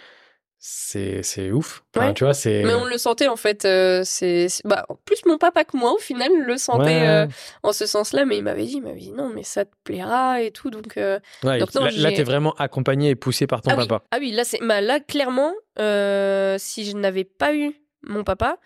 [0.58, 1.84] c'est c'est ouf.
[2.16, 5.64] Tu vois c'est mais on le sentait en fait euh, c'est bah plus mon papa
[5.64, 7.28] que moi au final le sentait euh,
[7.64, 10.42] en ce sens-là mais il m'avait dit il m'avait dit non mais ça te plaira
[10.42, 13.78] et tout donc, euh, donc non, là, t'es vraiment accompagné et poussé par ton ah
[13.78, 14.04] papa.
[14.12, 18.58] ah oui là c'est bah, là clairement si je n'avais pas eu mon papa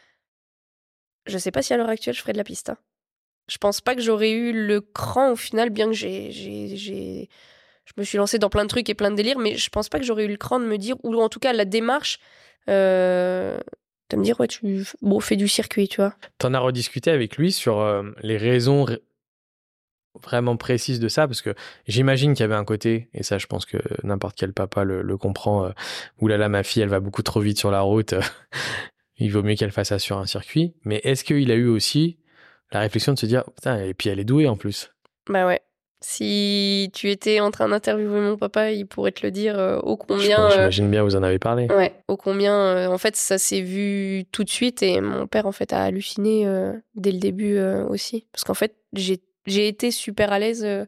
[1.27, 2.77] je sais pas si à l'heure actuelle je ferais de la piste hein.
[3.47, 7.29] je pense pas que j'aurais eu le cran au final bien que j'ai j'ai
[7.85, 9.89] je me suis lancée dans plein de trucs et plein de délires, mais je pense
[9.89, 12.19] pas que j'aurais eu le cran de me dire, ou en tout cas la démarche,
[12.69, 13.57] euh,
[14.09, 16.15] de me dire, ouais, tu bon, fais du circuit, tu vois.
[16.37, 18.85] T'en as rediscuté avec lui sur euh, les raisons
[20.21, 21.55] vraiment précises de ça, parce que
[21.87, 25.01] j'imagine qu'il y avait un côté, et ça je pense que n'importe quel papa le,
[25.01, 25.71] le comprend, euh,
[26.19, 28.13] oulala ma fille elle va beaucoup trop vite sur la route,
[29.17, 32.19] il vaut mieux qu'elle fasse ça sur un circuit, mais est-ce qu'il a eu aussi
[32.71, 34.91] la réflexion de se dire, putain, et puis elle est douée en plus?
[35.27, 35.61] Bah ouais.
[36.05, 39.95] Si tu étais en train d'interviewer mon papa, il pourrait te le dire euh, ô
[39.95, 40.47] combien.
[40.47, 41.67] euh, J'imagine bien, vous en avez parlé.
[41.69, 42.53] Ouais, ô combien.
[42.53, 45.81] euh, en fait, ça s'est vu tout de suite et mon père, en fait, a
[45.81, 48.27] halluciné euh, dès le début euh, aussi.
[48.33, 50.85] Parce qu'en fait, j'ai j'ai été super à l'aise euh,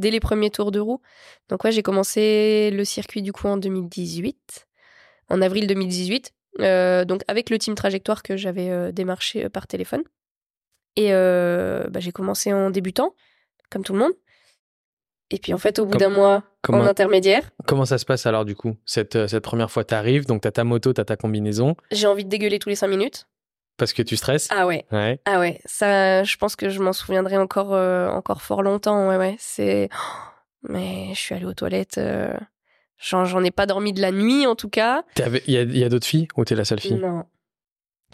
[0.00, 1.00] dès les premiers tours de roue.
[1.48, 4.66] Donc, ouais, j'ai commencé le circuit du coup en 2018,
[5.28, 6.32] en avril 2018.
[6.60, 10.02] euh, donc, avec le team trajectoire que j'avais euh, démarché euh, par téléphone.
[10.96, 13.14] Et euh, bah, j'ai commencé en débutant,
[13.70, 14.12] comme tout le monde.
[15.30, 18.26] Et puis, en fait, au bout d'un mois, Comment, en intermédiaire, comment ça se passe
[18.26, 21.16] alors du coup cette, euh, cette première fois, t'arrives, donc t'as ta moto, t'as ta
[21.16, 23.26] combinaison, j'ai envie de dégueuler tous les cinq minutes.
[23.76, 24.84] parce que tu stresses Ah ouais.
[24.92, 25.20] Ouais.
[25.24, 29.08] Ah ouais, ça, je pense que je m'en souviendrai encore, euh, encore fort longtemps.
[29.08, 29.88] Ouais, ouais, c'est.
[30.68, 31.98] Mais je suis allée aux toilettes.
[31.98, 32.32] euh,
[32.98, 35.02] J'en ai pas dormi de la nuit, en tout cas.
[35.46, 36.94] Il y a, a d'autres filles ou t'es la seule fille?
[36.94, 37.24] Non.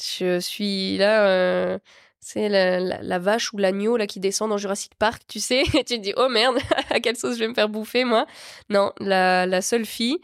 [0.02, 1.26] Je suis là.
[1.28, 1.78] euh,
[2.24, 5.62] C'est la, la- la vache ou l'agneau là qui descend dans Jurassic Park, tu sais.
[5.74, 6.56] Et tu te dis, oh merde,
[6.90, 8.26] à quelle sauce je vais me faire bouffer, moi?
[8.70, 10.18] Non, la, la seule fille.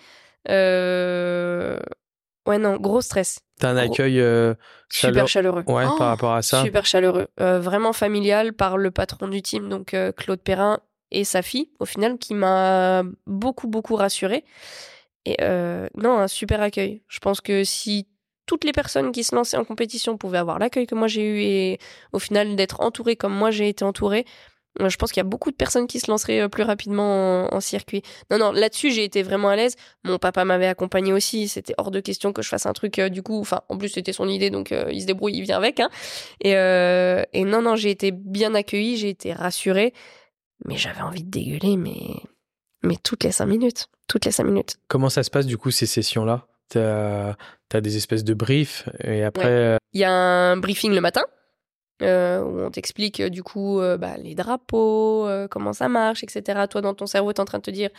[0.49, 1.79] euh,
[2.47, 3.41] Ouais, non, gros stress.
[3.61, 4.55] T'as un Gros- accueil euh,
[4.89, 5.65] Super chaleur- chaleureux.
[5.67, 6.63] Ouais, Oh par rapport à ça.
[6.63, 7.27] Super chaleureux.
[7.41, 10.79] Euh, vraiment familial par le patron du team, donc Claude Perrin
[11.11, 14.45] et sa fille, au final, qui m'a beaucoup, beaucoup rassurée.
[15.27, 15.37] Et
[15.97, 17.03] non, un super accueil.
[17.09, 18.07] Je pense que si
[18.49, 21.41] toutes les personnes qui se lançaient en compétition pouvaient avoir l'accueil que moi j'ai eu
[21.43, 21.79] et
[22.13, 24.25] au final d'être entourée comme moi j'ai été entourée,
[24.81, 27.53] euh, je pense qu'il y a beaucoup de personnes qui se lanceraient euh, plus rapidement
[27.53, 28.03] en, circuit.
[28.31, 29.77] Non, non, là-dessus j'ai été vraiment à l'aise.
[30.05, 31.47] Mon papa m'avait accompagné aussi.
[31.49, 33.39] C'était hors de question que je fasse un truc euh, du coup.
[33.39, 35.79] Enfin, en plus c'était son idée, donc il se débrouille, il vient avec.
[35.81, 35.91] Hein.
[36.41, 39.93] Et, et non, non, j'ai été bien accueillie, j'ai été rassurée,
[40.65, 41.99] mais j'avais envie de dégueuler, mais
[42.83, 44.79] mais toutes les cinq minutes, toutes les cinq minutes.
[44.89, 46.47] Comment ça se passe du coup ces sessions-là?
[46.69, 47.35] T'as
[47.73, 49.47] as des espèces de briefs et après.
[49.47, 51.23] euh, Il y a un briefing le matin
[52.03, 56.23] euh, où on t'explique euh, du coup euh, bah, les drapeaux, euh, comment ça marche,
[56.23, 56.67] etc.
[56.71, 57.91] Toi, dans ton cerveau, t'es en train de te dire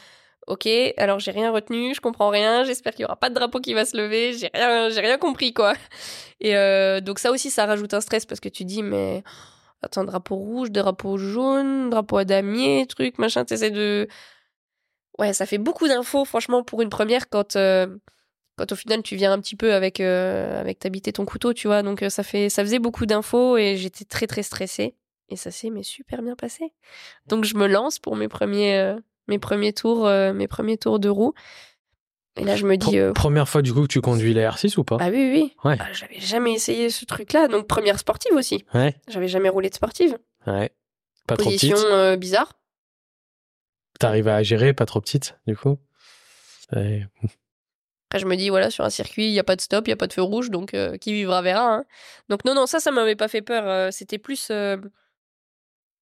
[0.47, 0.67] Ok,
[0.97, 3.73] alors j'ai rien retenu, je comprends rien, j'espère qu'il y aura pas de drapeau qui
[3.73, 5.73] va se lever, j'ai rien, j'ai rien compris quoi.
[6.39, 6.53] Et
[7.01, 9.21] donc ça aussi, ça rajoute un stress parce que tu dis mais
[9.83, 14.07] attends, drapeau rouge, drapeau jaune, drapeau à damier, truc, machin, t'essaies de.
[15.19, 17.57] Ouais, ça fait beaucoup d'infos, franchement, pour une première quand.
[18.59, 21.67] Quand au final tu viens un petit peu avec euh, avec t'habiter ton couteau, tu
[21.67, 21.81] vois.
[21.81, 24.95] Donc euh, ça fait ça faisait beaucoup d'infos et j'étais très très stressée
[25.29, 26.73] et ça s'est mais super bien passé.
[27.27, 30.99] Donc je me lance pour mes premiers euh, mes premiers tours euh, mes premiers tours
[30.99, 31.33] de roue.
[32.35, 34.83] Et là je me dis Première fois du coup que tu conduis la R6 ou
[34.83, 34.97] pas?
[34.99, 35.53] Ah oui oui.
[35.63, 35.77] Ouais.
[35.79, 38.65] Ah, j'avais jamais essayé ce truc là donc première sportive aussi.
[38.73, 40.17] Ouais, J'avais jamais roulé de sportive.
[40.47, 40.69] ouais.
[41.27, 41.89] Pas trop Position petite?
[41.91, 42.53] euh, bizarre.
[43.99, 45.77] T'arrives à gérer, pas trop petite du coup?
[46.73, 47.05] Ouais.
[48.09, 49.91] Après, je me dis, voilà, sur un circuit, il n'y a pas de stop, il
[49.91, 51.75] n'y a pas de feu rouge, donc euh, qui vivra verra.
[51.75, 51.85] hein.
[52.27, 53.67] Donc, non, non, ça, ça m'avait pas fait peur.
[53.67, 54.77] euh, C'était plus euh,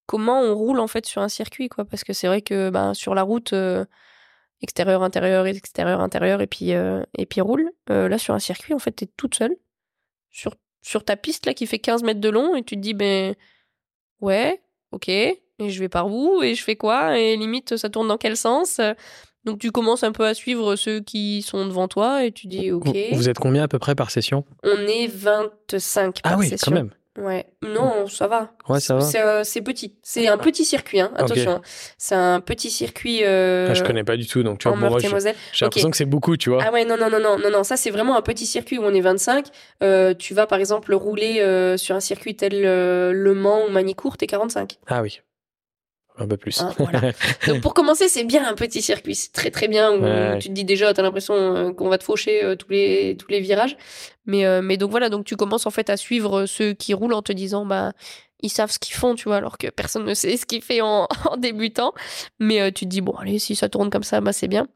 [0.06, 1.84] comment on roule, en fait, sur un circuit, quoi.
[1.84, 3.54] Parce que c'est vrai que ben, sur la route,
[4.62, 7.72] extérieur, intérieur, extérieur, intérieur, et puis, et puis roule.
[7.90, 9.58] Là, sur un circuit, en fait, t'es toute seule.
[10.30, 12.94] Sur, sur ta piste, là, qui fait 15 mètres de long, et tu te dis,
[12.94, 13.36] ben,
[14.22, 18.08] ouais, ok, et je vais par où, et je fais quoi, et limite, ça tourne
[18.08, 18.80] dans quel sens
[19.48, 22.72] donc tu commences un peu à suivre ceux qui sont devant toi et tu dis
[22.72, 22.96] ok.
[23.14, 24.44] Vous, êtes combien à peu près par session?
[24.64, 26.72] On est 25 par Ah oui, session.
[26.72, 26.92] quand même.
[27.18, 27.48] Ouais.
[27.64, 28.52] Non, ça va.
[28.70, 29.02] Ouais, ça va.
[29.02, 29.96] C'est euh, petit.
[30.04, 31.12] C'est un petit circuit, hein.
[31.16, 31.52] attention.
[31.52, 31.62] hein.
[31.98, 35.00] C'est un petit circuit euh, Ah, je connais pas du tout, donc tu vois, moi,
[35.00, 35.08] j'ai
[35.62, 36.62] l'impression que c'est beaucoup, tu vois.
[36.64, 38.84] Ah ouais, non, non, non, non, non, non, ça c'est vraiment un petit circuit où
[38.84, 39.48] on est 25.
[39.82, 43.72] Euh, tu vas par exemple rouler euh, sur un circuit tel euh, Le Mans ou
[43.72, 44.78] Manicourt, t'es 45.
[44.88, 45.22] Ah oui.
[46.18, 46.62] Un peu plus.
[46.62, 47.12] Ah, voilà.
[47.48, 49.92] Donc pour commencer, c'est bien un petit circuit, c'est très très bien.
[49.92, 50.40] Où Ouais.
[50.40, 53.30] Tu te dis déjà, t'as l'impression euh, qu'on va te faucher euh, tous les tous
[53.30, 53.78] les virages.
[54.26, 57.14] Mais euh, mais donc voilà, donc tu commences en fait à suivre ceux qui roulent
[57.14, 57.94] en te disant bah
[58.42, 60.82] ils savent ce qu'ils font, tu vois, alors que personne ne sait ce qu'il fait
[60.82, 61.94] en, en débutant.
[62.40, 64.68] Mais euh, tu te dis bon allez, si ça tourne comme ça, bah c'est bien.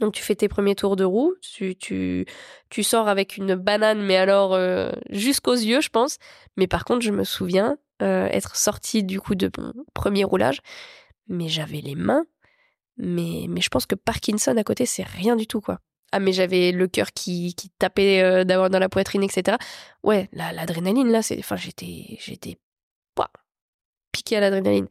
[0.00, 2.24] Donc tu fais tes premiers tours de roue, tu tu
[2.70, 6.18] tu sors avec une banane, mais alors euh, jusqu'aux yeux, je pense.
[6.56, 10.60] Mais par contre, je me souviens euh, être sortie du coup de mon premier roulage
[11.28, 12.24] mais j'avais les mains.
[12.96, 15.78] Mais, mais je pense que Parkinson à côté, c'est rien du tout, quoi.
[16.10, 19.56] Ah, mais j'avais le cœur qui, qui tapait euh, d'avoir dans la poitrine, etc.
[20.02, 21.38] Ouais, la- l'adrénaline, là, c'est.
[21.38, 22.16] Enfin, j'étais.
[22.18, 22.58] J'étais.
[24.10, 24.88] Piqué à l'adrénaline.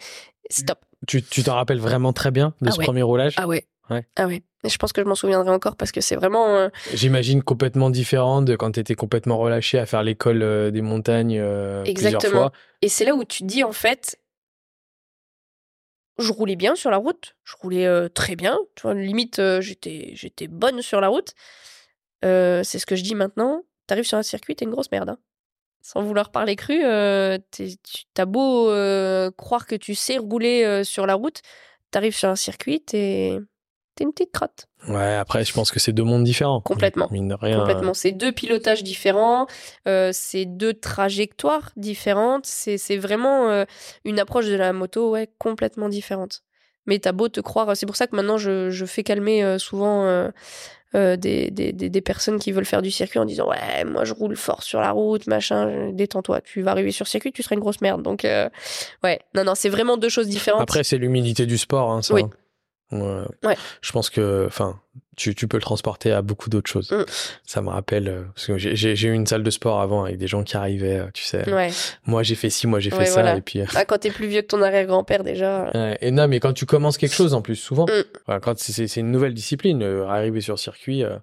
[0.50, 0.80] Stop.
[1.08, 2.86] Tu tu t'en rappelles vraiment très bien de Ah ce ouais.
[2.86, 3.34] premier roulage?
[3.38, 3.68] Ah ouais.
[3.90, 4.08] Ouais.
[4.16, 4.44] Ah ouais.
[4.64, 6.56] Et je pense que je m'en souviendrai encore parce que c'est vraiment.
[6.56, 10.82] euh, J'imagine complètement différent de quand tu étais complètement relâché à faire l'école euh, des
[10.82, 11.92] montagnes euh, plusieurs
[12.22, 12.40] Exactement.
[12.42, 12.52] fois.
[12.82, 14.20] Et c'est là où tu te dis, en fait,
[16.18, 17.36] je roulais bien sur la route.
[17.44, 18.58] Je roulais très bien.
[18.76, 21.34] Tu vois, limite, j'étais, j'étais bonne sur la route.
[22.24, 23.64] C'est ce que je dis maintenant.
[23.86, 25.10] T'arrives sur un circuit, t'es une grosse merde.
[25.10, 25.18] hein.
[25.82, 26.80] Sans vouloir parler cru,
[27.52, 27.70] tu
[28.14, 28.66] t'as beau
[29.38, 31.42] croire que tu sais rouler sur la route,
[31.92, 33.38] t'arrives sur un circuit, t'es,
[33.98, 34.68] t'es une petite crotte.
[34.88, 36.62] Ouais, après, je pense que c'est deux mondes différents.
[36.62, 37.08] Complètement.
[37.12, 37.60] Mine de rien.
[37.60, 37.94] Complètement.
[37.94, 39.48] C'est deux pilotages différents,
[39.88, 42.46] euh, c'est deux trajectoires différentes.
[42.46, 43.66] C'est vraiment euh,
[44.06, 46.44] une approche de la moto ouais, complètement différente.
[46.86, 49.58] Mais t'as beau te croire, c'est pour ça que maintenant je, je fais calmer euh,
[49.58, 50.30] souvent euh,
[50.96, 54.06] euh, des, des, des, des personnes qui veulent faire du circuit en disant Ouais, moi
[54.06, 57.44] je roule fort sur la route, machin, détends-toi, tu vas arriver sur le circuit, tu
[57.44, 58.04] seras une grosse merde.
[58.04, 58.48] Donc, euh,
[59.04, 60.62] ouais, non, non, c'est vraiment deux choses différentes.
[60.62, 62.14] Après, c'est l'humilité du sport, hein, ça.
[62.14, 62.24] Oui.
[62.92, 63.56] Ouais.
[63.82, 64.80] Je pense que, enfin,
[65.18, 66.92] tu, tu peux le transporter à beaucoup d'autres choses.
[66.92, 67.04] Mm.
[67.46, 70.28] Ça me rappelle, euh, parce que j'ai- eu une salle de sport avant avec des
[70.28, 71.50] gens qui arrivaient, euh, tu sais.
[71.52, 71.70] ouais.
[72.06, 73.36] Moi, j'ai fait ci, moi, j'ai fait ça, voilà.
[73.38, 73.60] et puis.
[73.62, 75.70] euh, Ah, quand t'es plus vieux que ton arrière-grand-père, déjà.
[75.74, 78.40] Ouais, et non, mais quand tu commences quelque chose, en plus, souvent, Mm.
[78.42, 81.18] quand c'est- une nouvelle discipline, arriver sur circuit, euh,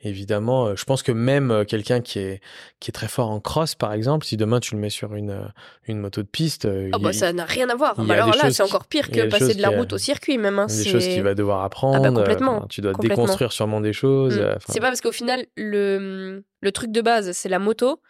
[0.00, 2.40] évidemment, euh, je pense que même euh, quelqu'un qui est,
[2.80, 5.30] qui est très fort en cross, par exemple, si demain tu le mets sur une,
[5.30, 5.42] euh,
[5.86, 7.94] une moto de piste, Ah bah, ça n'a rien à voir.
[7.96, 10.58] Bah alors là, c'est encore pire que passer de la route au circuit, même.
[10.58, 10.66] hein.
[10.66, 11.96] des choses qu'il va devoir apprendre.
[12.04, 13.16] Ah bah, complètement, tu dois complètement.
[13.24, 14.36] déconstruire sûrement des choses.
[14.36, 14.40] Mm.
[14.40, 18.00] euh, enfin, C'est pas parce qu'au final, le, le truc de base, c'est la moto.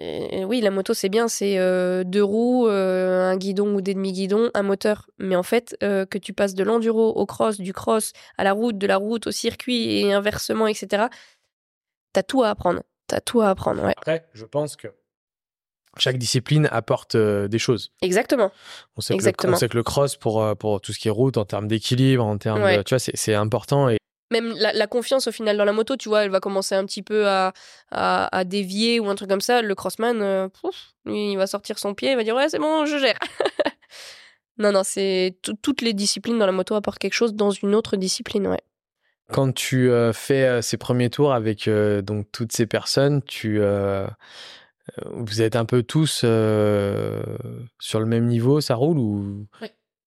[0.00, 3.94] Euh, oui, la moto, c'est bien, c'est euh, deux roues, euh, un guidon ou des
[3.94, 5.08] demi-guidons, un moteur.
[5.18, 8.52] Mais en fait, euh, que tu passes de l'enduro au cross, du cross à la
[8.52, 11.06] route, de la route au circuit et inversement, etc.,
[12.12, 12.82] t'as tout à apprendre.
[13.06, 13.94] T'as tout à apprendre, ouais.
[13.96, 14.88] Après, je pense que
[15.96, 17.92] chaque discipline apporte des choses.
[18.02, 18.52] Exactement.
[18.96, 19.52] On sait, que le, Exactement.
[19.54, 22.24] on sait que le cross, pour, pour tout ce qui est route, en termes d'équilibre,
[22.24, 22.76] en termes Ouais.
[22.76, 23.88] de, tu vois, c'est c'est important.
[23.88, 23.96] Et
[24.30, 26.84] même la, la confiance au final dans la moto, tu vois, elle va commencer un
[26.84, 27.52] petit peu à,
[27.90, 29.62] à, à dévier ou un truc comme ça.
[29.62, 32.58] Le crossman, euh, pouf, lui, il va sortir son pied, il va dire ouais, c'est
[32.58, 33.18] bon, je gère.
[34.58, 37.74] non, non, c'est tout- toutes les disciplines dans la moto apportent quelque chose dans une
[37.74, 38.60] autre discipline, ouais.
[39.32, 43.60] quand tu euh, fais euh, ces premiers tours avec euh, donc toutes ces personnes, tu
[45.12, 49.46] vous êtes un peu tous sur le même niveau, ça roule ou,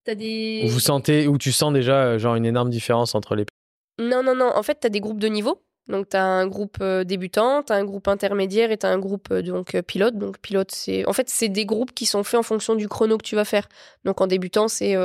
[0.07, 0.63] des...
[0.65, 3.45] ou vous sentez ou tu sens déjà genre une énorme différence entre les
[3.99, 4.51] Non, non, non.
[4.55, 5.61] En fait, t'as des groupes de niveau.
[5.87, 9.41] Donc, t'as un groupe euh, débutant, t'as un groupe intermédiaire et t'as un groupe euh,
[9.41, 10.15] donc euh, pilote.
[10.15, 11.05] Donc, pilote, c'est.
[11.07, 13.45] En fait, c'est des groupes qui sont faits en fonction du chrono que tu vas
[13.45, 13.67] faire.
[14.05, 14.95] Donc, en débutant, c'est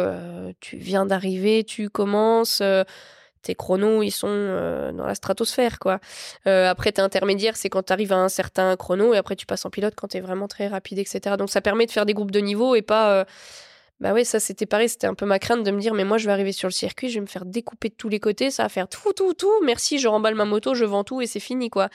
[0.61, 2.63] tu viens d'arriver, tu commences.
[3.43, 4.29] tes chronos, ils sont
[4.95, 6.01] dans la stratosphère, quoi.
[6.45, 9.71] Après, t'es intermédiaire, c'est quand t'arrives à un certain chrono et après, tu passes en
[9.71, 11.37] pilote quand t'es vraiment très rapide, etc.
[11.37, 13.27] Donc, ça permet de faire des groupes de niveau et pas.
[14.01, 16.19] Bah ouais, ça c'était pareil, c'était un peu ma crainte de me dire, mais moi
[16.19, 18.51] je vais arriver sur le circuit, je vais me faire découper de tous les côtés,
[18.51, 21.27] ça va faire tout, tout, tout, merci, je remballe ma moto, je vends tout et
[21.27, 21.89] c'est fini quoi.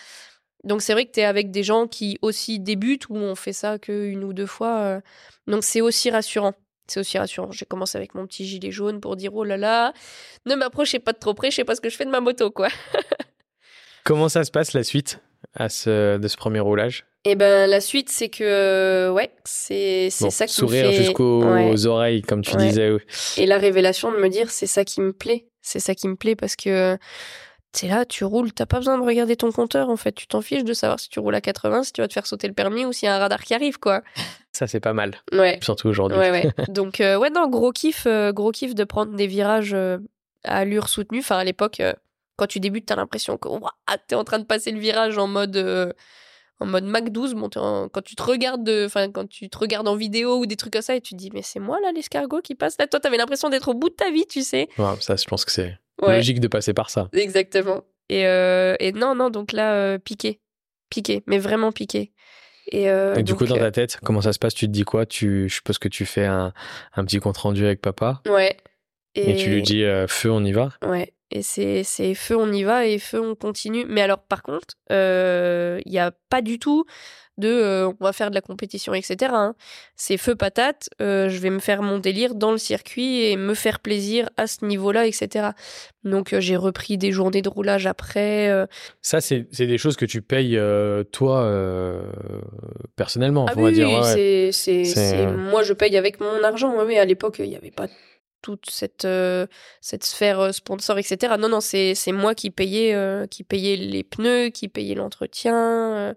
[0.64, 3.80] Donc c'est vrai que t'es avec des gens qui aussi débutent ou on fait ça
[3.80, 4.80] qu'une ou deux fois.
[4.82, 5.02] euh,
[5.47, 6.54] Donc c'est aussi rassurant.
[6.88, 7.52] C'est aussi rassurant.
[7.52, 9.93] J'ai commencé avec mon petit gilet jaune pour dire oh là là,
[10.45, 12.20] ne m'approchez pas de trop près, je sais pas ce que je fais de ma
[12.20, 12.68] moto quoi.
[14.04, 15.20] Comment ça se passe la suite
[15.54, 17.06] à ce, de ce premier roulage?
[17.24, 20.86] Et ben la suite c'est que euh, ouais, c'est c'est Bon, ça qui me Sourire
[20.88, 20.93] fait...
[20.93, 21.86] jusqu'aux Ouais.
[21.86, 22.67] oreilles, comme tu Ouais.
[22.67, 22.89] disais.
[22.91, 22.99] oui.
[23.38, 25.45] Et la révélation de me dire, c'est ça qui me plaît.
[25.61, 26.97] C'est ça qui me plaît parce que
[27.74, 30.13] t'es là, tu roules, t'as pas besoin de regarder ton compteur en fait.
[30.13, 32.26] Tu t'en fiches de savoir si tu roules à 80, si tu vas te faire
[32.26, 34.01] sauter le permis ou s'il y a un radar qui arrive quoi.
[34.51, 35.59] Ça, c'est pas mal, Ouais.
[35.61, 36.17] surtout aujourd'hui.
[36.17, 36.49] Ouais, ouais.
[36.69, 39.99] Donc, euh, ouais, non, gros kiff, euh, gros kiff de prendre des virages euh,
[40.43, 41.19] à allure soutenue.
[41.19, 41.93] Enfin, à l'époque, euh,
[42.36, 43.72] quand tu débutes, t'as l'impression que ouah,
[44.07, 45.55] t'es en train de passer le virage en mode.
[46.62, 49.49] En mode Mac 12, bon, t'es en- quand tu te regardes de, enfin quand tu
[49.49, 51.59] te regardes en vidéo ou des trucs comme ça et tu te dis mais c'est
[51.59, 52.76] moi là l'escargot qui passe?
[52.80, 55.26] Là toi t'avais l'impression d'être au bout de ta vie tu sais Ouais, ça, je
[55.26, 56.16] pense que c'est Ouais.
[56.16, 57.09] logique de passer par ça.
[57.14, 57.84] Exactement.
[58.09, 60.39] Et, euh, et non, non, donc là, euh, piqué.
[60.89, 62.12] Piqué, mais vraiment piqué.
[62.72, 64.53] Et, euh, Et du donc, coup, dans ta tête, comment ça se passe?
[64.53, 65.05] Tu te dis quoi?
[65.05, 66.53] Tu, Je suppose que tu fais un,
[66.95, 68.57] un petit compte rendu avec papa Ouais.
[69.16, 70.70] et, tu lui dis feu, on y va.
[70.86, 71.14] Ouais.
[71.32, 73.86] Et c'est feu, on y va et feu, on continue.
[73.88, 76.86] Mais alors, par contre, il n'y a pas du tout
[77.38, 79.32] de euh, on va faire de la compétition, etc.
[79.34, 79.55] hein.
[79.95, 83.53] C'est feu patate, euh, je vais me faire mon délire dans le circuit et me
[83.55, 85.47] faire plaisir à ce niveau-là, etc.
[86.03, 88.49] Donc, euh, j'ai repris des journées de roulage après.
[88.49, 88.67] euh,
[89.01, 92.03] Ça, c'est des choses que tu payes euh, toi euh,
[92.95, 93.88] personnellement, Ah on va dire.
[93.88, 94.49] oui, ouais, ouais.
[94.51, 94.84] c'est,
[95.25, 96.73] euh, moi je paye avec mon argent.
[96.77, 97.88] Oui, oui, à l'époque, il n'y avait pas
[98.41, 99.47] toute cette, euh,
[99.81, 101.35] cette sphère euh, sponsor, etc.
[101.39, 106.15] Non, non, c'est moi qui payais, euh, qui payais les pneus, qui payais l'entretien.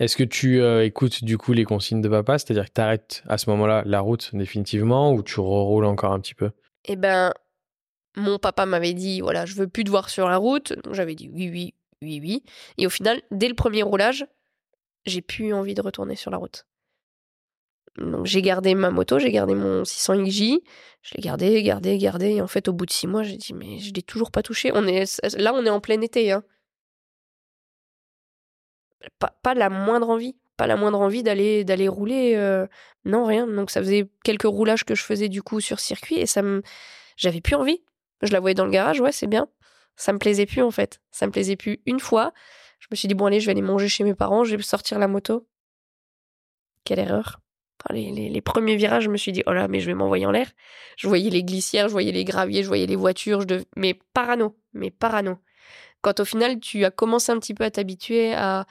[0.00, 3.38] Est-ce que tu écoutes du coup les consignes de papa, c'est-à-dire que tu arrêtes à
[3.38, 6.50] ce moment-là la route définitivement ou tu reroules encore un petit peu?
[6.84, 7.32] Eh ben,
[8.16, 10.72] mon papa m'avait dit, voilà, je veux plus te voir sur la route.
[10.84, 12.42] Donc j'avais dit oui, oui, oui, oui.
[12.78, 14.26] Et au final, dès le premier roulage,
[15.06, 16.66] j'ai plus envie de retourner sur la route.
[17.98, 20.58] Donc j'ai gardé ma moto, j'ai gardé mon 600 XJ,
[21.02, 22.34] je l'ai gardé, gardé, gardé.
[22.34, 24.42] Et en fait, au bout de six mois, j'ai dit, mais je l'ai toujours pas
[24.42, 24.70] touché.
[24.74, 26.32] On est, là, on est en plein été.
[26.32, 26.42] Hein.
[29.18, 30.36] Pas, la moindre envie.
[30.56, 32.34] Pas la moindre envie d'aller d'aller rouler.
[32.36, 32.66] Euh,
[33.04, 33.46] non, rien.
[33.46, 36.62] Donc ça faisait quelques roulages que je faisais du coup sur circuit et ça me.
[37.16, 37.82] J'avais plus envie.
[38.22, 39.48] Je la voyais dans le garage, ouais, c'est bien.
[39.96, 41.00] Ça me plaisait plus en fait.
[41.10, 42.32] Ça me plaisait plus une fois.
[42.80, 44.62] Je me suis dit, bon, allez, je vais aller manger chez mes parents, je vais
[44.62, 45.46] sortir la moto.
[46.84, 47.40] Quelle erreur.
[47.90, 50.48] Les, premiers virages, je me suis dit, oh là, mais je vais m'envoyer en l'air.
[50.96, 54.56] Je voyais les glissières, je voyais les graviers, je voyais les voitures, je mais parano,
[54.72, 55.38] mais parano.
[56.02, 58.66] Quand au final, tu as commencé un petit peu à t'habituer à,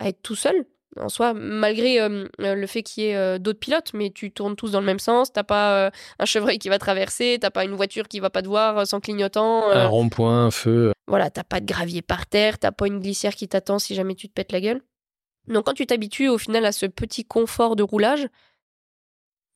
[0.00, 0.66] être tout seul,
[1.00, 4.54] en soi, malgré euh, le fait qu'il y ait euh, d'autres pilotes, mais tu tournes
[4.54, 7.64] tous dans le même sens, t'as pas euh, un chevreuil qui va traverser, t'as pas
[7.64, 9.70] une voiture qui va pas te voir sans clignotant.
[9.70, 10.92] un rond-point, un feu.
[11.06, 14.14] Voilà, t'as pas de gravier par terre, t'as pas une glissière qui t'attend si jamais
[14.14, 14.82] tu te pètes la gueule.
[15.48, 18.28] Donc quand tu t'habitues au final à ce petit confort de roulage,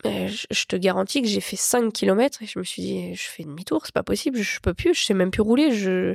[0.06, 3.28] euh, je, te garantis que j'ai fait 5 km et je me suis dit, je
[3.28, 6.14] fais demi-tour, c'est pas possible, je peux plus, je sais même plus rouler, je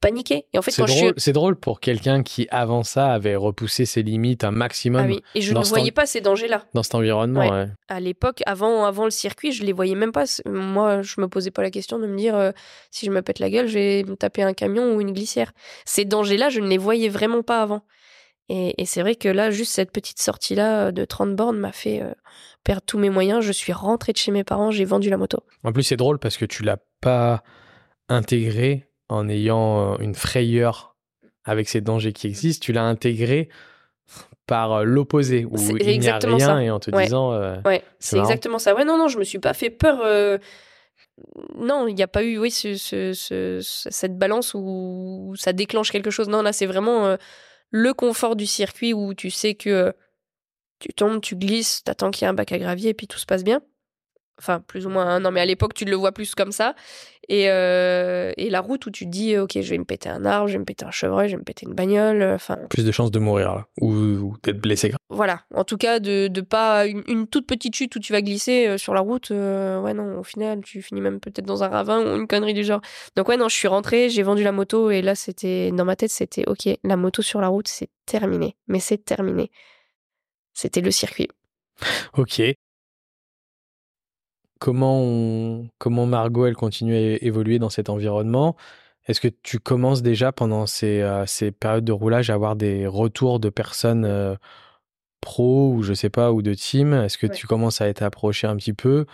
[0.00, 0.46] paniquais.
[0.52, 0.70] Et en fait,
[1.16, 5.02] c'est drôle, pour quelqu'un qui avant ça avait repoussé ses limites un maximum.
[5.04, 6.66] Ah oui, et je ne voyais pas ces dangers-là.
[6.74, 7.66] Dans cet environnement, ouais.
[7.88, 10.24] À l'époque, avant, avant le circuit, je les voyais même pas.
[10.44, 12.52] Moi, je me posais pas la question de me dire euh,
[12.90, 15.52] si je me pète la gueule, je vais me taper un camion ou une glissière.
[15.84, 17.82] Ces dangers-là, je ne les voyais vraiment pas avant.
[18.48, 22.00] Et, c'est vrai que là, juste cette petite sortie-là euh, de 30 bornes m'a fait
[22.00, 22.12] euh,
[22.62, 23.44] perdre tous mes moyens.
[23.44, 25.38] Je suis rentrée de chez mes parents, j'ai vendu la moto.
[25.64, 27.42] En plus, c'est drôle parce que tu l'as pas
[28.08, 30.94] intégré en ayant euh, une frayeur
[31.44, 32.64] avec ces dangers qui existent.
[32.64, 33.48] Tu l'as intégré
[34.46, 37.36] par l'opposé, où il n'y a rien et en te disant.
[37.64, 38.76] ouais, c'est exactement ça.
[38.76, 40.38] Ouais, non, non, je me suis pas fait peur.
[41.56, 46.28] Non, il n'y a pas eu oui, cette balance où ça déclenche quelque chose.
[46.28, 47.16] Non, là, c'est vraiment
[47.76, 49.92] le confort du circuit où tu sais que euh,
[50.78, 53.18] tu tombes, tu glisses, t'attends qu'il y ait un bac à gravier et puis tout
[53.18, 53.60] se passe bien.
[54.38, 55.06] Enfin, plus ou moins.
[55.06, 55.20] Hein.
[55.20, 56.74] Non, mais à l'époque, tu le vois plus comme ça.
[57.28, 60.24] Et, euh, et, la route où tu te dis, ok, je vais me péter un
[60.24, 62.22] arbre, je vais me péter un chevreuil, je vais me péter une bagnole.
[62.22, 62.56] Euh, enfin.
[62.70, 64.92] Plus de chances de mourir là, ou, d'être blessé.
[65.08, 65.40] Voilà.
[65.54, 68.78] En tout cas, de, de pas une, toute petite chute où tu vas glisser euh,
[68.78, 69.30] sur la route.
[69.30, 70.18] ouais, non.
[70.18, 72.80] Au final, tu finis même peut-être dans un ravin ou une connerie du genre.
[73.16, 73.48] Donc ouais, non.
[73.48, 76.68] Je suis rentrée, j'ai vendu la moto et là, c'était dans ma tête, c'était ok,
[76.84, 78.56] la moto sur la route, c'est terminé.
[78.68, 79.50] Mais c'est terminé.
[80.52, 81.28] C'était le circuit.
[82.16, 82.40] Ok
[84.66, 88.56] comment, comment Margot, elle continue à évoluer dans cet environnement
[89.06, 92.88] Est-ce que tu commences déjà pendant ces, euh, ces, périodes de roulage à avoir des
[92.88, 94.34] retours de personnes euh,
[95.20, 96.94] pro ou je sais pas, ou de team?
[96.94, 99.06] Est-ce que tu commences à être approché un petit peu?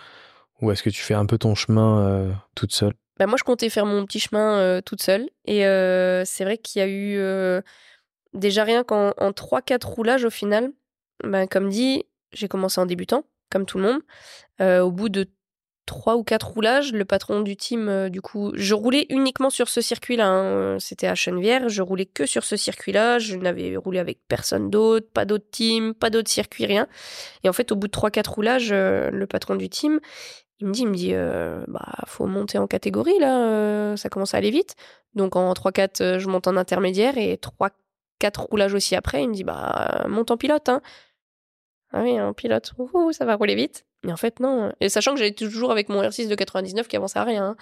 [0.59, 2.95] Ou est-ce que tu fais un peu ton chemin euh, toute seule?
[3.19, 5.29] Bah Moi, je comptais faire mon petit chemin toute seule.
[5.45, 5.59] Et
[6.25, 7.61] c'est vrai qu'il y a eu
[8.33, 10.71] déjà rien qu'en 3-4 roulages au final.
[11.23, 13.23] Ben, comme dit, j'ai commencé en débutant
[13.53, 14.01] comme tout le monde.
[14.59, 15.29] Euh, au bout de
[15.85, 19.69] trois ou quatre roulages, le patron du team, euh, du coup, je roulais uniquement sur
[19.69, 20.27] ce circuit-là.
[20.27, 23.19] Hein, euh, c'était à Chenevière, je roulais que sur ce circuit-là.
[23.19, 26.87] Je n'avais roulé avec personne d'autre, pas d'autre team, pas d'autre circuit, rien.
[27.43, 29.99] Et en fait, au bout de trois, quatre roulages, le patron du team,
[30.59, 31.13] il me dit, il me dit,
[31.67, 34.75] bah, faut monter en catégorie là, ça commence à aller vite.
[35.15, 39.43] Donc en 3-4, je monte en intermédiaire et 3-4 roulages aussi après, il me dit,
[39.43, 40.69] bah, monte en pilote.
[40.69, 40.81] Hein.
[41.91, 42.73] Ah oui, un pilote,
[43.11, 43.85] ça va rouler vite.
[44.03, 44.73] Mais en fait, non.
[44.81, 47.45] Et sachant que j'allais toujours avec mon R6 de 99 qui avançait à rien.
[47.45, 47.55] Hein.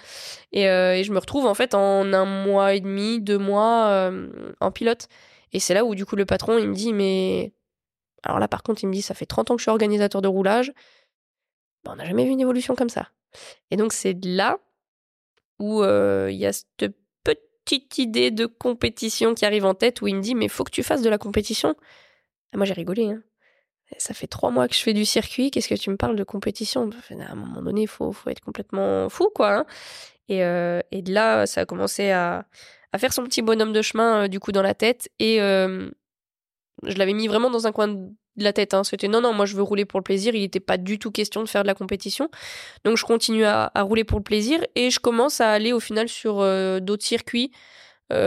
[0.56, 4.52] Euh, et, je me retrouve en fait en un mois et demi, deux mois euh,
[4.60, 5.08] en pilote.
[5.52, 7.52] Et c'est là où du coup le patron il me dit mais
[8.22, 10.22] alors là par contre il me dit ça fait 30 ans que je suis organisateur
[10.22, 10.72] de roulage.
[11.86, 13.10] on n'a jamais vu une évolution comme ça.
[13.70, 14.58] Et donc c'est là
[15.58, 20.08] où euh, il y a cette petite idée de compétition qui arrive en tête où
[20.08, 21.76] il me dit mais faut que tu fasses de la compétition.
[22.52, 23.10] Et moi j'ai rigolé.
[23.10, 23.22] Hein
[23.98, 26.24] ça fait trois mois que je fais du circuit, qu'est-ce que tu me parles de
[26.24, 26.90] compétition?
[27.10, 29.58] À un moment donné, il faut, être complètement fou, quoi.
[29.58, 29.66] Hein.
[30.28, 32.46] et, euh, et, de là, ça a commencé à,
[32.98, 35.10] faire son petit bonhomme de chemin, euh, du coup, dans la tête.
[35.18, 35.90] Et euh,
[36.84, 38.74] je l'avais mis vraiment dans un coin de la tête.
[38.74, 38.84] Hein.
[38.84, 40.34] C'était non, non, moi je veux rouler pour le plaisir.
[40.34, 42.28] Il n'était pas du tout question de faire de la compétition.
[42.84, 45.80] Donc je continue à, à, rouler pour le plaisir et je commence à aller au
[45.80, 46.38] final sur
[46.80, 47.52] d'autres circuits.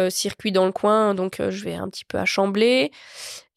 [0.10, 2.92] Circuits dans le coin, donc je vais un petit peu à Chamblay.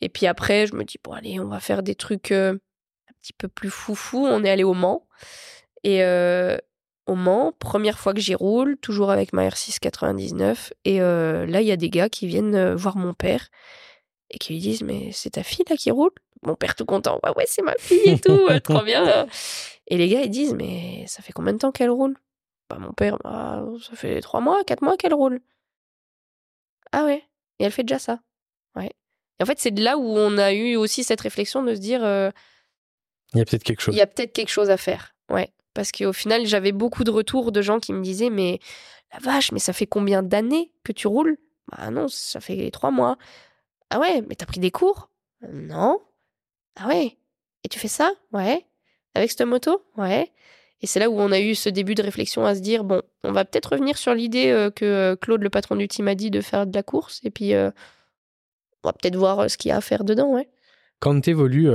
[0.00, 3.12] Et puis après, je me dis, bon, allez, on va faire des trucs euh, un
[3.20, 4.26] petit peu plus foufou.
[4.26, 5.06] On est allé au Mans.
[5.84, 6.56] Et euh,
[7.06, 10.72] au Mans, première fois que j'y roule, toujours avec ma R6 99.
[10.84, 13.48] Et euh, là, il y a des gars qui viennent euh, voir mon père
[14.30, 16.12] et qui lui disent Mais c'est ta fille là qui roule?
[16.42, 19.26] Mon père tout content Bah ouais, c'est ma fille et tout, euh, trop bien.
[19.88, 22.16] Et les gars, ils disent Mais ça fait combien de temps qu'elle roule?
[22.70, 25.40] Bah, mon père, bah, ça fait trois mois, quatre mois qu'elle roule.
[26.92, 27.22] Ah ouais
[27.58, 28.20] Et elle fait déjà ça
[28.76, 28.90] Ouais.
[29.38, 31.80] Et en fait, c'est de là où on a eu aussi cette réflexion de se
[31.80, 32.30] dire euh,
[33.34, 33.94] Il y a peut-être quelque chose.
[33.94, 35.14] il y a peut-être quelque chose à faire.
[35.30, 35.52] Ouais.
[35.74, 38.58] Parce qu'au final, j'avais beaucoup de retours de gens qui me disaient Mais
[39.12, 41.38] la vache, mais ça fait combien d'années que tu roules?
[41.70, 43.16] Bah non, ça fait trois mois.
[43.90, 45.10] Ah ouais, mais t'as pris des cours?
[45.52, 46.00] Non.
[46.76, 47.16] Ah ouais.
[47.64, 48.12] Et tu fais ça?
[48.32, 48.66] Ouais.
[49.14, 49.82] Avec cette moto?
[49.96, 50.32] Ouais.
[50.80, 53.02] Et c'est là où on a eu ce début de réflexion à se dire Bon,
[53.24, 56.14] on va peut-être revenir sur l'idée euh, que euh, Claude, le patron du team, a
[56.14, 57.20] dit de faire de la course.
[57.24, 57.70] Et puis, euh,
[58.84, 60.40] on va peut-être voir ce qu'il y a à faire dedans.
[61.00, 61.68] Quand tu évolues,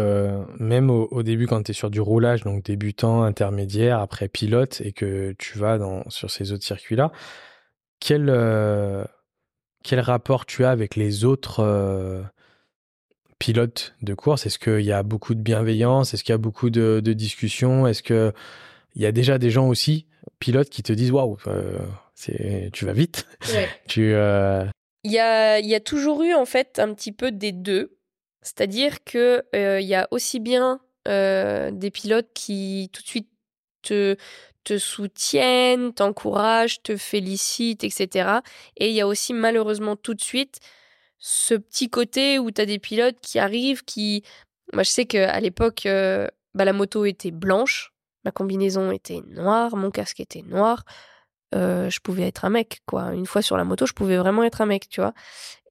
[0.60, 4.92] même au, début, quand tu es sur du roulage, donc débutant, intermédiaire, après pilote, et
[4.92, 7.12] que tu vas dans, sur ces autres circuits-là,
[8.02, 8.26] quel,
[9.82, 12.26] quel rapport tu as avec les autres
[13.40, 14.46] pilotes de course?
[14.46, 16.14] Est-ce qu'il y a beaucoup de bienveillance?
[16.14, 17.88] Est-ce qu'il y a beaucoup de, de discussions?
[17.88, 18.04] Est-ce
[18.94, 20.06] qu'il y a déjà des gens aussi,
[20.40, 21.80] pilotes, qui te disent Waouh, euh,
[22.16, 23.26] c'est- tu vas vite
[23.88, 24.66] tu, euh,
[25.04, 27.98] Il y a, il y a toujours eu en fait un petit peu des deux.
[28.42, 33.30] C'est-à-dire que euh, il y a aussi bien euh, des pilotes qui tout de suite
[33.84, 34.16] te,
[34.66, 38.42] te soutiennent, t'encouragent, te félicitent, etc.
[38.78, 40.60] Et il y a aussi malheureusement tout de suite
[41.20, 44.24] ce petit côté où tu as des pilotes qui arrivent, qui...
[44.74, 47.93] Moi je sais qu'à l'époque, bah, la moto était blanche,
[48.26, 50.84] ma combinaison était noire, mon casque était noir.
[51.56, 53.14] Euh, je pouvais être un mec, quoi.
[53.14, 55.14] Une fois sur la moto, je pouvais vraiment être un mec, tu vois.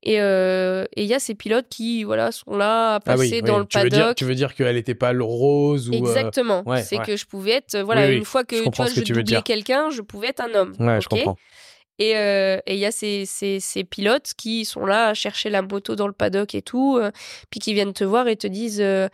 [0.05, 3.41] Et euh, et il y a ces pilotes qui, voilà, sont là à ah passer
[3.41, 3.61] oui, dans oui.
[3.63, 4.17] le tu veux dire, paddock.
[4.17, 5.93] tu veux dire qu'elle n'était pas le rose ou.
[5.95, 6.63] euh, Exactement.
[6.67, 7.05] ouais, c'est ouais.
[7.05, 9.13] que je pouvais être, voilà, Oui, une fois que je tu vois, que je tu
[9.13, 9.43] veux doublais dire.
[9.45, 10.75] quelqu'un, je pouvais être un homme.
[10.81, 11.37] Ouais, je comprends.
[11.99, 15.51] Et euh, et il y a ces, ces, ces pilotes qui sont là à chercher
[15.51, 17.11] la moto dans le paddock et tout, euh,
[17.51, 19.09] puis qui viennent te voir et te disent Euh,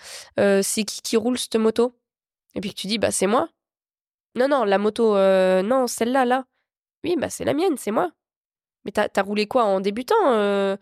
[0.63, 1.95] c'est qui qui roule cette moto?
[2.55, 3.49] Et puis que tu dis bah c'est moi.
[4.35, 6.45] Non non la moto euh, non celle-là là.
[7.05, 8.11] Oui bah c'est la mienne c'est moi.
[8.85, 10.77] Mais t'as as roulé quoi en débutant euh?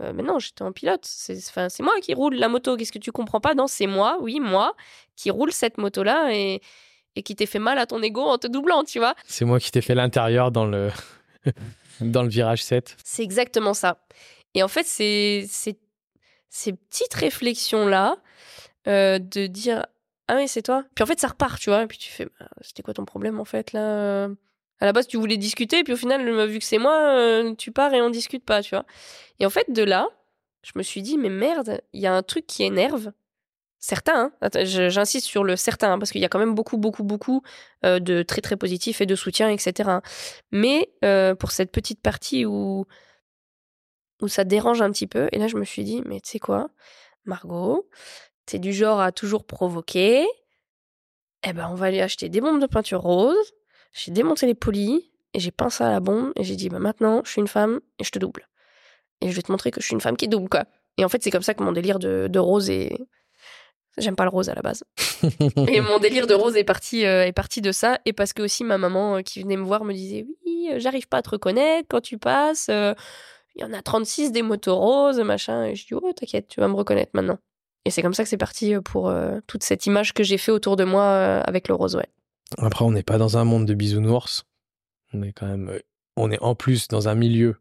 [0.00, 1.04] Euh, Mais non j'étais en pilote.
[1.04, 2.76] C'est moi qui roule la moto.
[2.76, 4.74] Qu'est-ce que tu comprends pas Non c'est moi oui moi
[5.16, 6.60] qui roule cette moto là et
[7.16, 9.14] et qui t'ait fait mal à ton ego en te doublant tu vois?
[9.26, 10.90] C'est moi qui t'ai fait l'intérieur dans le,
[12.00, 12.96] dans le virage 7.
[13.04, 14.04] C'est exactement ça.
[14.54, 15.80] Et en fait, c'est c'est-
[16.50, 18.16] ces petites réflexions-là
[18.86, 19.84] euh, de dire
[20.28, 20.84] Ah oui, c'est toi.
[20.94, 21.82] Puis en fait, ça repart, tu vois.
[21.82, 24.34] Et puis tu fais Bah, C'était quoi ton problème en fait là euh?
[24.80, 27.72] À la base, tu voulais discuter, puis au final, vu que c'est moi, euh, tu
[27.72, 28.86] pars et on discute pas, tu vois.
[29.40, 30.06] Et en fait, de là,
[30.62, 33.12] je me suis dit Mais merde, il y a un truc qui énerve.
[33.80, 34.64] Certains, hein.
[34.64, 37.42] J'insiste sur le certain, hein, parce qu'il y a quand même beaucoup, beaucoup, beaucoup
[37.84, 39.88] euh, de très, très positifs et de soutien, etc.
[39.88, 40.02] hein.
[40.52, 40.90] Mais
[41.40, 42.86] pour cette petite partie où,
[44.20, 46.38] où ça dérange un petit peu, et là je me suis dit, mais tu sais
[46.38, 46.70] quoi,
[47.24, 47.88] Margot,
[48.48, 50.26] t'es du genre à toujours provoquer,
[51.46, 53.52] eh ben on va aller acheter des bombes de peinture rose,
[53.92, 55.02] j'ai démonté les polis,
[55.34, 57.48] et j'ai peint ça à la bombe, et j'ai dit, bah maintenant je suis une
[57.48, 58.48] femme, et je te double.
[59.20, 60.64] Et je vais te montrer que je suis une femme qui double, quoi.
[60.96, 62.98] Et en fait, c'est comme ça que mon délire de, de rose est...
[63.98, 64.84] J'aime pas le rose à la base.
[65.68, 67.98] Et mon délire de rose est parti, euh, est parti de ça.
[68.04, 70.78] Et parce que aussi ma maman euh, qui venait me voir me disait Oui, euh,
[70.78, 72.68] j'arrive pas à te reconnaître quand tu passes.
[72.68, 75.64] Il y en a 36 des motos roses, machin.
[75.64, 77.38] Et je dis Oh, t'inquiète, tu vas me reconnaître maintenant.
[77.88, 80.36] Et c'est comme ça que c'est parti euh, pour euh, toute cette image que j'ai
[80.36, 82.06] fait autour de moi euh, avec le rose, ouais.
[82.58, 84.44] Après, on n'est pas dans un monde de bisounours.
[85.14, 85.72] On est quand même.
[86.14, 87.56] On est en plus dans un milieu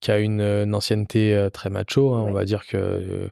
[0.00, 2.12] qui a une, une ancienneté très macho.
[2.12, 2.26] hein.
[2.28, 3.28] On va dire que euh,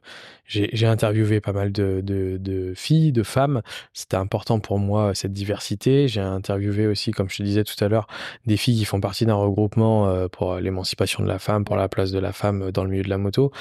[0.47, 3.61] j'ai interviewé pas mal de, de, de filles, de femmes.
[3.93, 6.07] C'était important pour moi, cette diversité.
[6.07, 8.07] J'ai interviewé aussi, comme je te disais tout à l'heure,
[8.47, 12.11] des filles qui font partie d'un regroupement pour l'émancipation de la femme, pour la place
[12.11, 13.51] de la femme dans le milieu de la moto.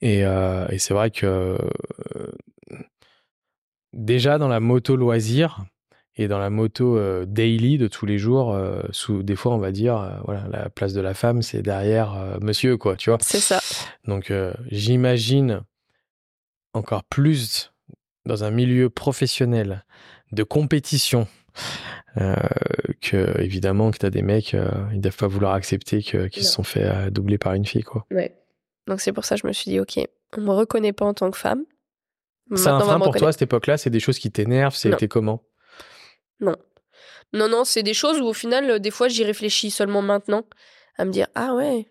[0.00, 2.76] Et, euh, et c'est vrai que euh,
[3.92, 5.64] déjà dans la moto loisir
[6.16, 8.58] et dans la moto euh, daily de tous les jours,
[8.90, 12.76] sous des fois on va dire, voilà, la place de la femme c'est derrière monsieur
[12.76, 13.18] quoi, tu vois.
[13.22, 13.60] C'est ça.
[14.04, 14.32] Donc
[14.70, 15.62] j'imagine
[16.74, 17.72] encore plus
[18.26, 19.84] dans un milieu professionnel
[20.32, 21.26] de compétition
[22.18, 22.34] euh,
[23.02, 26.62] que évidemment que t'as des mecs, euh, ils doivent pas vouloir accepter qu'ils se sont
[26.62, 28.06] fait euh, doubler par une fille quoi.
[28.10, 28.34] Ouais.
[28.86, 29.98] Donc c'est pour ça que je me suis dit Ok,
[30.36, 31.64] on me reconnaît pas en tant que femme.
[32.54, 35.42] C'est un frein pour toi à cette époque-là, c'est des choses qui t'énervent, c'était comment?
[36.40, 36.56] Non.
[37.32, 40.44] Non, non, c'est des choses où au final, euh, des fois, j'y réfléchis seulement maintenant.
[40.96, 41.86] À me dire, ah ouais,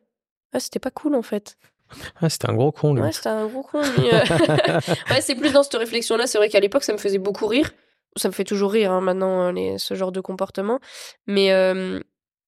[0.54, 1.58] ah, c'était pas cool en fait.
[2.20, 3.04] Ah, c'était un gros con lui.
[3.04, 3.80] Ouais, c'était un gros con.
[3.82, 4.20] lui, euh.
[5.12, 6.26] ouais, c'est plus dans cette réflexion-là.
[6.26, 7.72] C'est vrai qu'à l'époque, ça me faisait beaucoup rire.
[8.16, 10.80] ça me fait toujours rire hein, maintenant les, ce genre de comportement.
[11.28, 11.54] Mais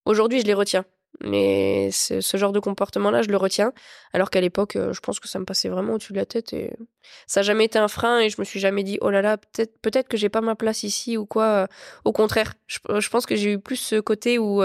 [0.06, 0.86] aujourd'hui, je les retiens.
[1.22, 3.74] Mais ce genre de comportement-là, je le retiens.
[4.13, 6.53] Alors qu'à l'époque, je pense que ça me passait vraiment au-dessus de la tête.
[6.53, 6.74] Et
[7.26, 9.38] ça n'a jamais été un frein et je me suis jamais dit, oh là là,
[9.38, 11.68] peut-être peut que j'ai pas ma place ici ou quoi.
[12.05, 14.61] Au contraire, je, pense que j'ai eu plus ce côté où,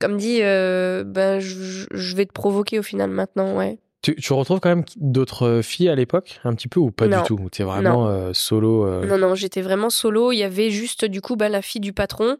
[0.00, 3.78] comme dit, ben, je, vais te provoquer au final maintenant, ouais.
[4.14, 7.38] Tu, retrouves quand même d'autres filles à l'époque, un petit peu, ou pas du tout?
[7.50, 10.32] Tu es vraiment solo Non, non, j'étais vraiment solo.
[10.32, 12.36] Il y avait juste, du coup, bah, la fille du patron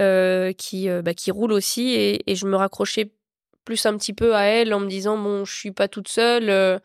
[0.00, 3.12] euh, qui, euh, bah, qui roule aussi et, je me raccrochais
[3.66, 6.48] plus un petit peu à elle en me disant bon je suis pas toute seule
[6.48, 6.78] euh,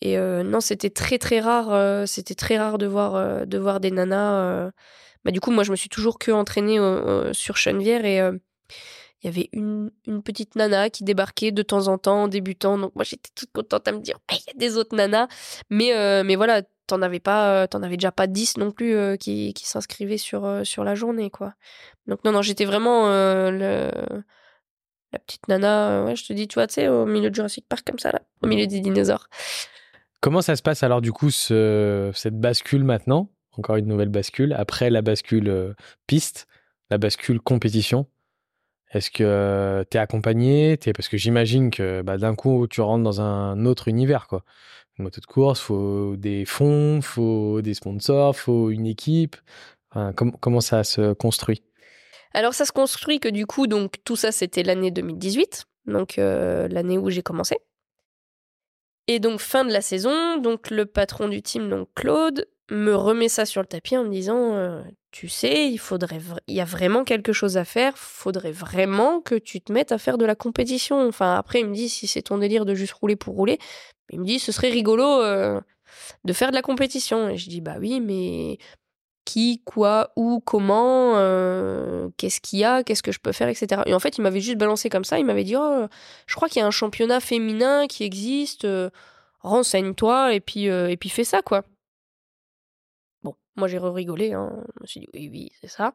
[0.00, 4.70] et non c'était très très rare c'était très rare de voir de voir des nanas
[5.24, 6.78] bah du coup moi je me suis toujours que entraînée
[7.32, 8.20] sur Chenevière et
[9.24, 12.78] il y avait une, une, petite nana qui débarquait de temps en temps en débutant.
[12.78, 15.28] Donc moi j'étais toute contente à me dire il y a des autres nanas.
[15.70, 19.16] Mais mais voilà t'en avais pas euh, t'en avais déjà pas 10 non plus euh,
[19.16, 21.54] qui, qui s'inscrivaient sur euh, sur la journée quoi.
[22.06, 23.90] Donc non non j'étais vraiment la
[25.26, 27.84] petite nana ouais je te dis tu vois tu sais au milieu de Jurassic Park
[27.86, 29.28] comme ça là au milieu des dinosaures.
[30.20, 33.30] Comment ça se passe alors du coup ce, cette bascule maintenant?
[33.56, 35.74] Encore une nouvelle bascule après la bascule
[36.06, 36.48] piste
[36.90, 38.06] la bascule compétition?
[38.94, 40.78] Est-ce que tu es accompagné?
[40.94, 44.26] Parce que j'imagine que bah, d'un coup, tu rentres dans un autre univers.
[44.26, 44.44] quoi
[44.98, 49.36] moto de course, faut des fonds, faut des sponsors, faut une équipe.
[50.14, 51.62] comment ça se construit?
[52.32, 56.98] Alors ça se construit que du coup, donc tout ça c'était l'année 2018, donc l'année
[56.98, 57.56] où j'ai commencé.
[59.06, 63.28] Et donc fin de la saison, donc le patron du team, donc Claude, me remet
[63.28, 66.64] ça sur le tapis en me disant euh, tu sais, il faudrait il y a
[66.64, 70.34] vraiment quelque chose à faire, faudrait vraiment que tu te mettes à faire de la
[70.34, 71.06] compétition.
[71.06, 73.58] Enfin après il me dit si c'est ton délire de juste rouler pour rouler,
[74.10, 75.60] il me dit ce serait rigolo euh,
[76.24, 78.58] de faire de la compétition et je dis bah oui mais
[79.26, 83.80] qui, quoi, où, comment, euh, qu'est-ce qu'il y a, qu'est-ce que je peux faire, etc.
[83.86, 85.86] Et en fait, il m'avait juste balancé comme ça, il m'avait dit, oh,
[86.26, 88.66] je crois qu'il y a un championnat féminin qui existe,
[89.40, 91.62] renseigne-toi et puis, et puis fais ça, quoi.
[93.56, 94.32] Moi, j'ai rigolé.
[94.32, 94.50] Hein.
[94.76, 95.94] Je me suis dit, oui, oui, c'est ça.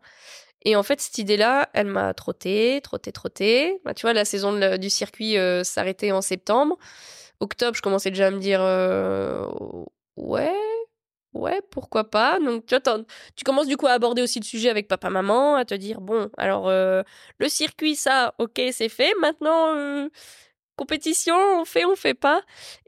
[0.64, 3.80] Et en fait, cette idée-là, elle m'a trotté, trotté, trotté.
[3.86, 6.78] Bah, tu vois, la saison du circuit euh, s'arrêtait en septembre.
[7.40, 9.48] Octobre, je commençais déjà à me dire, euh,
[10.18, 10.54] ouais,
[11.34, 12.40] ouais, pourquoi pas?
[12.40, 13.04] Donc, tu vois,
[13.36, 16.30] tu commences du coup à aborder aussi le sujet avec papa-maman, à te dire, bon,
[16.38, 17.04] alors, euh,
[17.38, 19.14] le circuit, ça, ok, c'est fait.
[19.22, 20.10] Maintenant,
[20.76, 22.42] compétition, on fait, on fait pas.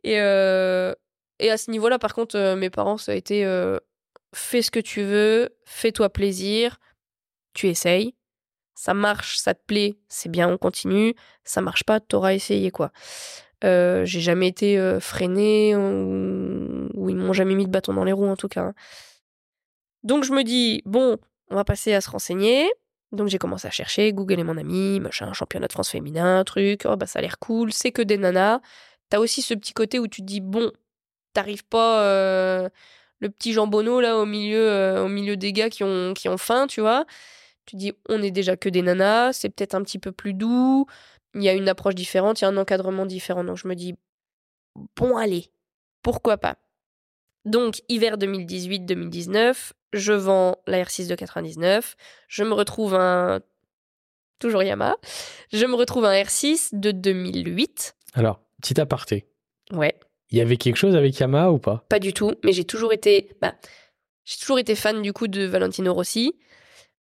[0.04, 3.46] Et à ce niveau-là, par contre, mes parents, ça a été
[4.34, 6.80] fais ce que tu veux, fais-toi plaisir,
[7.54, 8.16] tu essayes.
[8.76, 11.14] Ça marche, ça te plaît, c'est bien, on continue.
[11.44, 12.92] Ça marche pas, t'auras essayé quoi.
[13.64, 18.12] Euh, j'ai jamais été euh, freinée ou, ils m'ont jamais mis de bâton dans les
[18.12, 18.62] roues en tout cas.
[18.62, 18.74] Hein.
[20.04, 21.18] Donc je me dis bon,
[21.50, 22.72] on va passer à se renseigner.
[23.12, 26.84] Donc j'ai commencé à chercher, Google est mon ami, machin, championnat de France féminin, truc,
[26.86, 28.62] oh bah ça a l'air cool, c'est que des nanas.
[29.10, 30.72] T'as aussi ce petit côté où tu te dis bon,
[31.34, 32.70] t'arrives pas, euh,
[33.22, 36.38] le petit jambonneau là au milieu, euh, au milieu des gars qui ont, qui ont
[36.38, 37.06] faim, tu vois.
[37.66, 40.88] Tu dis, on est déjà que des nanas, c'est peut-être un petit peu plus doux,
[41.36, 43.44] il y a une approche différente, il y a un encadrement différent.
[43.44, 43.96] Donc je me dis,
[44.96, 45.52] bon, allez,
[46.02, 46.58] pourquoi pas?
[47.46, 51.96] Donc, hiver 2018-2019, je vends la R6 de 99,
[52.28, 53.42] je me retrouve un.
[54.40, 54.98] Toujours Yamaha.
[55.54, 57.96] Je me retrouve un R6 de 2008.
[58.14, 59.28] Alors, petit aparté.
[59.72, 59.96] Ouais.
[60.32, 61.86] Il y avait quelque chose avec Yamaha ou pas?
[61.90, 63.54] Pas du tout, mais j'ai toujours été, bah,
[64.24, 66.36] j'ai toujours été fan du coup de Valentino Rossi.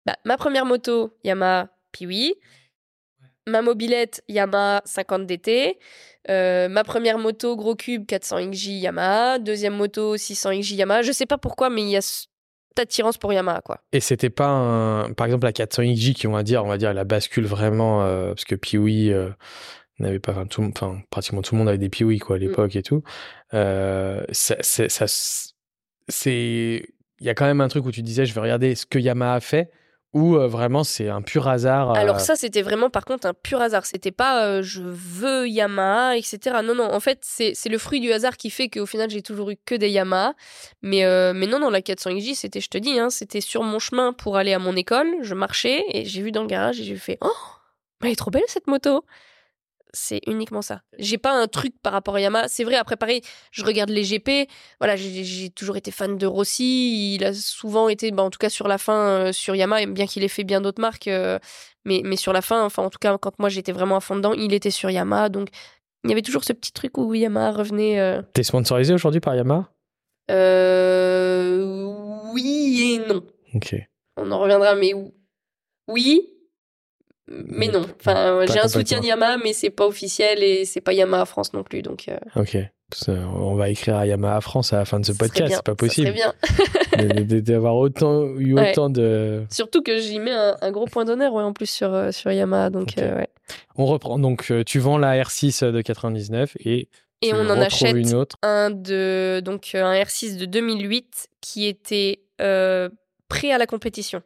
[0.07, 2.35] Bah, ma première moto Yamaha, puis oui.
[3.47, 5.79] Ma mobilette Yamaha 50 DT.
[6.31, 9.39] Euh, ma première moto gros cube 400 XJ Yamaha.
[9.39, 11.03] Deuxième moto 600 XJ Yamaha.
[11.03, 12.29] Je sais pas pourquoi, mais il y a cette
[12.79, 13.81] attirance pour Yamaha quoi.
[13.93, 15.13] Et c'était pas un...
[15.13, 18.03] par exemple la 400 XJ qui on va dire on va dire la bascule vraiment
[18.03, 19.31] euh, parce que Piwi euh,
[20.03, 22.43] n'avait pas, enfin, pratiquement tout le monde avait des piouis quoi à mm.
[22.43, 23.03] l'époque et tout.
[23.55, 24.63] Euh, c'est,
[26.09, 26.83] c'est,
[27.21, 28.99] il y a quand même un truc où tu disais, je vais regarder ce que
[28.99, 29.71] Yamaha a fait,
[30.15, 31.95] ou euh, vraiment c'est un pur hasard.
[31.95, 33.85] Alors euh ça, c'était vraiment par contre un pur hasard.
[33.85, 36.61] C'était pas je veux Yamaha, etc.
[36.65, 36.91] Non, non.
[36.91, 39.75] En fait, c'est, le fruit du hasard qui fait qu'au final j'ai toujours eu que
[39.75, 40.33] des Yamaha.
[40.81, 44.15] Mais mais non, non, la 400XJ, c'était, je te dis, hein, c'était sur mon chemin
[44.15, 45.09] pour aller à mon école.
[45.23, 47.29] Je marchais et j'ai vu dans le garage et j'ai fait, oh,
[48.03, 49.05] elle est trop belle cette moto
[49.93, 50.83] c'est uniquement ça.
[50.99, 52.49] J'ai pas un truc par rapport à Yamaha.
[52.49, 54.49] C'est vrai, après pareil, je regarde les GP.
[54.81, 57.15] Voilà, j'ai toujours été fan de Rossi.
[57.15, 60.07] Il a souvent été, bah, en tout cas sur la fin, euh, sur Yamaha, bien
[60.07, 61.09] qu'il ait fait bien d'autres marques.
[61.09, 61.39] Euh,
[61.85, 64.17] mais, mais sur la fin, enfin en tout cas, quand moi j'étais vraiment à fond
[64.17, 65.29] dedans, il était sur Yamaha.
[65.29, 65.49] Donc
[66.05, 67.99] il y avait toujours ce petit truc où Yamaha revenait.
[67.99, 68.23] Euh...
[68.35, 69.71] T'es sponsorisé aujourd'hui par Yamaha
[70.31, 71.91] euh,
[72.35, 73.23] oui et non.
[73.55, 73.75] Ok.
[74.19, 74.93] On en reviendra, mais
[75.89, 76.29] oui,
[77.31, 77.85] mais non.
[78.01, 81.63] Enfin, j'ai un soutien Yamaha, mais c'est pas officiel et c'est pas Yamaha France non
[81.63, 81.83] plus.
[81.83, 82.19] Donc, euh.
[82.37, 82.57] Ok.
[83.07, 86.13] On va écrire à Yamaha France à la fin de ce podcast, c'est pas possible.
[86.13, 86.33] bien.
[87.43, 89.45] D'avoir autant, eu autant de.
[89.51, 92.71] Surtout que j'y mets un, gros point d'honneur en plus sur, euh, sur Yamaha.
[92.71, 93.25] Donc, euh,
[93.77, 94.19] On reprend.
[94.19, 96.89] Donc, tu vends la R6 de 99 et.
[97.21, 98.37] Et on en achète une autre.
[98.45, 104.23] un de donc un R6 de 2008 qui était prêt à la compétition.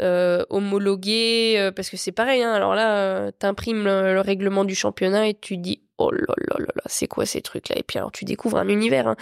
[0.00, 4.64] Euh, homologué, euh, parce que c'est pareil, hein, alors là, euh, t'imprimes le, le, règlement
[4.64, 7.76] du championnat et tu dis, oh là là là là, c'est quoi ces trucs-là?
[7.78, 9.08] Et puis alors tu découvres un univers.
[9.08, 9.16] Hein.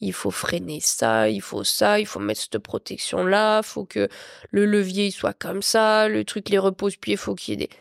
[0.00, 4.08] Il faut freiner ça, il faut ça, il faut mettre cette protection-là, faut que
[4.52, 7.66] le levier il soit comme ça, le truc les repose-pieds, il faut qu'il y ait
[7.66, 7.72] des...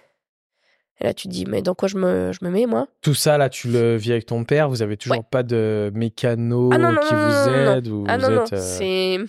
[1.00, 2.88] Et là, tu te dis, mais dans quoi je me, je me mets, moi?
[3.02, 6.70] Tout ça, là, tu le vis avec ton père, vous avez toujours pas de mécano
[6.74, 9.20] ah qui vous aide ou Ah non, non, c'est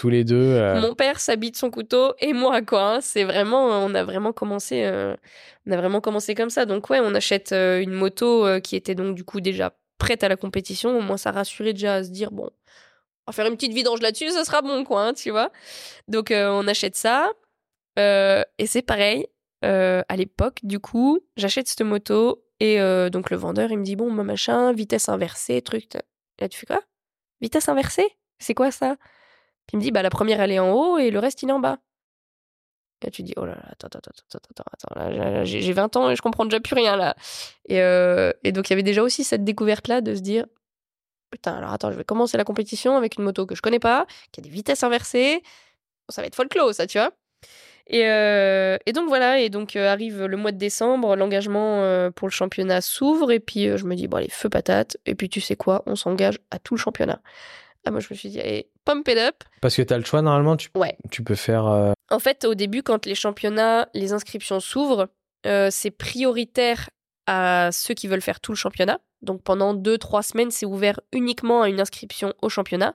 [0.00, 0.54] tous les deux.
[0.56, 2.94] Euh, Mon père s'habite son couteau et moi, quoi.
[2.94, 3.00] Hein.
[3.02, 5.14] C'est vraiment, on a vraiment commencé, euh,
[5.66, 6.64] on a vraiment commencé comme ça.
[6.64, 10.30] Donc ouais, on achète euh, une moto qui était donc du coup déjà prête à
[10.30, 10.96] la compétition.
[10.96, 12.48] Au moins, ça rassurait déjà à se dire bon,
[13.26, 15.52] on va faire une petite vidange là-dessus, ça sera bon, quoi, hein, tu vois.
[16.08, 17.30] Donc on achète ça
[17.98, 19.26] et c'est pareil.
[19.60, 22.78] à l'époque, du coup, j'achète cette moto et
[23.10, 25.92] donc le vendeur, il me dit bon, machin, vitesse inversée, truc.
[26.38, 26.80] Là, tu fais quoi?
[27.42, 28.08] Vitesse inversée?
[28.38, 28.96] C'est quoi ça?
[29.72, 31.52] Il me dit, bah, la première, elle est en haut et le reste, il est
[31.52, 31.78] en bas.
[33.06, 36.16] Et tu dis, oh là là, attends, attends, attends, attends, attends, j'ai 20 ans et
[36.16, 37.16] je comprends déjà plus rien là.
[37.68, 40.44] Et, euh, et donc, il y avait déjà aussi cette découverte-là de se dire,
[41.30, 44.06] putain, alors attends, je vais commencer la compétition avec une moto que je connais pas,
[44.32, 45.42] qui a des vitesses inversées.
[46.10, 47.12] ça va être folklore, ça, tu vois.
[47.86, 52.28] Et, euh, et, donc voilà, et donc euh, arrive le mois de décembre, l'engagement pour
[52.28, 55.40] le championnat s'ouvre, et puis je me dis, bon allez, feu patate, et puis tu
[55.40, 57.20] sais quoi, on s'engage à tout le championnat.
[57.86, 59.42] Ah, moi, je me suis dit, allez, pump it up.
[59.60, 60.96] Parce que tu as le choix, normalement, tu, ouais.
[61.10, 61.66] tu peux faire.
[61.66, 65.08] Euh, en fait, au début, quand les championnats, les inscriptions s'ouvrent,
[65.46, 66.90] euh, c'est prioritaire
[67.26, 68.98] à ceux qui veulent faire tout le championnat.
[69.22, 72.94] Donc pendant deux, trois semaines, c'est ouvert uniquement à une inscription au championnat.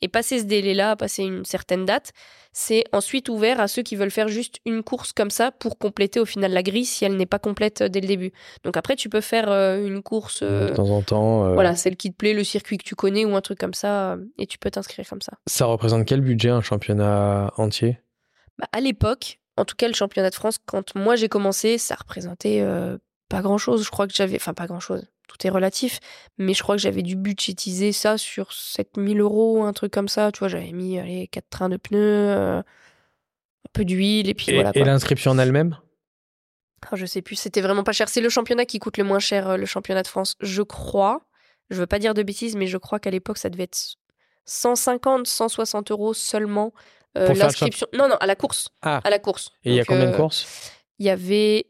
[0.00, 2.12] Et passer ce délai-là, passer une certaine date,
[2.52, 6.18] c'est ensuite ouvert à ceux qui veulent faire juste une course comme ça pour compléter
[6.20, 8.32] au final la grille si elle n'est pas complète dès le début.
[8.64, 10.42] Donc après, tu peux faire euh, une course.
[10.42, 11.52] de temps en temps.
[11.52, 14.16] Voilà, celle qui te plaît, le circuit que tu connais ou un truc comme ça,
[14.38, 15.34] et tu peux t'inscrire comme ça.
[15.46, 17.98] Ça représente quel budget un championnat entier?
[18.58, 21.94] Bah, À l'époque, en tout cas le championnat de France, quand moi j'ai commencé, ça
[21.96, 22.64] représentait
[23.28, 23.84] pas grand chose.
[23.84, 26.00] Je crois que j'avais, enfin pas grand chose, tout est relatif,
[26.38, 30.30] mais je crois que j'avais dû budgétiser ça sur 7000 euros, un truc comme ça.
[30.32, 34.52] Tu vois, j'avais mis allez, 4 trains de pneus, euh, un peu d'huile, et puis
[34.54, 34.70] voilà.
[34.74, 35.76] Et l'inscription en elle-même?
[36.92, 38.08] Oh, Je sais plus, c'était vraiment pas cher.
[38.08, 41.22] C'est le championnat qui coûte le moins cher, euh, le championnat de France, je crois.
[41.70, 43.96] Je veux pas dire de bêtises, mais je crois qu'à l'époque, ça devait être
[44.44, 46.72] 150, 160 euros seulement.
[47.18, 47.86] Euh, l'inscription.
[47.92, 48.68] Non, non, à la course.
[48.82, 49.00] Ah.
[49.02, 49.50] À la course.
[49.64, 50.72] Et il y a combien de courses?
[50.98, 51.66] Il y avait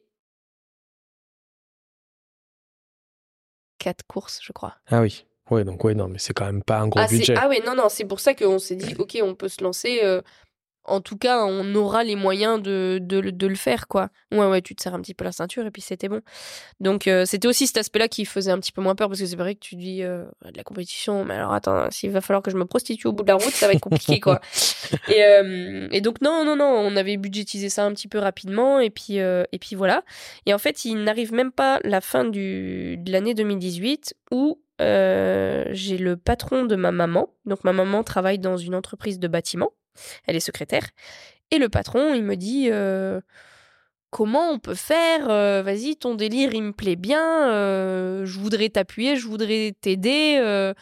[3.86, 4.74] quatre courses, je crois.
[4.88, 5.26] Ah oui.
[5.48, 7.34] Ouais, donc ouais, non, mais c'est quand même pas un gros ah, budget.
[7.38, 10.00] Ah oui, non, non, c'est pour ça qu'on s'est dit, ok, on peut se lancer.
[10.02, 10.22] Euh,
[10.86, 14.08] en tout cas, on aura les moyens de, de, le faire, quoi.
[14.32, 16.20] Ouais, ouais, tu te serres un petit peu la ceinture et puis c'était bon.
[16.80, 19.26] Donc, euh, c'était aussi cet aspect-là qui faisait un petit peu moins peur parce que
[19.26, 22.42] c'est vrai que tu dis euh, de la compétition, mais alors attends, s'il va falloir
[22.42, 24.40] que je me prostitue au bout de la route, ça va être compliqué, quoi.
[25.08, 28.80] et, euh, et, donc, non, non, non, on avait budgétisé ça un petit peu rapidement
[28.80, 30.02] et puis, et puis voilà.
[30.46, 35.98] Et en fait, il n'arrive même pas la fin du, de l'année 2018 où j'ai
[35.98, 37.28] le patron de ma maman.
[37.44, 39.70] Donc, ma maman travaille dans une entreprise de bâtiment
[40.26, 40.86] elle est secrétaire.
[41.50, 42.70] Et le patron, il me dit
[44.10, 45.28] Comment on peut faire
[45.62, 47.48] Vas-y, ton délire, il me plaît bien.
[48.24, 50.72] Je voudrais t'appuyer, je voudrais t'aider,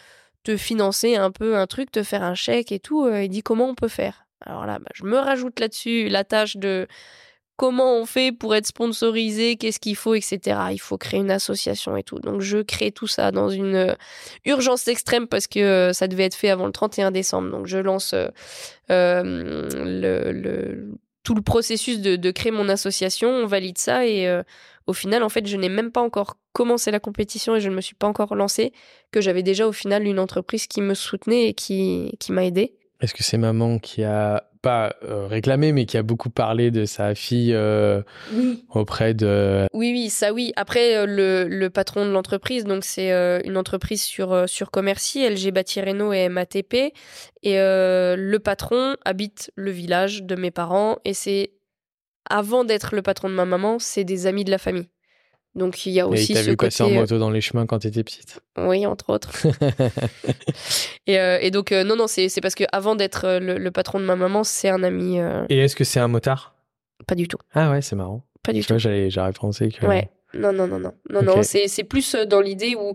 [0.42, 3.08] te financer un peu un truc, te faire un chèque et tout.
[3.08, 4.24] il dit Comment on peut faire?
[4.40, 6.86] Alors là, bah, je me rajoute là-dessus la tâche de
[7.56, 10.58] comment on fait pour être sponsorisé, qu'est-ce qu'il faut, etc.
[10.72, 12.18] Il faut créer une association et tout.
[12.18, 13.94] Donc je crée tout ça dans une euh,
[14.44, 17.50] urgence extrême parce que euh, ça devait être fait avant le 31 décembre.
[17.50, 18.14] Donc je lance
[18.90, 19.68] euh,
[21.22, 24.28] tout le processus de, créer mon association, on valide ça et
[24.86, 27.74] au final, en fait, je n'ai même pas encore commencé la compétition et je ne
[27.74, 28.74] me suis pas encore lancée,
[29.10, 32.74] que j'avais déjà au final une entreprise qui me soutenait et qui, qui m'a aidée.
[33.00, 36.86] Est-ce que c'est maman qui a pas euh, réclamé, mais qui a beaucoup parlé de
[36.86, 38.02] sa fille euh,
[38.70, 39.66] auprès de.
[39.74, 40.54] Oui, oui, ça oui.
[40.56, 43.12] Après, euh, le, le, patron de l'entreprise, donc c'est
[43.44, 46.94] une entreprise sur, sur Commercy, LG Bâti Renault et MATP.
[47.42, 51.52] Et le patron habite le village de mes parents et c'est.
[52.30, 54.88] Avant d'être le patron de ma maman, c'est des amis de la famille.
[55.54, 56.70] Donc il y a Et aussi t'as ce vu côté.
[56.70, 58.40] passer en euh, moto dans les chemins quand t'étais petite?
[58.58, 59.30] Oui, entre autres.
[61.06, 63.70] Et, euh, et donc, euh, non, non, c'est c'est parce que avant d'être le, le
[63.70, 65.20] patron de ma maman, c'est un ami.
[65.20, 66.54] euh, Et est-ce que c'est un motard?
[67.06, 67.38] Pas du tout.
[67.52, 68.24] Ah ouais, c'est marrant.
[68.42, 68.78] Pas du Tu tout.
[68.78, 69.84] j'aurais pensé que.
[69.86, 70.08] Ouais.
[70.32, 70.92] Non, non, non, non.
[71.10, 71.26] Non, Ok.
[71.26, 72.94] non, c'est plus dans l'idée où.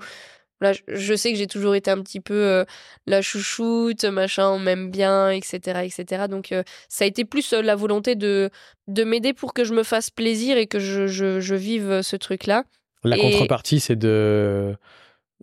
[0.61, 2.65] Je- je sais que j'ai toujours été un petit peu euh,
[3.07, 6.27] la chouchoute, machin, on m'aime bien, etc., etc.
[6.27, 8.49] Donc, euh, ça a été plus euh, la volonté de,
[8.87, 12.15] de m'aider pour que je me fasse plaisir et que je, je, je vive ce
[12.17, 12.65] truc-là.
[13.05, 14.75] La Et- contrepartie, c'est de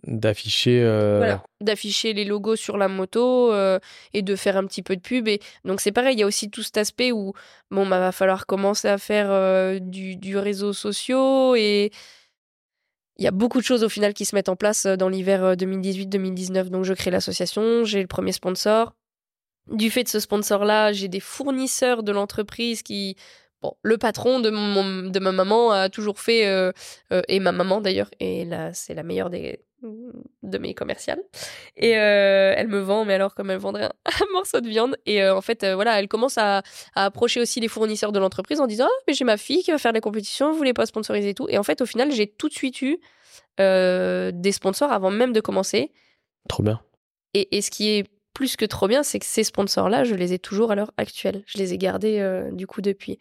[0.03, 0.81] d'afficher.
[0.83, 3.79] euh, Voilà, d'afficher les logos sur la moto euh,
[4.13, 5.27] et de faire un petit peu de pub.
[5.27, 7.33] Et donc c'est pareil, il y a aussi tout cet aspect où
[7.71, 11.91] bon, bah, va falloir commencer à faire euh, du, du réseau social et
[13.17, 15.09] il y a beaucoup de choses au final qui se mettent en place euh, dans
[15.09, 16.69] l'hiver euh, 2018-2019.
[16.69, 18.93] Donc je crée l'association, j'ai le premier sponsor.
[19.71, 23.15] Du fait de ce sponsor-là, j'ai des fournisseurs de l'entreprise qui...
[23.61, 26.71] Bon, le patron de, de ma maman a toujours fait, euh,
[27.11, 31.21] euh, et ma maman d'ailleurs, et là c'est la meilleure des, de mes commerciales.
[31.75, 34.97] Et euh, elle me vend, mais alors comme elle vendrait un, un morceau de viande.
[35.05, 36.63] Et euh, en fait, euh, voilà, elle commence à,
[36.95, 39.71] à approcher aussi les fournisseurs de l'entreprise en disant Ah, mais j'ai ma fille qui
[39.71, 41.47] va faire des compétitions, vous voulez pas sponsoriser et tout.
[41.49, 42.99] Et en fait, au final, j'ai tout de suite eu
[43.59, 45.91] des sponsors avant même de commencer.
[46.47, 46.79] Trop bien.
[47.33, 50.33] Et, et ce qui est plus que trop bien, c'est que ces sponsors-là, je les
[50.33, 51.43] ai toujours à l'heure actuelle.
[51.47, 53.17] Je les ai gardés du coup depuis.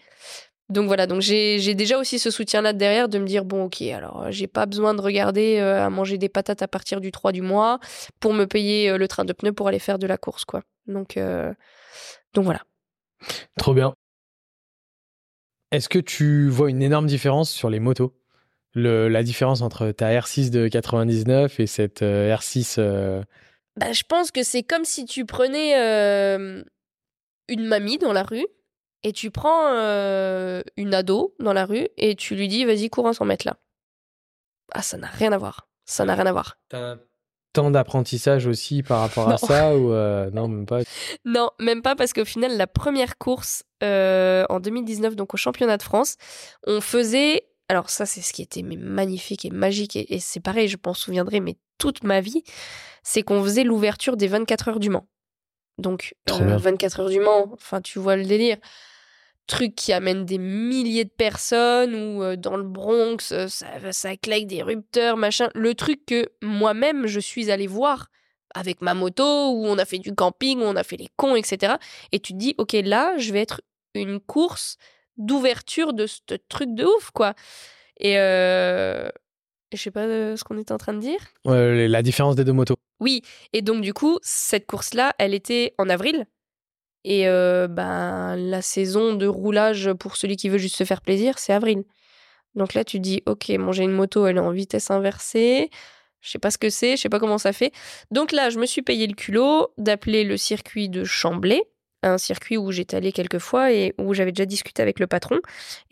[0.69, 3.83] Donc voilà, donc j'ai déjà aussi ce soutien-là de derrière de me dire bon ok,
[3.83, 7.13] alors euh, j'ai pas besoin de regarder euh, à manger des patates à partir du
[7.13, 7.79] 3 du mois
[8.19, 10.63] pour me payer euh, le train de pneus pour aller faire de la course quoi.
[10.89, 11.53] Donc euh,
[12.35, 12.63] donc voilà.
[13.59, 13.95] Trop bien.
[15.71, 18.13] Est-ce que tu vois une énorme différence sur les motos?
[18.75, 22.77] Le- La différence entre ta R6 de 99 et cette euh, R6.
[22.79, 23.23] euh,
[23.77, 25.75] Bah, je pense que c'est comme si tu prenais
[27.49, 28.47] une mamie dans la rue
[29.03, 33.07] et tu prends euh, une ado dans la rue et tu lui dis vas-y cours
[33.07, 33.57] un 100 mètres là.
[34.73, 35.69] Ah ça n'a rien à voir.
[35.85, 36.59] Ça n'a rien à voir.
[36.69, 36.99] T'as un
[37.53, 40.81] temps d'apprentissage aussi par rapport à ça ou euh, non même pas?
[41.25, 45.77] Non, même pas parce qu'au final la première course euh, en 2019 donc au championnat
[45.77, 46.17] de France,
[46.67, 50.41] on faisait alors ça c'est ce qui était mais magnifique et magique et, et c'est
[50.41, 52.43] pareil je m'en souviendrai mais toute ma vie,
[53.03, 55.07] c'est qu'on faisait l'ouverture des 24 heures du Mans.
[55.79, 56.57] Donc Trop euh, bien.
[56.57, 58.57] 24 heures du Mans, enfin tu vois le délire.
[59.47, 64.17] Truc qui amène des milliers de personnes ou euh, dans le Bronx, euh, ça, ça
[64.17, 65.49] claque des rupteurs, machin.
[65.55, 68.09] Le truc que moi-même je suis allée voir
[68.55, 71.37] avec ma moto, où on a fait du camping, où on a fait les cons,
[71.37, 71.75] etc.
[72.11, 73.61] Et tu te dis, ok, là, je vais être
[73.95, 74.79] une course
[75.19, 77.35] d'ouverture de ce truc de ouf, quoi.
[77.99, 79.11] Et euh...
[79.73, 81.21] je sais pas euh, ce qu'on était en train de dire.
[81.45, 82.77] La différence des deux motos.
[83.01, 83.23] Oui,
[83.53, 86.27] et donc du coup, cette course-là, elle était en avril.
[87.05, 91.39] Et euh, ben, la saison de roulage pour celui qui veut juste se faire plaisir,
[91.39, 91.85] c'est avril.
[92.57, 95.71] Donc là, tu dis, ok, bon, j'ai une moto, elle est en vitesse inversée.
[96.21, 97.73] Je sais pas ce que c'est, je sais pas comment ça fait.
[98.11, 101.63] Donc là, je me suis payé le culot d'appeler le circuit de Chamblay,
[102.03, 105.39] un circuit où j'étais allée quelques fois et où j'avais déjà discuté avec le patron.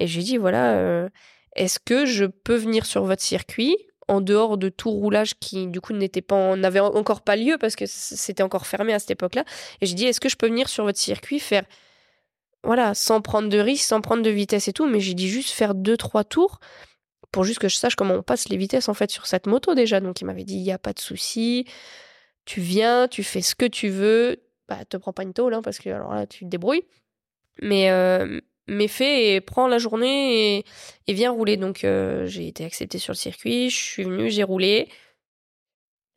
[0.01, 1.09] Et j'ai dit, voilà, euh,
[1.55, 3.77] est-ce que je peux venir sur votre circuit
[4.09, 7.75] en dehors de tout roulage qui du coup n'était pas n'avait encore pas lieu parce
[7.77, 9.45] que c'était encore fermé à cette époque-là?
[9.81, 11.65] Et j'ai dit est-ce que je peux venir sur votre circuit faire
[12.63, 14.87] voilà sans prendre de risque sans prendre de vitesse et tout?
[14.87, 16.61] Mais j'ai dit juste faire deux trois tours
[17.33, 19.75] pour juste que je sache comment on passe les vitesses en fait sur cette moto
[19.75, 20.01] déjà.
[20.01, 21.67] Donc il m'avait dit il y a pas de souci.
[22.45, 24.43] Tu viens tu fais ce que tu veux.
[24.69, 26.85] Bah te prends pas une tôle hein, parce que alors là tu te débrouilles.
[27.63, 30.65] Mais euh, mais fais et prends la journée et,
[31.07, 31.57] et viens rouler.
[31.57, 34.89] Donc euh, j'ai été acceptée sur le circuit, je suis venue, j'ai roulé.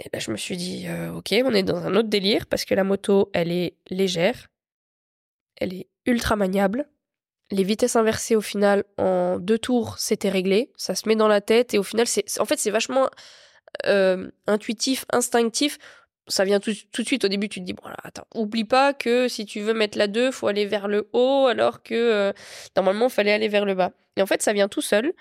[0.03, 2.65] Et ben, je me suis dit, euh, ok, on est dans un autre délire parce
[2.65, 4.47] que la moto, elle est légère,
[5.55, 6.87] elle est ultra maniable.
[7.49, 10.71] Les vitesses inversées, au final, en deux tours, c'était réglé.
[10.75, 13.09] Ça se met dans la tête et au final, c'est en fait, c'est vachement
[13.85, 15.77] euh, intuitif, instinctif
[16.27, 18.65] ça vient tout, tout, de suite au début tu te dis bon alors, attends oublie
[18.65, 21.95] pas que si tu veux mettre la 2 faut aller vers le haut alors que
[21.95, 22.33] euh,
[22.75, 23.91] normalement il fallait aller vers le bas.
[24.17, 25.13] Et en fait ça vient tout seul.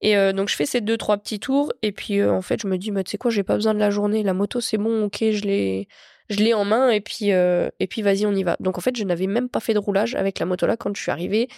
[0.00, 1.72] Et euh, donc je fais ces deux trois petits tours.
[1.82, 3.74] Et puis euh, en fait je me dis mais tu sais quoi j'ai pas besoin
[3.74, 4.22] de la journée.
[4.22, 5.88] La moto c'est bon ok je l'ai
[6.30, 6.90] je l'ai en main.
[6.90, 8.56] Et puis euh, et puis vas-y on y va.
[8.60, 10.96] Donc en fait je n'avais même pas fait de roulage avec la moto là quand
[10.96, 11.48] je suis arrivée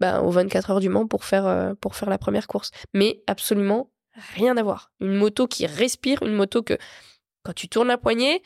[0.00, 2.70] ben, aux 24 heures du Mans pour faire pour faire la première course.
[2.92, 3.90] Mais absolument
[4.34, 4.92] rien à voir.
[5.00, 6.78] Une moto qui respire une moto que
[7.44, 8.42] quand tu tournes la poignée,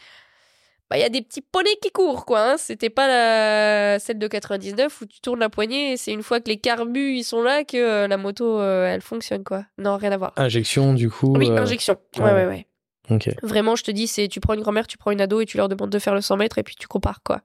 [0.90, 2.52] bah il y a des petits poneys qui courent quoi.
[2.52, 2.56] Hein.
[2.58, 6.40] C'était pas la celle de 99 où tu tournes la poignée et c'est une fois
[6.40, 9.64] que les carbus ils sont là que euh, la moto euh, elle fonctionne quoi.
[9.78, 10.32] Non rien à voir.
[10.36, 11.34] Injection du coup.
[11.36, 11.96] Oui euh, injection.
[12.16, 12.46] Ouais ouais.
[12.46, 12.66] ouais
[13.10, 13.36] ouais.
[13.42, 15.56] Vraiment je te dis c'est tu prends une grand-mère, tu prends une ado et tu
[15.56, 17.40] leur demandes de faire le 100 mètres et puis tu compares quoi.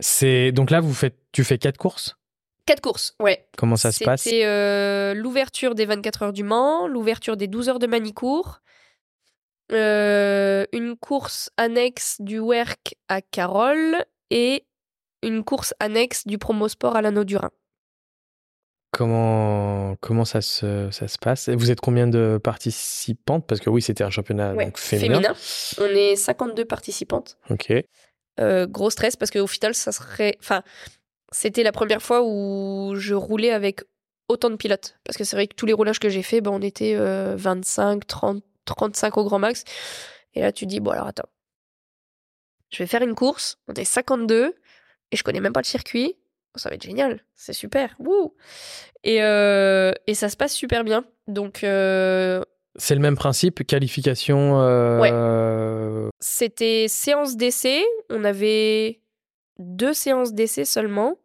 [0.00, 2.16] C'est donc là vous faites, tu fais quatre courses?
[2.66, 3.46] Quatre courses, ouais.
[3.56, 4.22] Comment ça se passe?
[4.22, 8.60] C'était euh, l'ouverture des 24 heures du Mans, l'ouverture des 12 heures de Manicourt,
[9.72, 14.64] euh, une course annexe du WERC à Carole et
[15.22, 17.50] une course annexe du Promosport à l'Anneau du Rhin.
[18.92, 21.48] Comment, comment ça, se, ça se passe?
[21.48, 23.46] Et Vous êtes combien de participantes?
[23.46, 25.34] Parce que oui, c'était un championnat Ouais, donc féminin.
[25.78, 27.38] On est 52 participantes.
[27.48, 27.72] Ok.
[28.40, 30.36] Euh, gros stress parce qu'au final, ça serait.
[30.40, 30.62] Enfin,
[31.30, 33.80] c'était la première fois où je roulais avec
[34.28, 34.98] autant de pilotes.
[35.04, 37.34] Parce que c'est vrai que tous les roulages que j'ai fait, ben, on était euh,
[37.36, 39.64] 25, 30, 35 au grand max.
[40.34, 41.28] Et là, tu dis, bon, alors attends.
[42.70, 44.54] Je vais faire une course, on est 52,
[45.10, 46.16] et je connais même pas le circuit.
[46.54, 47.94] Ça va être génial, c'est super.
[47.98, 48.34] Wouh
[49.04, 51.04] et, euh, et ça se passe super bien.
[51.26, 52.42] Donc, euh,
[52.76, 54.60] C'est le même principe, qualification.
[54.60, 57.82] euh, C'était séance d'essai.
[58.10, 59.00] On avait
[59.58, 61.18] deux séances d'essai seulement.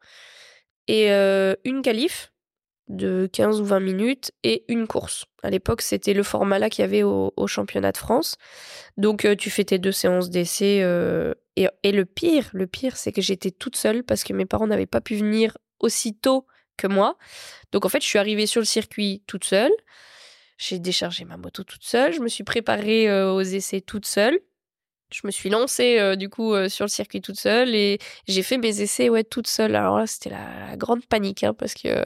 [0.87, 2.31] Et une qualif
[2.87, 5.25] de 15 ou 20 minutes et une course.
[5.43, 8.37] À l'époque, c'était le format là qu'il y avait au, championnat de France.
[8.97, 10.81] Donc, euh, tu fais tes deux séances d'essai.
[10.81, 14.67] euh, et, le pire, le pire, c'est que j'étais toute seule parce que mes parents
[14.67, 16.45] n'avaient pas pu venir aussi tôt
[16.77, 17.17] que moi.
[17.71, 19.71] Donc, en fait, je suis arrivée sur le circuit toute seule.
[20.57, 22.13] J'ai déchargé ma moto toute seule.
[22.13, 24.39] Je me suis préparée euh, aux essais toute seule.
[25.11, 27.97] Je me suis lancée du coup sur le circuit toute seule et
[28.27, 29.73] j'ai fait mes essais ouais toute seule.
[29.73, 32.03] Alors là c'était la, la grande panique hein, parce que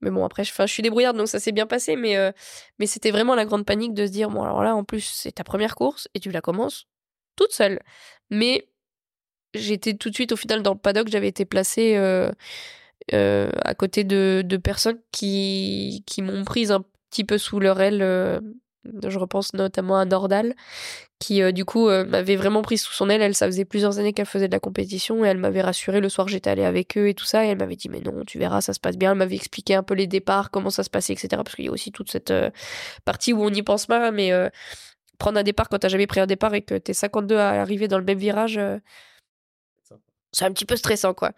[0.00, 2.32] mais bon après je, suis débrouillarde donc ça s'est bien passé mais euh,
[2.78, 5.32] mais c'était vraiment la grande panique de se dire bon alors là en plus c'est
[5.32, 6.86] ta première course et tu la commences
[7.36, 7.80] toute seule.
[8.30, 8.68] Mais
[9.54, 12.30] j'étais tout de suite au final dans le paddock j'avais été placée euh,
[13.14, 17.80] euh, à côté de, de personnes qui qui m'ont prise un petit peu sous leur
[17.80, 18.02] aile.
[19.08, 20.54] Je repense notamment à Nordal,
[21.18, 23.22] qui euh, du coup euh, m'avait vraiment prise sous son aile.
[23.22, 26.00] Elle, ça faisait plusieurs années qu'elle faisait de la compétition et elle m'avait rassuré.
[26.00, 27.44] Le soir, j'étais allée avec eux et tout ça.
[27.44, 29.12] Et elle m'avait dit, mais non, tu verras, ça se passe bien.
[29.12, 31.28] Elle m'avait expliqué un peu les départs, comment ça se passait, etc.
[31.44, 32.50] Parce qu'il y a aussi toute cette euh,
[33.04, 34.32] partie où on n'y pense pas, mais
[35.18, 37.88] prendre un départ quand t'as jamais pris un départ et que t'es 52 à arriver
[37.88, 38.60] dans le même virage.
[40.32, 41.32] c'est un petit peu stressant quoi.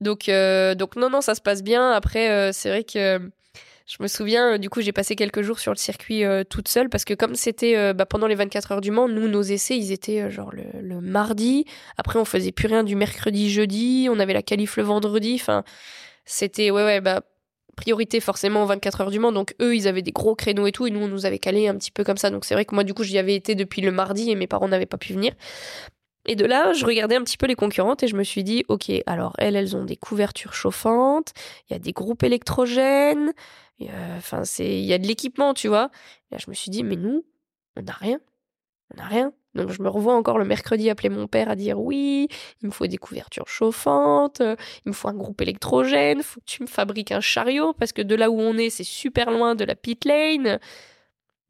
[0.00, 1.92] Donc euh, donc non non ça se passe bien.
[1.92, 3.30] Après euh, c'est vrai que
[3.90, 6.68] je me souviens euh, du coup j'ai passé quelques jours sur le circuit euh, toute
[6.68, 9.42] seule parce que comme c'était euh, bah, pendant les 24 heures du Mans, nous nos
[9.42, 11.64] essais ils étaient genre le, mardi.
[11.96, 14.08] Après on faisait plus rien du mercredi jeudi.
[14.10, 15.36] On avait la qualif le vendredi.
[15.40, 15.64] Enfin
[16.24, 17.22] c'était ouais ouais bah
[17.76, 19.32] priorité forcément aux 24 heures du Mans.
[19.32, 21.66] Donc eux ils avaient des gros créneaux et tout et nous on nous avait calé
[21.66, 22.30] un petit peu comme ça.
[22.30, 24.46] Donc c'est vrai que moi du coup j'y avais été depuis le mardi et mes
[24.46, 25.32] parents n'avaient pas pu venir.
[26.26, 28.64] Et de là, je regardais un petit peu les concurrentes et je me suis dit,
[28.68, 31.32] ok, alors elles, elles ont des couvertures chauffantes,
[31.68, 33.32] il y a des groupes électrogènes,
[34.16, 35.90] enfin c'est, il y a de l'équipement, tu vois.
[36.30, 37.24] Et là, je me suis dit, mais nous,
[37.76, 38.20] on n'a rien,
[38.92, 39.32] on n'a rien.
[39.54, 42.28] Donc je me revois encore le mercredi appeler mon père à dire, oui,
[42.62, 46.62] il me faut des couvertures chauffantes, il me faut un groupe électrogène, faut que tu
[46.62, 49.64] me fabriques un chariot parce que de là où on est, c'est super loin de
[49.64, 50.60] la pit lane.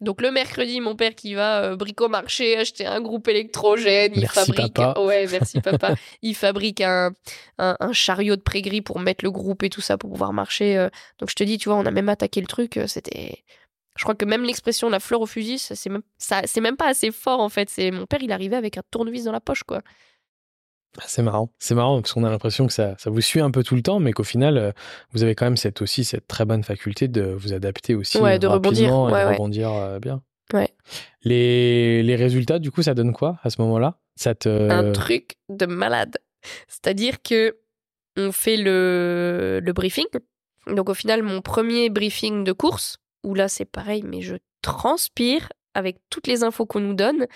[0.01, 4.35] Donc le mercredi, mon père qui va euh, brico-marché acheter un groupe électrogène, il Merci,
[4.47, 5.01] fabrique papa.
[5.05, 5.95] ouais, merci papa.
[6.23, 7.13] il fabrique un,
[7.59, 10.79] un, un chariot de pré-gris pour mettre le groupe et tout ça pour pouvoir marcher.
[10.79, 10.89] euh.
[11.19, 13.45] Donc je te dis, tu vois, on a même attaqué le truc, euh, c'était
[13.99, 16.77] je crois que même l'expression la fleur au fusil, ça, c'est même ça c'est même
[16.77, 19.41] pas assez fort en fait, c'est mon père, il arrivait avec un tournevis dans la
[19.41, 19.83] poche quoi.
[20.99, 21.53] Ah, C'est marrant.
[21.59, 23.83] C'est marrant parce qu'on a l'impression que ça, ça vous suit un peu tout le
[23.83, 24.73] temps, mais qu'au final, euh,
[25.13, 28.39] vous avez quand même cette, aussi cette très bonne faculté de vous adapter aussi Ouais,
[28.39, 28.89] de rebondir.
[28.89, 30.23] rapidement et Ouais, de rebondir euh, bien.
[30.53, 30.69] Ouais.
[31.23, 33.99] Les, les résultats, du coup, ça donne quoi à ce moment-là?
[34.17, 34.49] Ça te...
[34.71, 36.17] un truc de malade.
[36.69, 37.57] C'est-à-dire que
[38.17, 40.07] on fait le, le briefing.
[40.67, 45.49] Donc au final, mon premier briefing de course, où là c'est pareil, mais je transpire
[45.75, 47.27] avec toutes les infos qu'on nous donne,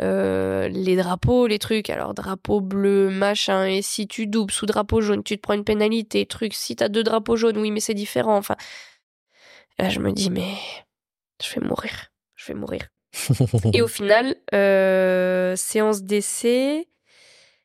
[0.00, 1.90] euh, les drapeaux, les trucs.
[1.90, 5.64] Alors drapeau bleu, machin, et si tu doubles sous drapeau jaune, tu te prends une
[5.64, 6.54] pénalité, truc.
[6.54, 8.36] Si t'as deux drapeaux jaunes, oui, mais c'est différent.
[8.36, 8.56] Enfin,
[9.78, 10.54] là je me dis mais
[11.42, 12.88] je vais mourir, je vais mourir.
[13.72, 16.88] Et au final, euh, séance d'essai,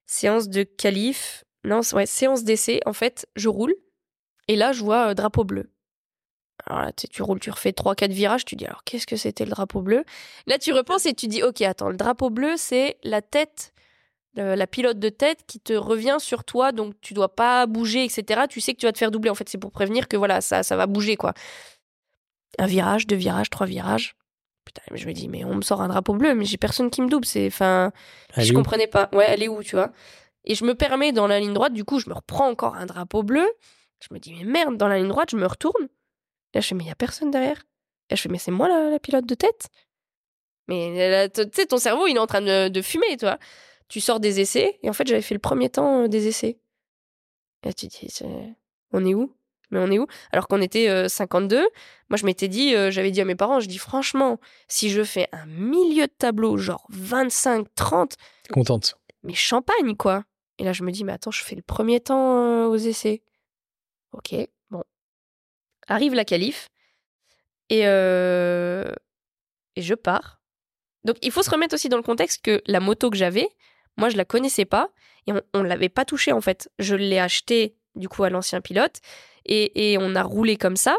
[0.06, 3.74] séance de qualif, non, ouais, séance d'essai, en fait, je roule,
[4.48, 5.72] et là, je vois euh, drapeau bleu.
[6.74, 9.52] Alors là, tu, roules, tu refais 3-4 virages, tu dis, alors qu'est-ce que c'était le
[9.52, 10.04] drapeau bleu?
[10.48, 13.74] Là, tu repenses et tu dis, ok, attends, le drapeau bleu, c'est la tête,
[14.36, 18.04] le- la pilote de tête qui te revient sur toi, donc tu dois pas bouger,
[18.06, 18.48] etc.
[18.48, 20.42] Tu sais que tu vas te faire doubler, en fait, c'est pour prévenir que voilà,
[20.42, 21.34] ça, ça va bouger, quoi.
[22.58, 24.16] Un virage, deux virages, trois virages.
[24.66, 27.02] Putain, je me dis, mais on me sort un drapeau bleu, mais j'ai personne qui
[27.02, 27.26] me double.
[27.26, 27.92] C'est, enfin,
[28.38, 29.10] je comprenais pas.
[29.14, 29.92] Ouais, elle est où, tu vois?
[30.46, 32.86] Et je me permets dans la ligne droite, du coup, je me reprends encore un
[32.86, 33.48] drapeau bleu.
[34.00, 35.88] Je me dis, mais merde, dans la ligne droite, je me retourne.
[36.54, 37.64] Là, je fais, mais il y a personne derrière.
[38.10, 39.70] Et je fais, mais c'est moi la, la pilote de tête
[40.68, 43.40] Mais là, tu sais, ton cerveau, il est en train de, de fumer, tu vois.
[43.90, 46.58] Tu sors des essais, et en fait, j'avais fait le premier temps euh, des essais.
[47.64, 48.20] Et là, tu te dis,
[48.92, 49.34] on est où?
[49.72, 50.06] Mais on est où?
[50.32, 51.60] Alors qu'on était euh, 52,
[52.10, 55.04] moi je m'étais dit, euh, j'avais dit à mes parents, je dis franchement, si je
[55.04, 58.16] fais un milieu de tableau, genre 25, 30,
[58.52, 58.98] Contente?
[59.24, 60.26] mais champagne quoi.
[60.60, 63.24] Et là je me dis, mais attends, je fais le premier temps euh, aux essais.
[64.12, 64.36] Ok.
[65.94, 66.70] Arrive la qualif
[67.70, 68.92] et, euh,
[69.76, 70.42] et je pars.
[71.04, 73.48] Donc il faut se remettre aussi dans le contexte que la moto que j'avais,
[73.98, 74.90] moi je la connaissais pas
[75.28, 76.70] et on, on l'avait pas touchée en fait.
[76.80, 78.98] Je l'ai achetée du coup à l'ancien pilote
[79.46, 80.98] et, et on a roulé comme ça.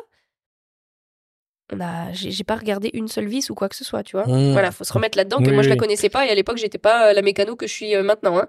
[1.72, 4.26] On a, j'ai pas regardé une seule vis ou quoi que ce soit, tu vois.
[4.26, 4.52] Mmh.
[4.52, 6.58] Voilà, faut se remettre là-dedans que Oui, moi je la connaissais pas et à l'époque
[6.58, 8.38] j'étais pas la mécano que je suis euh, maintenant.
[8.38, 8.46] hein.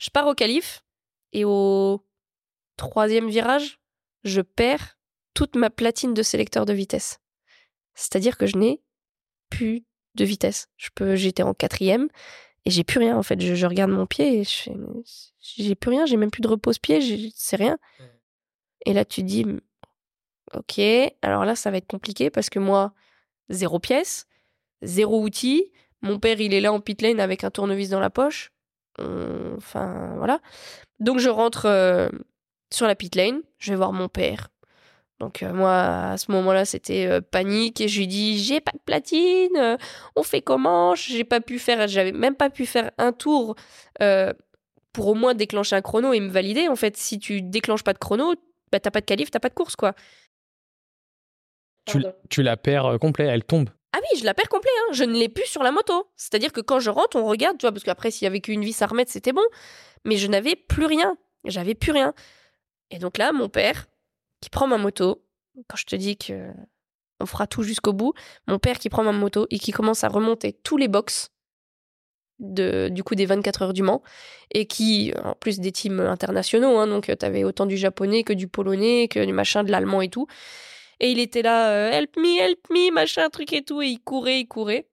[0.00, 0.82] Je pars au calife
[1.32, 2.04] et au
[2.76, 3.78] troisième virage,
[4.24, 4.97] je perds
[5.38, 7.20] toute ma platine de sélecteur de vitesse.
[7.94, 8.82] C'est-à-dire que je n'ai
[9.50, 9.84] plus
[10.16, 10.68] de vitesse.
[10.76, 12.08] Je peux, j'étais en quatrième
[12.64, 13.40] et j'ai plus rien en fait.
[13.40, 14.44] Je, je regarde mon pied et
[15.40, 17.78] j'ai plus rien, j'ai même plus de repose-pied, c'est rien.
[18.84, 19.46] Et là tu te dis,
[20.54, 20.80] ok,
[21.22, 22.92] alors là ça va être compliqué parce que moi,
[23.48, 24.26] zéro pièce,
[24.82, 25.70] zéro outil.
[26.00, 28.50] Mon père, il est là en pit lane avec un tournevis dans la poche.
[28.98, 30.40] Enfin, voilà.
[30.98, 32.08] Donc, je rentre euh,
[32.72, 33.42] sur la pit lane.
[33.58, 34.48] Je vais voir mon père.
[35.20, 37.80] Donc, euh, moi, à ce moment-là, c'était euh, panique.
[37.80, 39.56] Et je lui dis J'ai pas de platine.
[39.56, 39.76] euh,
[40.14, 40.94] on fait comment?
[40.94, 41.88] J'ai pas pu faire.
[41.88, 43.56] J'avais même pas pu faire un tour
[44.92, 46.68] pour au moins déclencher un chrono et me valider.
[46.68, 48.34] En fait, si tu déclenches pas de chrono,
[48.72, 49.94] bah, t'as pas de qualif, t'as pas de course, quoi.
[52.28, 53.70] Tu, la perds complet, elle tombe.
[53.94, 54.92] Ah oui, je la perds complet, hein.
[54.92, 56.10] je ne l'ai plus sur la moto.
[56.16, 58.62] C'est-à-dire que quand je rentre, on regarde, tu vois, parce qu'après, s'il y avait qu'une
[58.62, 59.44] vis à remettre, c'était bon.
[60.04, 61.16] Mais je n'avais plus rien.
[61.44, 62.12] J'avais plus rien.
[62.90, 63.86] Et donc là, mon père,
[64.40, 65.24] qui prend ma moto,
[65.68, 66.50] quand je te dis que
[67.20, 68.12] on fera tout jusqu'au bout,
[68.46, 71.30] mon père qui prend ma moto et qui commence à remonter tous les box
[72.38, 74.02] de, du coup des 24 heures du Mans
[74.52, 78.32] et qui, en plus des teams internationaux, hein, donc tu avais autant du japonais que
[78.32, 80.26] du polonais, que du machin, de l'allemand et tout.
[81.00, 83.82] Et il était là, euh, help me, help me, machin, truc et tout.
[83.82, 84.88] Et il courait, il courait.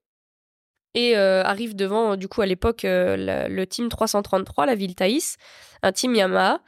[0.93, 4.75] Et euh, arrive devant, euh, du coup, à l'époque, euh, la- le team 333, la
[4.75, 5.37] ville Thaïs,
[5.81, 6.61] un team Yamaha.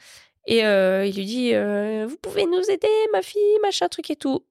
[0.48, 4.16] Et euh, il lui dit, euh, vous pouvez nous aider, ma fille, machin, truc et
[4.16, 4.46] tout.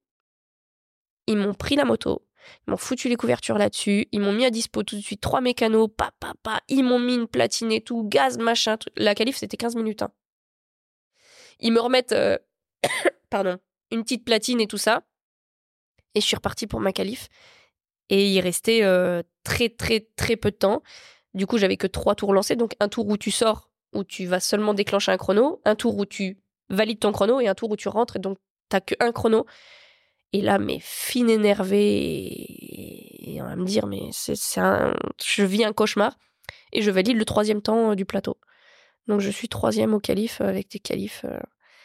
[1.27, 2.23] Ils m'ont pris la moto.
[2.67, 4.07] Ils m'ont foutu les couvertures là-dessus.
[4.13, 6.61] Ils m'ont mis à dispo tout de suite trois mécanos, pa, pa.
[6.69, 8.77] Ils m'ont mis une platine et tout, gaz, machin.
[8.97, 10.03] La qualif, c'était 15 minutes.
[10.03, 10.13] hein.
[11.61, 12.37] Ils me remettent, euh,
[13.31, 13.59] pardon,
[13.91, 15.03] une petite platine et tout ça.
[16.15, 17.29] Et je suis repartie pour ma qualif.
[18.11, 18.83] Et il restait
[19.45, 20.83] très, très, très peu de temps.
[21.35, 22.55] Du coup, j'avais que trois tours lancés.
[22.55, 25.61] Donc, un tour où tu sors, où tu vas seulement déclencher un chrono.
[25.65, 26.39] Un tour où tu
[26.69, 27.41] valides ton chrono.
[27.41, 28.17] Et un tour où tu rentres.
[28.17, 28.39] Et donc,
[28.69, 29.47] t'as que un chrono.
[30.33, 32.27] Et là, mais fine énervée.
[32.29, 34.95] Et, on va me dire, mais c'est un...
[35.25, 36.17] je vis un cauchemar.
[36.73, 38.37] Et je valide le troisième temps euh, du plateau.
[39.07, 41.25] Donc, je suis troisième au qualif euh, avec des qualifs.
[41.25, 41.39] euh.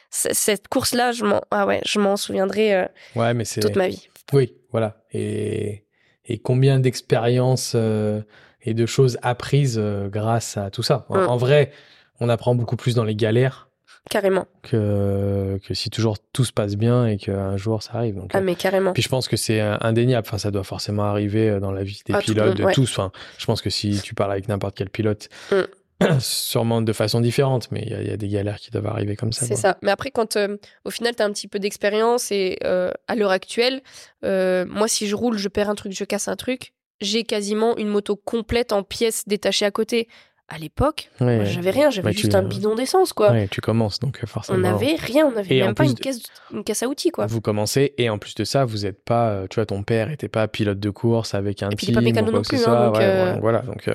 [0.09, 4.09] Cette course-là, je m'en ah ouais, je m'en souviendrai Ouais, mais toute ma vie.
[4.33, 5.05] Oui, voilà.
[5.13, 5.85] Et,
[6.25, 8.21] et combien d'expériences euh,
[8.63, 11.05] et de choses apprises euh, grâce à tout ça.
[11.09, 11.27] En, Mm.
[11.29, 11.71] en vrai,
[12.19, 13.69] on apprend beaucoup plus dans les galères
[14.09, 14.45] Carrément.
[14.63, 18.15] que, que si toujours tout se passe bien et qu'un jour ça arrive.
[18.15, 18.93] Donc, Ah, euh, mais carrément.
[18.93, 20.27] Puis je pense que c'est euh, indéniable.
[20.27, 22.89] Enfin, ça doit forcément arriver euh, dans la vie des Ah, pilotes, monde, de tous.
[22.91, 25.61] Enfin, je pense que si tu parles avec n'importe quel pilote, Mm.
[26.19, 28.87] sûrement de façon différente, mais il y, a- il y a des galères qui doivent
[28.87, 29.45] arriver comme ça.
[29.45, 29.77] C'est ça.
[29.83, 33.15] Mais après, quand euh, au final, tu as un petit peu d'expérience et euh, à
[33.15, 33.81] l'heure actuelle,
[34.25, 37.75] euh, moi, si je roule, je perds un truc, je casse un truc, j'ai quasiment
[37.77, 40.07] une moto complète en pièces détachées à côté.
[40.53, 43.31] À l'époque, Ouais, j'avais rien, j'avais Bah, juste tu- un bidon d'essence, quoi.
[43.31, 44.57] ouais, tu commences donc euh, forcément.
[44.57, 46.21] on n'avait rien, on n'avait même pas une de- caisse,
[46.51, 47.25] une caisse à outils, quoi.
[47.25, 50.11] Vous commencez et en plus de ça, vous n'êtes pas, euh, tu vois, ton père
[50.11, 52.65] était pas pilote de course avec un Et puis il est pas mécano non plus,
[52.67, 53.87] hein, donc, Ouais, euh, bon, voilà, donc.
[53.87, 53.93] euh,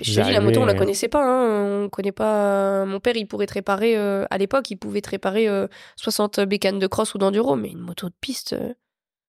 [0.00, 1.22] Je te dis, la moto, on la arrivez, euh, connaissait pas.
[1.22, 1.82] Hein.
[1.84, 2.86] On connaît pas.
[2.86, 3.98] Mon père, il pourrait te réparer.
[3.98, 5.66] euh, à l'époque, il pouvait te réparer euh,
[5.96, 8.56] 60 bécanes de cross ou d'enduro, mais une moto de piste,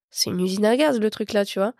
[0.10, 1.73] c'est une usine à gaz, le truc là, tu vois.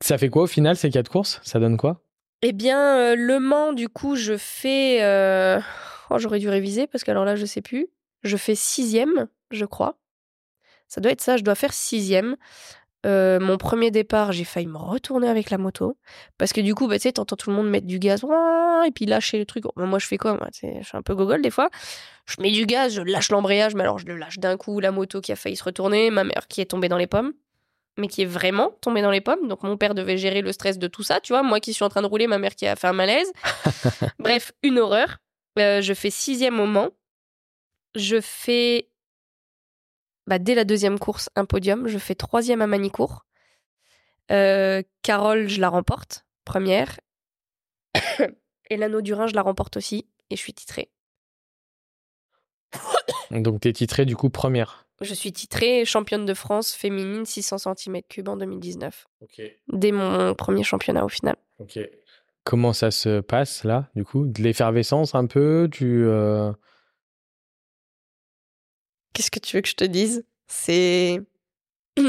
[0.00, 1.40] Ça fait quoi au final ces quatre courses?
[1.42, 2.02] Ça donne quoi?
[2.42, 5.02] Eh bien, euh, Le Mans, du coup, je fais.
[5.02, 5.58] euh,
[6.10, 7.88] Oh, j'aurais dû réviser parce qu'alors là, je sais plus.
[8.22, 9.98] Je fais sixième, je crois.
[10.88, 12.36] Ça doit être ça, je dois faire sixième.
[13.04, 15.96] Euh, mon premier départ, j'ai failli me retourner avec la moto.
[16.38, 18.24] Parce que du coup, bah, tu sais, t'entends tout le monde mettre du gaz,
[18.86, 19.64] et puis lâcher le truc.
[19.76, 21.70] Moi, je fais quoi moi, Je suis un peu gogol des fois.
[22.26, 24.90] Je mets du gaz, je lâche l'embrayage, mais alors je le lâche d'un coup, la
[24.92, 27.32] moto qui a failli se retourner, ma mère qui est tombée dans les pommes,
[27.96, 29.48] mais qui est vraiment tombée dans les pommes.
[29.48, 31.42] Donc mon père devait gérer le stress de tout ça, tu vois.
[31.42, 33.32] Moi qui suis en train de rouler, ma mère qui a fait un malaise.
[34.18, 35.18] Bref, une horreur.
[35.58, 36.90] Euh, je fais sixième au Mans.
[37.94, 38.90] Je fais,
[40.26, 41.88] bah, dès la deuxième course, un podium.
[41.88, 43.24] Je fais troisième à Manicourt.
[44.30, 47.00] Euh, Carole, je la remporte, première.
[48.70, 50.06] Et l'anneau du Rhin, je la remporte aussi.
[50.30, 50.90] Et je suis titrée.
[53.30, 54.86] Donc, tu es titrée du coup première.
[55.02, 59.06] Je suis titrée championne de France féminine 600 cm3 en 2019.
[59.20, 59.42] Ok.
[59.72, 61.36] Dès mon premier championnat au final.
[61.58, 61.78] Ok.
[62.44, 64.24] Comment ça se passe là, du coup?
[64.26, 66.04] De l'effervescence un peu Tu.
[66.06, 66.52] euh,
[69.12, 70.24] Qu'est-ce que tu veux que je te dise?
[70.46, 71.20] C'est.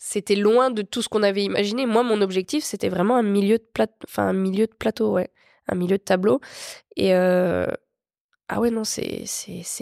[0.00, 1.84] C'était loin de tout ce qu'on avait imaginé.
[1.84, 5.28] Moi, mon objectif, c'était vraiment un milieu de plateau, enfin un milieu de plateau, ouais,
[5.66, 6.40] un milieu de tableau.
[6.94, 7.66] Et euh,
[8.48, 9.24] ah ouais, non, c'est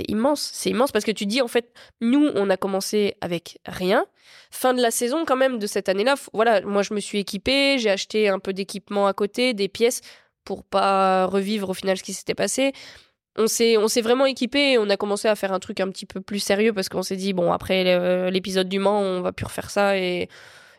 [0.08, 4.06] immense, c'est immense parce que tu dis en fait, nous, on a commencé avec rien.
[4.50, 6.16] Fin de la saison quand même de cette année-là.
[6.32, 10.00] Voilà, moi, je me suis équipée, j'ai acheté un peu d'équipement à côté, des pièces
[10.44, 12.72] pour pas revivre au final ce qui s'était passé
[13.38, 16.20] on s'est vraiment équipé et on a commencé à faire un truc un petit peu
[16.20, 19.70] plus sérieux parce qu'on s'est dit bon après l'épisode du Mans on va plus refaire
[19.70, 20.28] ça et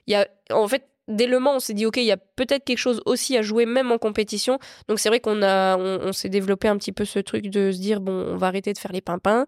[0.07, 2.17] il y a en fait dès le Mans on s'est dit ok il y a
[2.17, 4.59] peut-être quelque chose aussi à jouer même en compétition.
[4.87, 7.79] Donc c'est vrai qu'on a on, s'est développé un petit peu ce truc de se
[7.79, 9.45] dire bon on va arrêter de faire les pimpins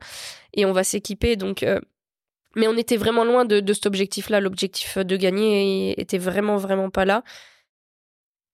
[0.53, 1.35] et on va s'équiper.
[1.35, 1.79] Donc euh,
[2.55, 6.89] mais on était vraiment loin de, cet objectif là l'objectif de gagner était vraiment vraiment
[6.89, 7.23] pas là.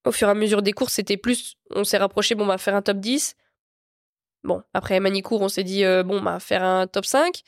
[0.06, 2.58] Au fur et à mesure des courses c'était plus on s'est rapproché bon on va
[2.58, 3.36] faire un top 10
[4.46, 7.42] Bon, après Manicourt, on s'est dit, euh, bon, bah, faire un top 5.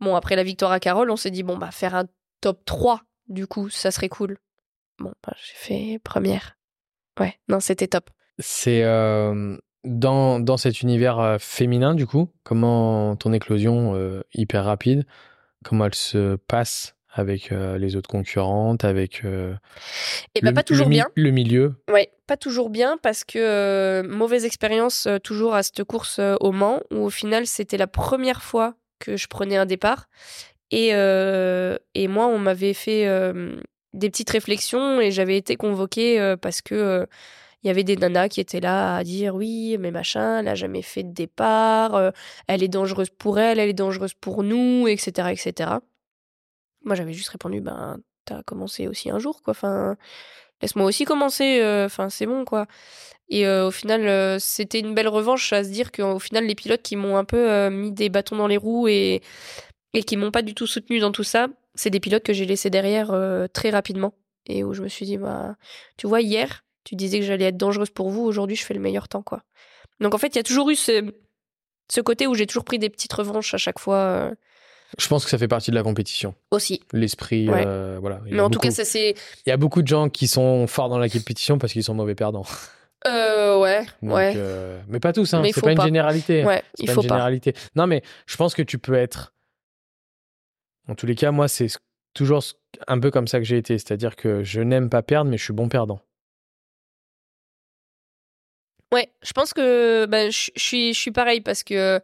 [0.00, 2.06] Bon, après la victoire à Carole, on s'est dit, bon, bah, faire un
[2.40, 4.38] top 3, du coup, ça serait cool.
[4.98, 6.56] Bon, bah, j'ai fait première.
[7.20, 8.10] Ouais, non, c'était top.
[8.38, 14.64] C'est euh, dans, dans cet univers euh, féminin, du coup, comment ton éclosion euh, hyper
[14.64, 15.06] rapide,
[15.64, 20.86] comment elle se passe avec euh, les autres concurrentes, avec Et bah, le, pas toujours
[20.86, 21.08] le bien.
[21.14, 21.74] le milieu?
[21.90, 27.04] Ouais, pas toujours bien parce que mauvaise expérience toujours à cette course au Mans où
[27.04, 30.08] au final c'était la première fois que je prenais un départ
[30.70, 33.56] et, euh, et moi on m'avait fait euh,
[33.96, 37.06] des petites réflexions et j'avais été convoquée euh, parce que euh,
[37.62, 40.54] il y avait des nanas qui étaient là à dire oui mais machin elle a
[40.54, 42.10] jamais fait de départ euh,
[42.46, 45.70] elle est dangereuse pour elle elle est dangereuse pour nous etc etc
[46.84, 49.96] moi j'avais juste répondu ben t'as commencé aussi un jour quoi enfin
[50.62, 52.66] laisse-moi aussi commencer, enfin c'est bon quoi.
[53.28, 56.96] Et au final, c'était une belle revanche à se dire qu'au final, les pilotes qui
[56.96, 59.20] m'ont un peu mis des bâtons dans les roues et,
[59.92, 62.44] et qui m'ont pas du tout soutenu dans tout ça, c'est des pilotes que j'ai
[62.46, 64.14] laissés derrière euh, très rapidement.
[64.48, 65.56] Et où je me suis dit, bah,
[65.96, 68.80] tu vois, hier, tu disais que j'allais être dangereuse pour vous, aujourd'hui, je fais le
[68.80, 69.42] meilleur temps quoi.
[70.00, 71.12] Donc en fait, il y a toujours eu ce,
[71.90, 74.34] ce côté où j'ai toujours pris des petites revanches à chaque fois euh,
[74.98, 76.34] Je pense que ça fait partie de la compétition.
[76.50, 76.80] aussi.
[76.92, 77.64] L'esprit, Ouais.
[77.66, 78.20] euh, voilà.
[78.26, 79.10] Mais en tout cas, ça c'est.
[79.46, 81.94] Il y a beaucoup de gens qui sont forts dans la compétition parce qu'ils sont
[81.94, 82.46] mauvais perdants.
[83.06, 84.32] Euh, ouais, Donc, ouais.
[84.36, 85.42] euh, mais pas tous, hein.
[85.44, 85.84] C'est faut pas une pas.
[85.84, 86.44] généralité.
[86.44, 87.14] Ouais, il pas faut une pas.
[87.16, 87.54] généralité.
[87.76, 89.32] Non, mais je pense que tu peux être.
[90.88, 91.78] En tous les cas, moi, c'est ce-
[92.14, 92.42] toujours
[92.86, 93.78] un peu comme ça que j'ai été.
[93.78, 96.00] C'est-à-dire que je n'aime pas perdre, mais je suis bon perdant.
[98.92, 102.00] Ouais, je pense que ben, je suis, je suis pareil parce que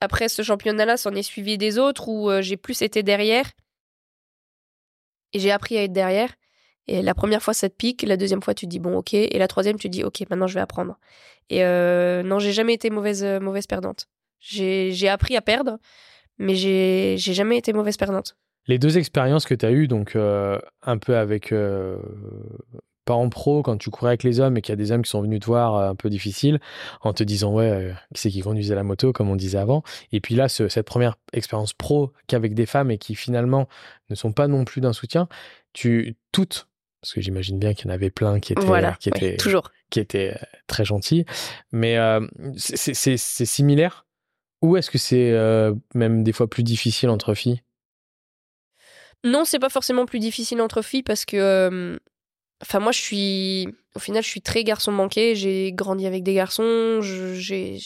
[0.00, 3.50] après ce championnat-là, s'en est suivi des autres où euh, j'ai plus été derrière
[5.32, 6.30] et j'ai appris à être derrière.
[6.86, 9.14] Et la première fois, ça te pique, la deuxième fois, tu te dis bon, ok,
[9.14, 10.98] et la troisième, tu te dis ok, maintenant je vais apprendre.
[11.48, 14.06] Et euh, non, j'ai jamais été mauvaise, euh, mauvaise perdante.
[14.40, 15.78] J'ai appris à perdre,
[16.38, 18.36] mais j'ai jamais été mauvaise perdante.
[18.66, 21.52] Les deux expériences que tu as eues, donc euh, un peu avec.
[21.52, 21.98] euh,
[23.04, 25.02] pas en pro, quand tu courais avec les hommes et qu'il y a des hommes
[25.02, 26.58] qui sont venus te voir euh, un peu difficile,
[27.02, 29.82] en te disant, ouais, qui c'est qui conduisait la moto, comme on disait avant.
[30.10, 33.68] Et puis là, ce- cette première expérience pro qu'avec des femmes et qui finalement
[34.08, 35.28] ne sont pas non plus d'un soutien,
[35.74, 36.16] tu.
[36.32, 36.66] Toutes.
[37.02, 39.36] Parce que j'imagine bien qu'il y en avait plein qui étaient, Voilà, qui ouais, étaient,
[39.36, 39.70] toujours.
[39.90, 40.34] qui étaient
[40.66, 41.26] très gentils.
[41.72, 41.98] Mais
[42.56, 44.03] c'est similaire
[44.64, 47.60] Ou est-ce que c'est euh, même des fois plus difficile entre filles?
[49.22, 51.98] Non, c'est pas forcément plus difficile entre filles parce que.
[52.62, 53.68] Enfin, moi, je suis.
[53.94, 55.34] Au final, je suis très garçon manqué.
[55.34, 57.00] J'ai grandi avec des garçons.
[57.02, 57.78] J'ai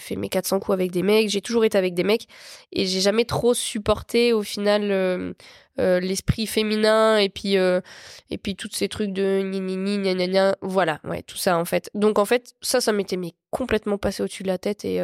[0.00, 1.28] fait mes 400 coups avec des mecs.
[1.28, 2.26] J'ai toujours été avec des mecs.
[2.72, 7.80] Et j'ai jamais trop supporté, au final, euh, l'esprit féminin et puis, euh,
[8.28, 10.56] et puis tous ces trucs de ni ni ni gna gna gna.
[10.62, 11.90] Voilà, ouais, tout ça, en fait.
[11.94, 13.18] Donc, en fait, ça, ça m'était
[13.50, 14.84] complètement passé au-dessus de la tête.
[14.84, 15.00] Et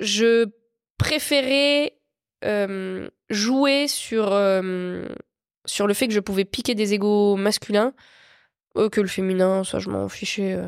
[0.00, 0.46] je
[0.98, 1.96] préférais
[2.44, 4.32] euh, jouer sur.
[4.32, 5.06] euh,
[5.66, 7.92] sur le fait que je pouvais piquer des égaux masculins
[8.76, 10.58] euh, que le féminin, ça je m'en fichais.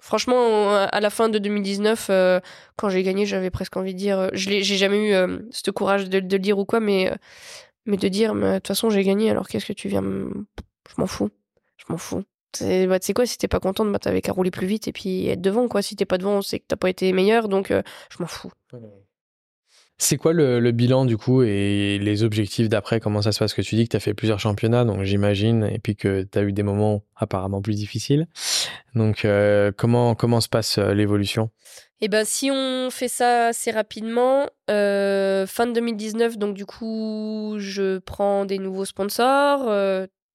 [0.00, 2.40] Franchement, à la fin de 2019, euh,
[2.76, 6.18] quand j'ai gagné, j'avais presque envie de dire, je j'ai jamais eu ce courage de,
[6.18, 7.12] le dire ou quoi, mais,
[7.86, 10.02] mais de dire, de toute façon j'ai gagné, alors qu'est-ce que tu viens.
[10.02, 11.30] Je m'en fous,
[11.76, 12.24] je m'en fous.
[12.52, 14.88] C'est bah, tu sais quoi, si t'es pas contente, bah, t'avais qu'à rouler plus vite
[14.88, 15.82] et puis être devant, quoi.
[15.82, 18.50] Si t'es pas devant, c'est que t'as pas été meilleur, donc euh, je m'en fous.
[20.02, 23.00] C'est quoi le, le bilan du coup et les objectifs d'après?
[23.00, 23.52] Comment ça se passe?
[23.52, 26.38] Que tu dis que tu as fait plusieurs championnats, donc j'imagine, et puis que tu
[26.38, 28.26] as eu des moments apparemment plus difficiles.
[28.94, 31.50] Donc, euh, comment, comment se passe euh, l'évolution?
[32.00, 37.56] Eh ben, si on fait ça assez rapidement, euh, fin de 2019, donc du coup,
[37.58, 39.68] je prends des nouveaux sponsors.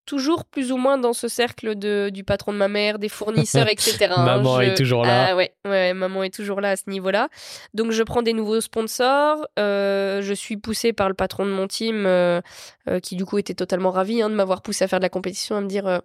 [0.06, 3.68] Toujours plus ou moins dans ce cercle de, du patron de ma mère, des fournisseurs,
[3.72, 4.08] etc.
[4.16, 4.24] hein.
[4.26, 5.28] Maman Je- est toujours là.
[5.30, 7.30] Ah ouais, ouais, maman est toujours là à ce niveau-là.
[7.74, 9.46] Donc je prends des nouveaux sponsors.
[9.60, 12.42] euh, je suis poussée par le patron de mon team, euh,
[12.88, 15.10] euh, qui du coup était totalement ravi hein, de m'avoir poussé à faire de la
[15.10, 16.02] compétition, à me dire,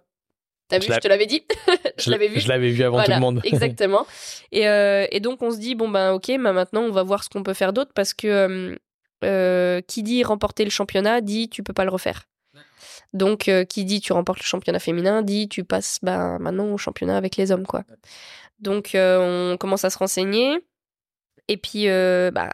[0.67, 1.43] t'as vu, Je je te l'avais dit,
[1.97, 2.39] je l'avais vu.
[2.39, 3.41] Je l'avais vu avant tout le monde.
[3.45, 4.05] Exactement.
[4.51, 7.29] Et, et donc on se dit bon ben ok, bah, maintenant on va voir ce
[7.29, 8.77] qu'on peut faire d'autre parce que
[9.87, 12.23] qui dit remporter le championnat dit tu peux pas le refaire.
[13.13, 16.77] Donc euh, qui dit tu remportes le championnat féminin dit tu passes ben, maintenant au
[16.77, 17.83] championnat avec les hommes quoi.
[18.59, 20.59] Donc euh, on commence à se renseigner
[21.47, 22.49] et puis euh, bah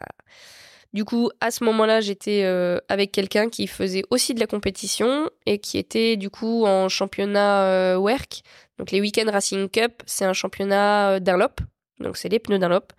[0.93, 2.43] du coup, à ce moment-là, j'étais
[2.87, 7.99] avec quelqu'un qui faisait aussi de la compétition et qui était du coup en championnat
[7.99, 8.41] WERC.
[8.79, 11.59] Donc les Weekend Racing Cup, c'est un championnat Dunlop.
[11.99, 12.93] Donc c'est les pneus Dunlop.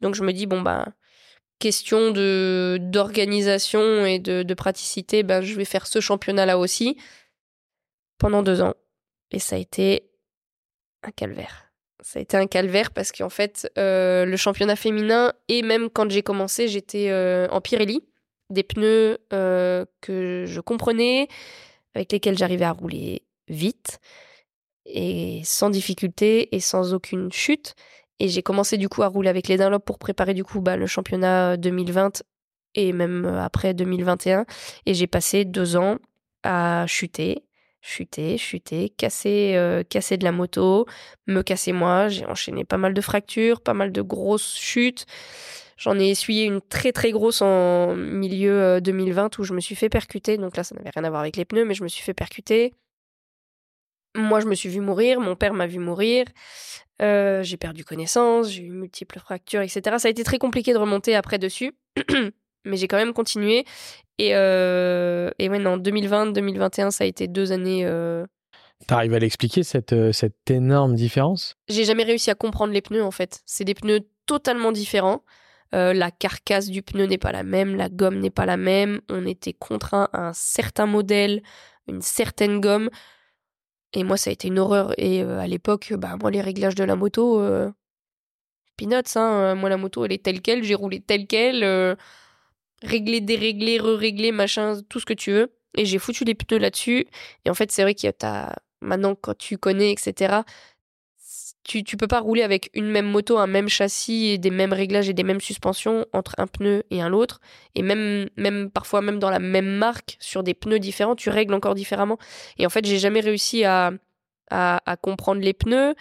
[0.00, 0.88] Donc je me dis, bon, bah,
[1.64, 6.98] question de d'organisation et de, de praticité, ben, je vais faire ce championnat-là aussi
[8.18, 8.74] pendant deux ans.
[9.30, 10.10] Et ça a été
[11.02, 11.72] un calvaire.
[12.02, 16.10] Ça a été un calvaire parce qu'en fait, euh, le championnat féminin, et même quand
[16.10, 18.06] j'ai commencé, j'étais euh, en Pirelli,
[18.50, 21.28] des pneus euh, que je comprenais,
[21.94, 24.00] avec lesquels j'arrivais à rouler vite
[24.84, 27.74] et sans difficulté et sans aucune chute.
[28.20, 30.76] Et j'ai commencé du coup à rouler avec les Dunlop pour préparer du coup bah,
[30.76, 32.22] le championnat 2020
[32.74, 34.46] et même euh, après 2021.
[34.86, 35.98] Et j'ai passé deux ans
[36.42, 37.44] à chuter,
[37.80, 40.86] chuter, chuter, casser, euh, casser de la moto,
[41.26, 42.08] me casser moi.
[42.08, 45.06] J'ai enchaîné pas mal de fractures, pas mal de grosses chutes.
[45.76, 49.74] J'en ai essuyé une très très grosse en milieu euh, 2020 où je me suis
[49.74, 50.38] fait percuter.
[50.38, 52.14] Donc là, ça n'avait rien à voir avec les pneus, mais je me suis fait
[52.14, 52.74] percuter.
[54.16, 56.24] Moi, je me suis vu mourir, mon père m'a vu mourir.
[57.02, 59.96] Euh, j'ai perdu connaissance, j'ai eu multiples fractures, etc.
[59.98, 61.72] Ça a été très compliqué de remonter après dessus,
[62.64, 63.64] mais j'ai quand même continué.
[64.18, 67.84] Et, euh, et ouais, non, 2020-2021, ça a été deux années.
[67.84, 68.24] euh,
[68.86, 71.56] T'arrives à l'expliquer, cette, euh, cette énorme différence?
[71.68, 73.42] J'ai jamais réussi à comprendre les pneus en fait.
[73.44, 75.24] C'est des pneus totalement différents.
[75.74, 79.00] Euh, la carcasse du pneu n'est pas la même, la gomme n'est pas la même.
[79.08, 81.42] On était contraint à un certain modèle,
[81.88, 82.88] une certaine gomme.
[83.94, 84.92] Et moi, ça a été une horreur.
[84.98, 87.70] Et euh, à l'époque, bah, moi, les réglages de la moto, euh,
[88.76, 89.52] peanuts, hein.
[89.52, 91.96] Euh, Moi, la moto, elle est telle qu'elle, j'ai roulé telle qu'elle.
[92.82, 95.52] régler, dérégler, re-régler, machin, tout ce que tu veux.
[95.76, 97.06] Et j'ai foutu les pneus là-dessus.
[97.44, 98.26] Et en fait, c'est vrai qu'il y.
[98.80, 100.42] Maintenant, quand tu connais, etc.,
[101.64, 104.72] tu, tu peux pas rouler avec une même moto, un même châssis et des mêmes
[104.72, 107.40] réglages et des mêmes suspensions entre un pneu et un autre.
[107.74, 111.54] Et même, même parfois, même dans la même marque, sur des pneus différents, tu règles
[111.54, 112.18] encore différemment.
[112.58, 113.92] Et en fait, j'ai jamais réussi à,
[114.50, 115.94] à, à comprendre les pneus.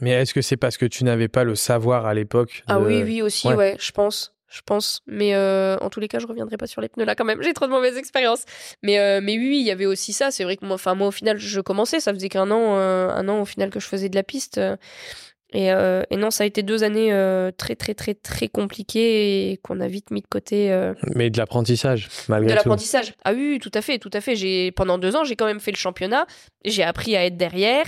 [0.00, 3.02] Mais est-ce que c'est parce que tu n'avais pas le savoir à l'époque Ah oui,
[3.02, 3.54] oui, aussi, ouais.
[3.54, 4.34] ouais, je pense.
[4.50, 5.00] Je pense.
[5.06, 7.40] Mais euh, en tous les cas, je reviendrai pas sur les pneus là quand même.
[7.42, 8.44] J'ai trop de mauvaises expériences.
[8.82, 10.32] Mais, euh, mais oui, il y avait aussi ça.
[10.32, 12.00] C'est vrai que moi, enfin, moi, au final, je commençais.
[12.00, 14.60] Ça faisait qu'un an, euh, un an au final que je faisais de la piste.
[15.54, 18.48] Euh, Et, euh, et non, ça a été deux années euh, très, très, très, très
[18.48, 20.72] compliquées et qu'on a vite mis de côté.
[20.72, 22.56] euh, Mais de l'apprentissage, malgré de tout.
[22.68, 23.14] l'apprentissage.
[23.24, 24.36] Ah oui, tout à fait, tout à fait.
[24.36, 26.26] J'ai pendant deux ans, j'ai quand même fait le championnat.
[26.64, 27.86] J'ai appris à être derrière.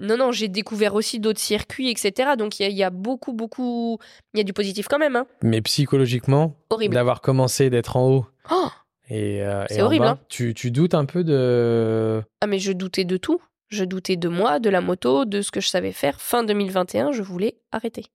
[0.00, 2.30] Non, non, j'ai découvert aussi d'autres circuits, etc.
[2.38, 3.98] Donc il y, y a beaucoup, beaucoup.
[4.34, 5.16] Il y a du positif quand même.
[5.16, 5.26] Hein.
[5.42, 6.94] Mais psychologiquement, Horrible.
[6.94, 8.68] d'avoir commencé d'être en haut Oh
[9.10, 10.18] et, C'est horrible, bas, hein.
[10.28, 12.22] tu, tu doutes un peu de...
[12.42, 13.40] ah mais je doutais de tout.
[13.68, 16.20] Je doutais de moi, de la moto, de ce que je savais faire.
[16.20, 18.06] Fin 2021, je voulais arrêter.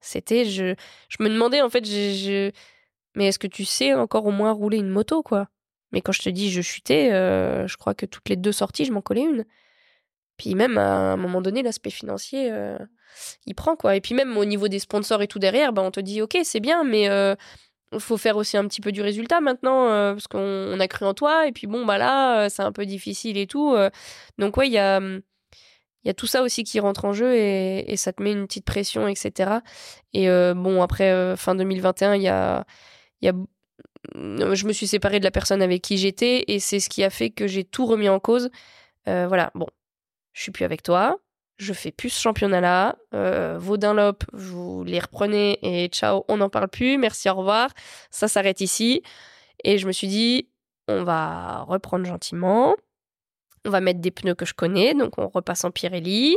[0.00, 0.74] C'était, je,
[1.20, 1.90] me demandais en fait, je,
[2.50, 2.50] je-
[3.14, 5.48] mais est-ce que tu sais encore au moins rouler une moto quoi?
[5.92, 8.84] Mais quand je te dis je chutais, euh, je crois que toutes les deux sorties,
[8.86, 9.44] je m'en collais une.
[10.38, 12.78] Puis même à un moment donné, l'aspect financier, euh,
[13.46, 13.96] il prend quoi.
[13.96, 16.38] Et puis même au niveau des sponsors et tout derrière, bah, on te dit ok
[16.42, 17.36] c'est bien, mais euh,
[17.98, 21.04] faut faire aussi un petit peu du résultat maintenant euh, parce qu'on on a cru
[21.06, 21.46] en toi.
[21.46, 23.74] Et puis bon bah là, euh, c'est un peu difficile et tout.
[23.74, 23.90] euh.
[24.38, 25.20] donc ouais, il y a hum,
[26.04, 28.46] il y a tout ça aussi qui rentre en jeu et, ça te met une
[28.46, 29.60] petite pression, etc.
[30.12, 32.64] Et bon, après, fin 2021, il y a,
[33.20, 33.34] il y a...
[34.16, 37.04] euh, Je me suis séparée de la personne avec qui j'étais et c'est ce qui
[37.04, 38.50] a fait que j'ai tout remis en cause.
[39.06, 39.66] Voilà, bon,
[40.32, 41.18] je suis plus avec toi,
[41.58, 42.96] je fais plus ce championnat-là.
[43.14, 47.70] Euh, vos Dunlop, vous les reprenez et ciao, on n'en parle plus, merci, au revoir.
[48.10, 49.02] Ça s'arrête ici.
[49.64, 50.48] Et je me suis dit,
[50.88, 52.74] on va reprendre gentiment.
[53.64, 56.36] On va mettre des pneus que je connais, donc on repasse en Pirelli.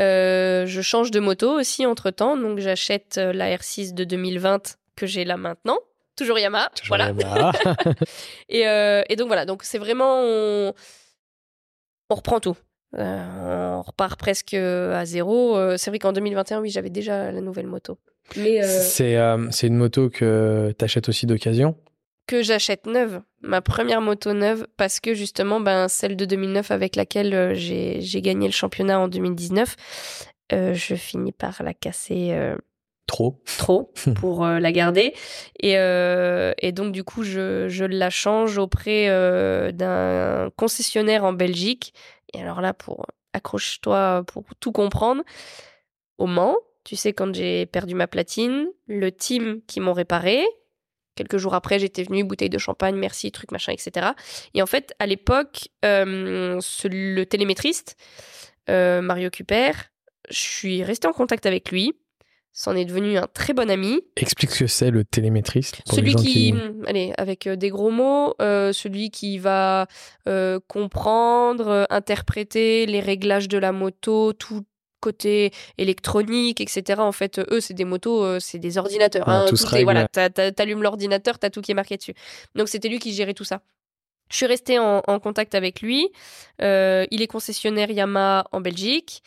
[0.00, 4.78] Euh, je change de moto aussi entre temps, donc j'achète euh, la R6 de 2020
[4.94, 5.78] que j'ai là maintenant.
[6.16, 7.08] Toujours Yamaha, Toujours voilà.
[7.08, 7.52] Yamaha.
[8.48, 10.72] Et, euh, et donc voilà, donc c'est vraiment on,
[12.08, 12.56] on reprend tout.
[12.96, 15.76] On repart presque à zéro.
[15.76, 17.98] c'est vrai qu'en 2021, oui, j'avais déjà la nouvelle moto.
[18.36, 19.18] Mais c'est
[19.50, 21.76] c'est une moto que tu achètes aussi d'occasion?
[22.26, 26.96] Que j'achète neuve, ma première moto neuve, parce que justement, ben, celle de 2009 avec
[26.96, 29.76] laquelle j'ai gagné le championnat en 2019,
[30.50, 32.56] je finis par la casser
[33.06, 33.40] Trop.
[33.58, 35.14] Trop pour euh, la garder.
[35.60, 41.32] Et, euh, et, donc, du coup, je, je la change auprès euh, d'un concessionnaire en
[41.32, 41.94] Belgique.
[42.32, 45.22] Et alors là, pour accroche-toi pour tout comprendre,
[46.18, 50.44] au Mans, tu sais, quand j'ai perdu ma platine, le team qui m'ont réparé,
[51.16, 54.08] quelques jours après, j'étais venue, bouteille de champagne, merci, truc, machin, etc.
[54.54, 57.96] Et en fait, à l'époque, le télémétriste,
[58.68, 59.72] Mario Cuper,
[60.30, 61.94] je suis restée en contact avec lui
[62.56, 64.00] c'en est devenu un très bon ami.
[64.16, 65.82] Explique ce que c'est le télémétriste.
[65.84, 66.54] Celui qui,
[66.86, 69.86] allez, avec euh, des gros mots, euh, celui qui va
[70.26, 74.64] euh, comprendre, interpréter les réglages de la moto, tout
[75.00, 77.02] côté électronique, etc.
[77.02, 79.28] En fait, eux, c'est des motos, c'est des ordinateurs.
[79.28, 82.14] Hein, tout est, voilà, t'allumes l'ordinateur, t'as tout qui est marqué dessus.
[82.54, 83.60] Donc c'était lui qui gérait tout ça.
[84.30, 86.08] Je suis restée en, en contact avec lui.
[86.58, 89.22] il est concessionnaire Yamaha en Belgique.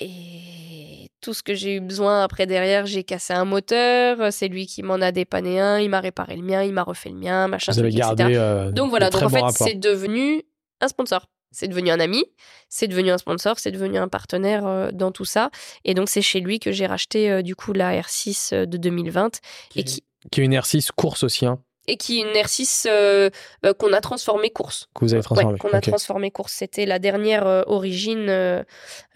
[0.00, 4.66] Et tout ce que j'ai eu besoin après derrière, j'ai cassé un moteur, c'est lui
[4.66, 7.48] qui m'en a dépanné un, il m'a réparé le mien, il m'a refait le mien,
[7.48, 10.42] machin, Vous avez gardé, euh, donc voilà, donc en fait, c'est devenu
[10.80, 11.26] un sponsor.
[11.50, 12.26] C'est devenu un ami,
[12.68, 15.50] c'est devenu un sponsor, c'est devenu un partenaire euh, dans tout ça.
[15.82, 19.40] Et donc, c'est chez lui que j'ai racheté euh, du coup la R6 de 2020.
[19.70, 20.04] Qui, et qui...
[20.30, 21.46] qui est une R6 course aussi.
[21.46, 21.58] Hein
[21.88, 23.30] et qui est une R6 euh,
[23.64, 24.88] euh, qu'on a transformée course.
[24.94, 25.58] Que vous avez transformée.
[25.58, 26.52] qu'on a transformée course.
[26.52, 28.28] C'était la dernière euh, origine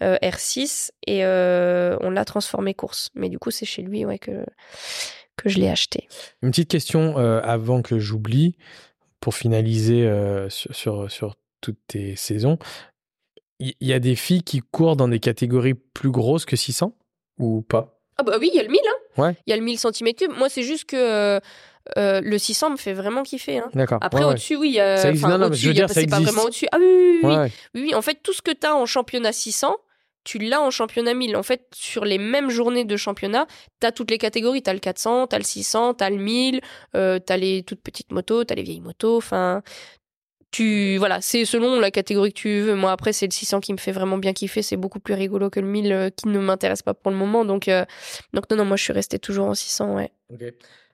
[0.01, 3.09] R6 et on l'a transformée course.
[3.15, 4.43] Mais du coup, c'est chez lui ouais, que,
[5.37, 6.07] que je l'ai acheté.
[6.41, 8.57] Une petite question avant que j'oublie,
[9.19, 10.09] pour finaliser
[10.49, 12.57] sur, sur, sur, toutes tes saisons.
[13.59, 16.93] Il y, a des filles qui courent dans des catégories plus grosses que 600
[17.39, 18.01] ou pas?
[18.17, 18.79] Ah bah oui, il y a le 1000.
[18.85, 19.21] Hein.
[19.21, 19.35] Ouais.
[19.47, 20.37] Il y a le 1000 cm3.
[20.37, 21.39] Moi, c'est juste que
[21.97, 23.59] euh, le 600 me fait vraiment kiffer.
[23.59, 23.69] Hein.
[23.73, 23.99] D'accord.
[24.01, 24.77] Après, au-dessus, oui.
[24.79, 25.27] Euh, ça existe.
[25.27, 26.17] Non, non, je veux dire, ça existe.
[26.17, 26.67] pas vraiment au-dessus.
[26.71, 27.35] Ah oui, oui,
[27.75, 27.95] oui, oui.
[27.95, 29.75] En fait, tout ce que tu as en championnat 600,
[30.23, 31.35] tu l'as en championnat 1000.
[31.35, 33.47] En fait, sur les mêmes journées de championnat,
[33.81, 34.63] tu as toutes les catégories.
[34.63, 36.61] Tu as le 400, tu as le 600, tu as le 1000,
[36.95, 39.17] euh, tu as les toutes petites motos, tu as les vieilles motos.
[39.17, 39.61] Enfin,
[40.53, 42.75] tu voilà, c'est selon la catégorie que tu veux.
[42.75, 45.49] Moi après c'est le 600 qui me fait vraiment bien kiffer, c'est beaucoup plus rigolo
[45.49, 47.43] que le 1000 euh, qui ne m'intéresse pas pour le moment.
[47.43, 47.83] Donc euh,
[48.33, 50.11] donc non non, moi je suis restée toujours en 600, ouais.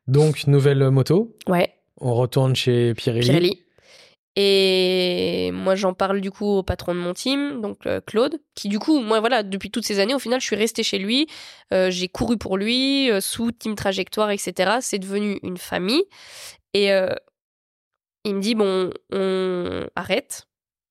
[0.10, 1.36] Donc, nouvelle moto.
[1.48, 1.74] Ouais.
[2.02, 3.28] On retourne chez Pirelli.
[3.28, 3.64] Pirelli.
[4.36, 8.70] Et moi, j'en parle du coup au patron de mon team, donc euh, Claude, qui
[8.70, 11.28] du coup, moi voilà, depuis toutes ces années, au final, je suis restée chez lui.
[11.74, 14.78] Euh, j'ai couru pour lui, euh, sous team trajectoire, etc.
[14.82, 16.04] C'est devenu une famille.
[16.74, 16.90] Et
[18.26, 20.48] il me dit bon, on arrête,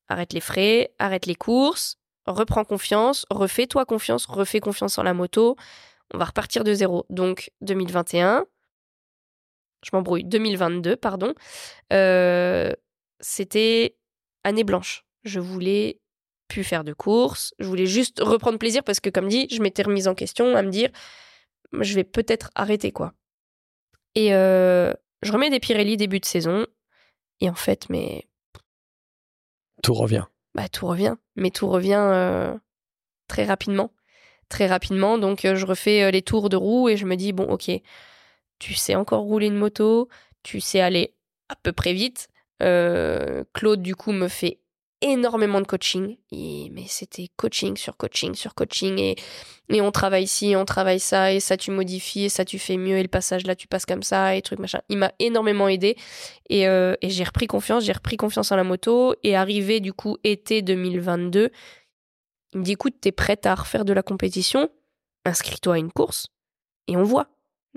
[0.09, 1.97] arrête les frais, arrête les courses,
[2.27, 5.57] reprends confiance, refais-toi confiance, refais confiance en la moto.
[6.13, 7.07] On va repartir de zéro.
[7.11, 8.45] Donc 2021,
[9.85, 11.35] je m'embrouille, 2022, pardon,
[11.93, 12.73] euh,
[13.21, 13.97] c'était
[14.45, 15.05] année blanche.
[15.25, 16.01] Je voulais
[16.49, 19.83] plus faire de courses, je voulais juste reprendre plaisir parce que, comme dit, je m'étais
[19.83, 20.91] remise en question à me dire,
[21.73, 23.13] je vais peut-être arrêter quoi.
[24.15, 24.93] Et euh,
[25.23, 26.67] je remets des Pirelli début de saison,
[27.41, 28.27] et en fait, mais.
[29.83, 30.25] Tout revient.
[30.55, 32.57] Bah, tout revient, mais tout revient euh,
[33.29, 33.93] très rapidement.
[34.49, 37.71] Très rapidement, donc je refais les tours de roue et je me dis, bon, ok,
[38.59, 40.09] tu sais encore rouler une moto,
[40.43, 41.15] tu sais aller
[41.49, 42.29] à peu près vite.
[42.63, 44.59] Euh, Claude, du coup, me fait
[45.01, 46.17] énormément de coaching.
[46.33, 48.99] Et, mais c'était coaching sur coaching sur coaching.
[48.99, 49.17] Et,
[49.69, 52.77] et on travaille ci, on travaille ça, et ça tu modifies, et ça tu fais
[52.77, 54.81] mieux, et le passage là tu passes comme ça, et truc machin.
[54.89, 55.97] Il m'a énormément aidé.
[56.49, 59.15] Et, euh, et j'ai repris confiance, j'ai repris confiance en la moto.
[59.23, 61.51] Et arrivé du coup été 2022,
[62.55, 64.69] il me dit écoute, t'es prête à refaire de la compétition?
[65.25, 66.29] Inscris-toi à une course,
[66.87, 67.29] et on voit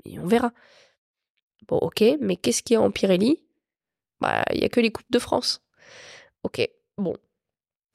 [0.04, 0.52] et on verra.
[1.68, 3.42] Bon, ok, mais qu'est-ce qu'il y a en Pirelli?
[4.20, 5.62] Bah, il y a que les Coupes de France.
[6.42, 7.16] Ok, bon.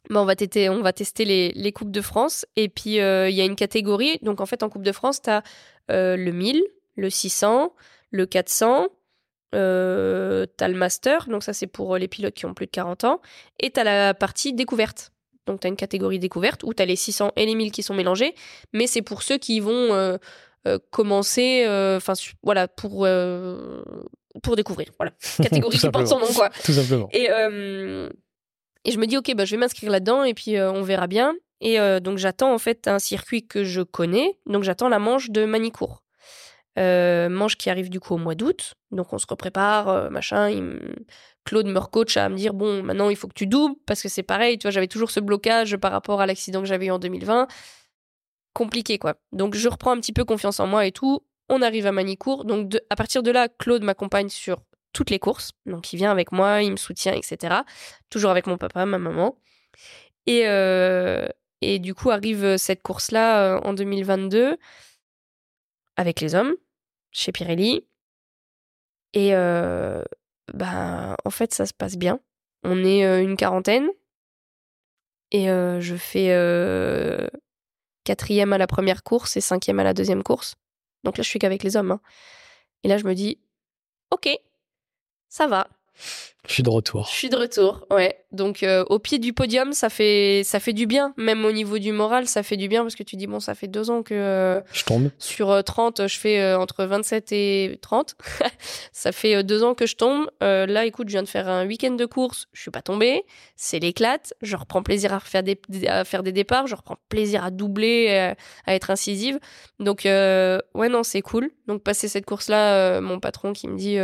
[0.10, 2.46] Bah, on, va tester, les, Coupes de France.
[2.56, 4.20] Et puis, euh, il y a une catégorie.
[4.22, 5.44] Donc, en fait, en Coupe de France, tu as
[5.92, 6.64] euh, le 1000,
[6.96, 7.74] le 600,
[8.12, 8.88] le 400.
[9.56, 13.06] Euh, t'as le master, donc ça c'est pour les pilotes qui ont plus de 40
[13.06, 13.22] ans,
[13.60, 15.14] et t'as la partie découverte.
[15.46, 18.36] Donc t'as une catégorie découverte où t'as les 600 et les 1000 qui sont mélangés,
[18.74, 20.18] mais c'est pour ceux qui vont euh, euh,
[20.92, 22.14] commencer, euh, enfin
[22.44, 23.84] voilà, pour euh,
[24.44, 26.50] pour découvrir, voilà, catégorie qui porte son nom quoi.
[26.64, 27.10] Tout simplement.
[27.12, 27.30] Et
[28.86, 31.36] et je me dis ok, bah je vais m'inscrire là-dedans et puis on verra bien.
[31.60, 35.46] Et donc j'attends en fait un circuit que je connais, donc j'attends la manche de
[35.46, 36.04] Manicourt.
[36.78, 40.78] manche qui arrive du coup au mois d'août, donc on se reprépare, machin.
[41.48, 44.10] Claude me recoach à me dire bon, maintenant il faut que tu doubles parce que
[44.10, 46.92] c'est pareil, tu vois, j'avais toujours ce blocage par rapport à l'accident que j'avais eu
[46.92, 47.48] en 2020.
[48.58, 49.14] Compliqué quoi.
[49.34, 51.24] Donc je reprends un petit peu confiance en moi et tout.
[51.48, 52.44] On arrive à Manicourt.
[52.44, 54.64] Donc à partir de là, Claude m'accompagne sur
[54.94, 55.52] toutes les courses.
[55.68, 57.58] Donc il vient avec moi, il me soutient, etc.
[58.10, 59.38] Toujours avec mon papa, ma maman.
[60.26, 61.28] Et, euh,
[61.62, 64.58] du coup arrive cette course-là euh, en 2022
[65.96, 66.56] avec les hommes
[67.12, 67.86] chez Pirelli.
[69.14, 70.04] Et euh,
[70.52, 72.20] ben, en fait, ça se passe bien.
[72.64, 73.88] On est une quarantaine.
[75.32, 76.34] Et je fais
[78.08, 80.56] quatrième à la première course et cinquième à la deuxième course.
[81.04, 81.92] Donc là, je suis qu'avec les hommes.
[81.92, 82.00] Hein.
[82.84, 83.38] Et là, je me dis,
[84.12, 84.30] ok,
[85.28, 85.68] ça va.
[86.48, 87.08] Je suis de retour.
[87.12, 88.24] Je suis de retour, ouais.
[88.32, 91.78] Donc euh, au pied du podium, ça fait ça fait du bien, même au niveau
[91.78, 94.02] du moral, ça fait du bien parce que tu dis bon, ça fait deux ans
[94.02, 95.12] que euh, je tombe.
[95.20, 98.16] Sur 30, euh, je fais entre 27 et 30.
[98.94, 100.30] ça fait deux ans que je tombe.
[100.40, 103.26] là, écoute, je viens de faire un week-end de course, je suis pas tombée,
[103.58, 104.34] c'est l'éclate.
[104.42, 108.36] Je reprends plaisir à faire des à faire des départs, je reprends plaisir à doubler,
[108.66, 109.38] à être incisive.
[109.80, 111.52] Donc ouais non, c'est cool.
[111.68, 113.98] Donc passer cette course là, mon patron qui me dit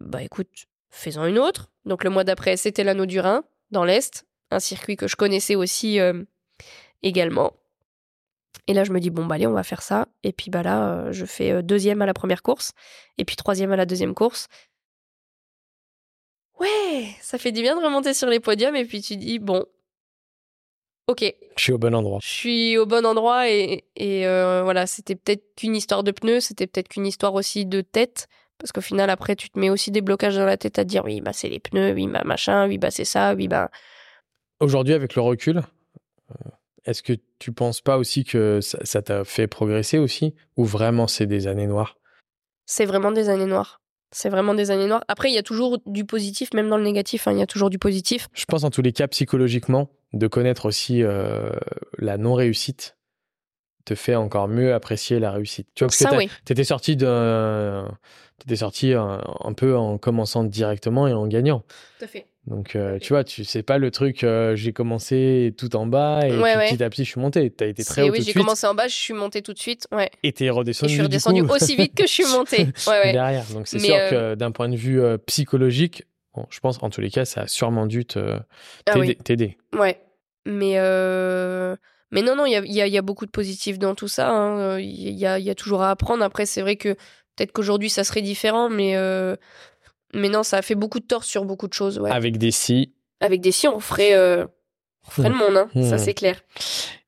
[0.00, 0.48] bah écoute
[0.92, 1.72] faisant une autre.
[1.84, 5.56] Donc le mois d'après, c'était l'anneau du Rhin, dans l'Est, un circuit que je connaissais
[5.56, 6.22] aussi euh,
[7.02, 7.54] également.
[8.68, 10.06] Et là, je me dis, bon, bah allez, on va faire ça.
[10.22, 12.72] Et puis bah là, euh, je fais euh, deuxième à la première course,
[13.18, 14.46] et puis troisième à la deuxième course.
[16.60, 19.64] Ouais, ça fait du bien de remonter sur les podiums, et puis tu dis, bon,
[21.08, 21.34] ok.
[21.56, 22.20] Je suis au bon endroit.
[22.22, 26.68] Je suis au bon endroit, et, et voilà, c'était peut-être qu'une histoire de pneus, c'était
[26.68, 28.28] peut-être qu'une histoire aussi de tête.
[28.62, 31.04] Parce qu'au final, après, tu te mets aussi des blocages dans la tête à dire
[31.04, 33.72] oui, bah c'est les pneus, oui, bah machin, oui, bah c'est ça, oui, bah.
[34.60, 35.62] Aujourd'hui, avec le recul,
[36.30, 36.50] euh,
[36.84, 40.36] est-ce que tu penses pas aussi que ça t'a fait progresser aussi?
[40.56, 41.96] Ou vraiment c'est des années noires?
[42.64, 43.80] C'est vraiment des années noires.
[44.12, 45.02] C'est vraiment des années noires.
[45.08, 47.46] Après, il y a toujours du positif, même dans le négatif, hein, il y a
[47.46, 48.28] toujours du positif.
[48.32, 51.50] Je pense en tous les cas, psychologiquement, de connaître aussi euh,
[51.98, 52.96] la non-réussite
[53.84, 55.68] te fait encore mieux apprécier la réussite.
[55.74, 56.96] Tu vois, parce que tu étais sorti
[58.56, 61.64] sorti un, peu en commençant directement et en gagnant.
[61.98, 62.26] Tout à fait.
[62.46, 66.26] Donc, euh, tu vois, tu sais pas le truc, euh, j'ai commencé tout en bas
[66.26, 67.52] et petit à petit, je suis monté.
[67.56, 69.60] Tu as été très haut Oui, j'ai commencé en bas, je suis monté tout de
[69.60, 69.86] suite.
[69.92, 70.10] Ouais.
[70.24, 70.90] Et tu es redescendu.
[70.90, 72.66] je suis redescendu aussi vite que je suis monté.
[72.88, 73.44] Ouais, Derrière.
[73.52, 76.04] Donc, c'est sûr que euh, d'un point de vue psychologique,
[76.50, 78.94] je pense, en tous les cas, ça a sûrement dû ah
[79.24, 79.56] t'aider.
[79.78, 80.00] ouais.
[80.44, 80.78] Mais,
[82.12, 84.30] mais non, non, il y a, y a, beaucoup de positifs dans tout ça.
[84.30, 84.78] Hein.
[84.78, 86.22] Il y, a, y a toujours à apprendre.
[86.22, 86.96] Après, c'est vrai que
[87.36, 89.36] Peut-être qu'aujourd'hui, ça serait différent, mais, euh,
[90.12, 91.98] mais non, ça a fait beaucoup de tort sur beaucoup de choses.
[91.98, 92.10] Ouais.
[92.10, 92.92] Avec des si.
[93.20, 94.46] Avec des si, on ferait, euh,
[95.08, 96.42] ferait le monde, hein, ça c'est clair.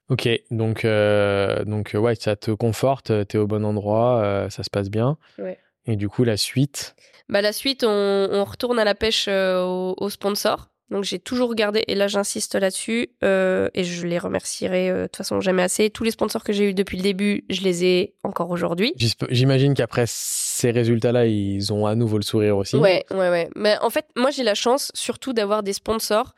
[0.09, 4.71] Ok, donc, euh, donc ouais, ça te conforte, tu es au bon endroit, ça se
[4.71, 5.19] passe bien.
[5.39, 5.59] Ouais.
[5.87, 6.95] Et du coup, la suite?
[7.29, 10.71] Bah, La suite, on, on retourne à la pêche aux au sponsors.
[10.91, 15.07] Donc j'ai toujours gardé, et là j'insiste là-dessus, euh, et je les remercierai euh, de
[15.07, 15.89] toute façon jamais assez.
[15.89, 18.93] Tous les sponsors que j'ai eu depuis le début, je les ai encore aujourd'hui.
[19.31, 22.77] J'imagine qu'après ces résultats-là, ils ont à nouveau le sourire aussi.
[22.77, 23.49] Ouais, ouais, ouais.
[23.57, 26.35] Mais en fait, moi j'ai la chance surtout d'avoir des sponsors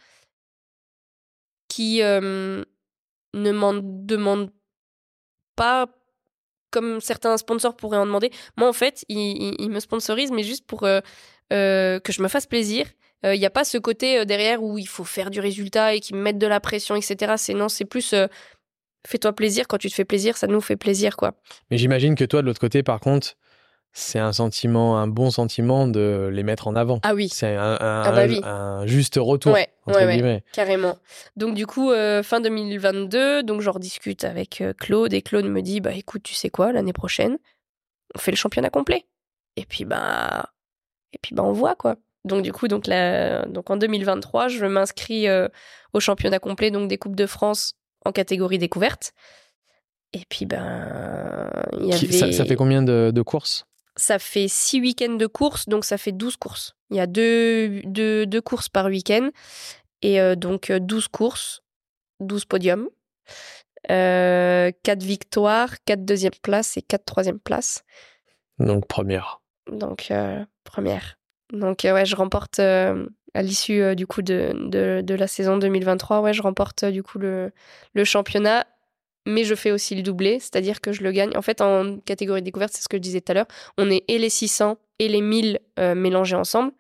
[1.69, 2.63] qui euh,
[3.35, 4.53] ne m'en demandent
[5.57, 5.87] pas
[6.71, 8.31] comme certains sponsors pourraient en demander.
[8.57, 11.03] Moi en fait, ils, ils me sponsorisent, mais juste pour que
[11.51, 12.87] je me fasse plaisir
[13.23, 15.95] il euh, n'y a pas ce côté euh, derrière où il faut faire du résultat
[15.95, 17.35] et qui mettent de la pression, etc.
[17.37, 18.27] C'est non, c'est plus euh,
[19.07, 19.67] fais-toi plaisir.
[19.69, 21.33] Quand tu te fais plaisir, ça nous fait plaisir, quoi.
[21.71, 23.37] Mais j'imagine que toi, de l'autre côté, par contre,
[23.93, 27.01] c'est un sentiment, un bon sentiment de les mettre en avant.
[27.03, 27.31] Ah oui.
[27.33, 29.55] C'est un, ah bah juste retour.
[29.55, 30.99] Ouais, carrément.
[31.37, 31.91] Donc du coup,
[32.23, 36.51] fin 2022, donc j'en discute avec Claude et Claude me dit, bah écoute, tu sais
[36.51, 37.39] quoi, l'année prochaine,
[38.15, 39.07] on fait le championnat complet.
[39.57, 40.53] Et puis bah,
[41.15, 41.97] et puis bah on voit quoi.
[42.27, 42.89] Donc du coup, donc,
[43.49, 45.49] donc en 2023, je m'inscris euh,
[45.93, 47.75] au championnat complet donc des coupes de France
[48.05, 49.13] en catégorie découverte.
[50.13, 51.51] Et puis ben,
[51.81, 52.33] il y avait...
[52.33, 53.67] ça, fait combien de, courses?
[53.97, 56.75] Ça fait six week-ends de courses, donc ça fait 12 courses.
[56.91, 59.31] Il y a deux, deux, courses par week-end.
[60.03, 61.63] Et euh, donc 12 courses,
[62.21, 62.89] 12 podiums.
[63.91, 67.85] Euh, 4 victoires, 4 deuxième places et 4 troisième places.
[68.59, 69.41] Donc première.
[69.71, 71.19] Donc euh, première.
[71.53, 74.53] Donc euh, ouais, je remporte euh, à l'issue euh, du coup de,
[75.03, 77.53] de, la saison 2023, ouais, je remporte du coup le,
[77.95, 78.67] le championnat,
[79.27, 81.37] mais je fais aussi le doublé, c'est-à-dire que je le gagne.
[81.37, 83.47] En fait, en catégorie découverte, c'est ce que je disais tout à l'heure,
[83.79, 86.73] on est et les 600 et les 1000 mélangés ensemble.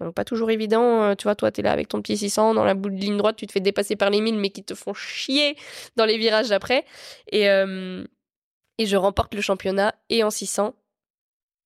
[0.00, 2.74] Donc pas toujours évident, tu vois, toi t'es là avec ton petit 600 dans la
[2.74, 4.94] boule de ligne droite, tu te fais dépasser par les 1000 mais qui te font
[4.94, 5.56] chier
[5.94, 6.84] dans les virages d'après.
[7.30, 10.74] Et, et je remporte le championnat et en 600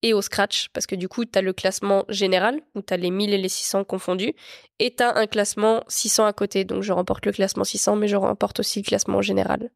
[0.02, 2.96] et au scratch, parce que du coup, tu as le classement général, où tu as
[2.96, 4.34] les 1000 et les 600 confondus,
[4.78, 6.64] et tu as un classement 600 à côté.
[6.64, 9.70] Donc je remporte le classement 600, mais je remporte aussi le classement général.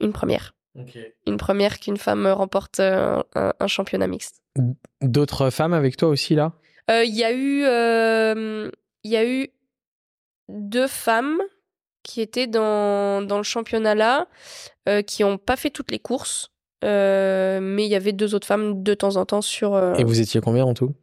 [0.00, 0.54] Une première.
[1.26, 4.42] Une première qu'une femme remporte euh, un, championnat mixte.
[5.02, 6.52] D'autres femmes avec toi aussi là?
[6.90, 8.70] Euh, Il y a eu, euh,
[9.04, 9.48] il y a eu
[10.48, 11.40] deux femmes
[12.02, 14.26] qui étaient dans, dans le championnat là,
[15.06, 16.51] qui n'ont pas fait toutes les courses.
[16.82, 19.76] Mais il y avait deux autres femmes de temps en temps sur.
[19.98, 20.94] Et vous étiez combien en tout?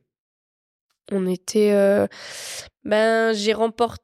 [1.12, 1.72] On était.
[2.84, 4.00] ben, j'ai remporté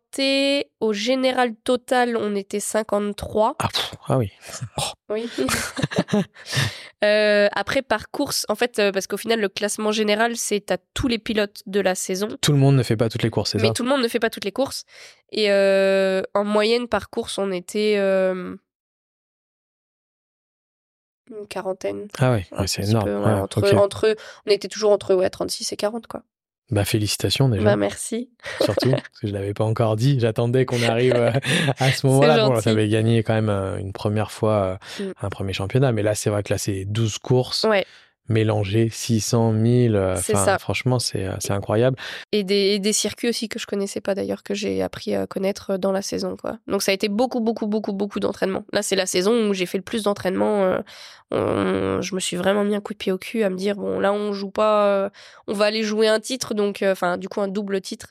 [0.79, 3.55] au général total, on était 53.
[3.59, 3.67] Ah,
[4.07, 4.31] ah oui.
[5.09, 5.29] Oui.
[7.03, 10.77] Euh, après, par course, en fait, euh, parce qu'au final, le classement général, c'est à
[10.95, 12.29] tous les pilotes de la saison.
[12.41, 13.67] Tout le monde ne fait pas toutes les courses, c'est ça?
[13.67, 14.85] Mais tout le monde ne fait pas toutes les courses.
[15.31, 17.95] Et euh, en moyenne, par course, on était
[21.29, 22.07] une quarantaine.
[22.19, 23.09] Ah oui, c'est énorme.
[23.77, 24.15] entre,
[24.45, 26.23] on était toujours entre ouais, 36 et 40, quoi.
[26.71, 27.63] Bah félicitations déjà.
[27.63, 28.31] Bah merci.
[28.61, 30.19] Surtout, parce que je l'avais pas encore dit.
[30.19, 31.31] J'attendais qu'on arrive euh,
[31.77, 32.49] à ce moment-là.
[32.49, 35.13] Bon, avais gagné quand même euh, une première fois euh, mm.
[35.21, 37.65] un premier championnat, mais là c'est vrai que là c'est 12 courses.
[37.65, 37.85] Ouais
[38.27, 40.15] mélanger 600 000.
[40.17, 40.57] ça.
[40.57, 41.97] Franchement, c'est incroyable.
[42.31, 45.77] Et des, des, circuits aussi que je connaissais pas d'ailleurs, que j'ai appris à connaître
[45.77, 46.35] dans la saison.
[46.35, 46.57] Quoi.
[46.67, 48.63] Donc ça a été beaucoup, beaucoup, beaucoup, beaucoup d'entraînement.
[48.73, 50.77] Là, c'est la saison où j'ai fait le plus d'entraînement.
[51.31, 53.99] je me suis vraiment mis un coup de pied au cul à me dire, bon,
[53.99, 55.11] là, on joue pas,
[55.47, 58.07] on va aller jouer un titre, donc, enfin, du coup, un double titre.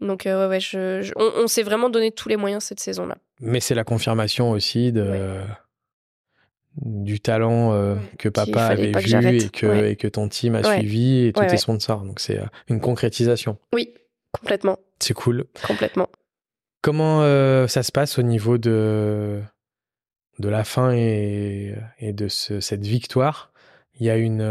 [0.00, 3.16] Donc, ouais, ouais, je, on, s'est vraiment donné tous les moyens cette saison-là.
[3.40, 5.40] Mais c'est la confirmation aussi de
[6.82, 11.26] du talent euh, que papa avait vu et que, et que ton team a suivi
[11.26, 12.02] et tous tes sponsors.
[12.02, 13.58] Donc c'est euh, une concrétisation.
[13.72, 13.94] Oui,
[14.32, 14.78] complètement.
[15.00, 15.46] C'est cool.
[15.66, 16.08] Complètement.
[16.82, 19.40] Comment euh, ça se passe au niveau de,
[20.38, 23.52] de la fin et, et de cette victoire?
[23.98, 24.42] Il y a une,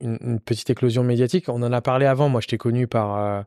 [0.00, 1.48] une, petite éclosion médiatique.
[1.48, 2.28] On en a parlé avant.
[2.28, 3.46] Moi, je t'ai connu par,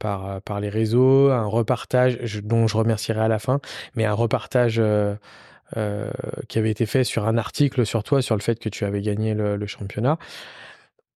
[0.00, 3.60] par, par les réseaux, un repartage dont je remercierai à la fin,
[3.94, 4.82] mais un repartage
[5.76, 6.10] euh,
[6.48, 9.00] qui avait été fait sur un article sur toi, sur le fait que tu avais
[9.02, 10.18] gagné le, championnat.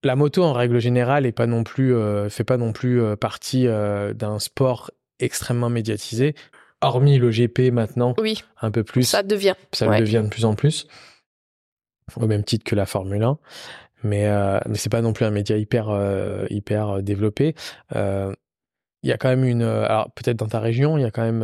[0.05, 3.17] La moto, en règle générale, est pas non plus, euh, fait pas non plus euh,
[3.17, 6.35] partie d'un sport extrêmement médiatisé,
[6.83, 9.03] hormis le GP maintenant, oui, un peu plus.
[9.03, 9.55] Ça devient.
[9.73, 10.87] Ça devient de plus en plus,
[12.17, 13.39] au même titre que la Formule 1.
[14.05, 14.29] Mais,
[14.69, 15.89] mais c'est pas non plus un média hyper,
[16.51, 17.55] hyper développé.
[17.95, 19.63] Il y a quand même une.
[19.63, 21.43] Alors, peut-être dans ta région, il y a quand même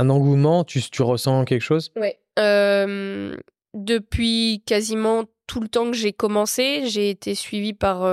[0.00, 1.92] un engouement tu, ressens quelque chose?
[1.96, 2.10] Oui.
[3.74, 8.04] depuis quasiment tout le temps que j'ai commencé, j'ai été suivie par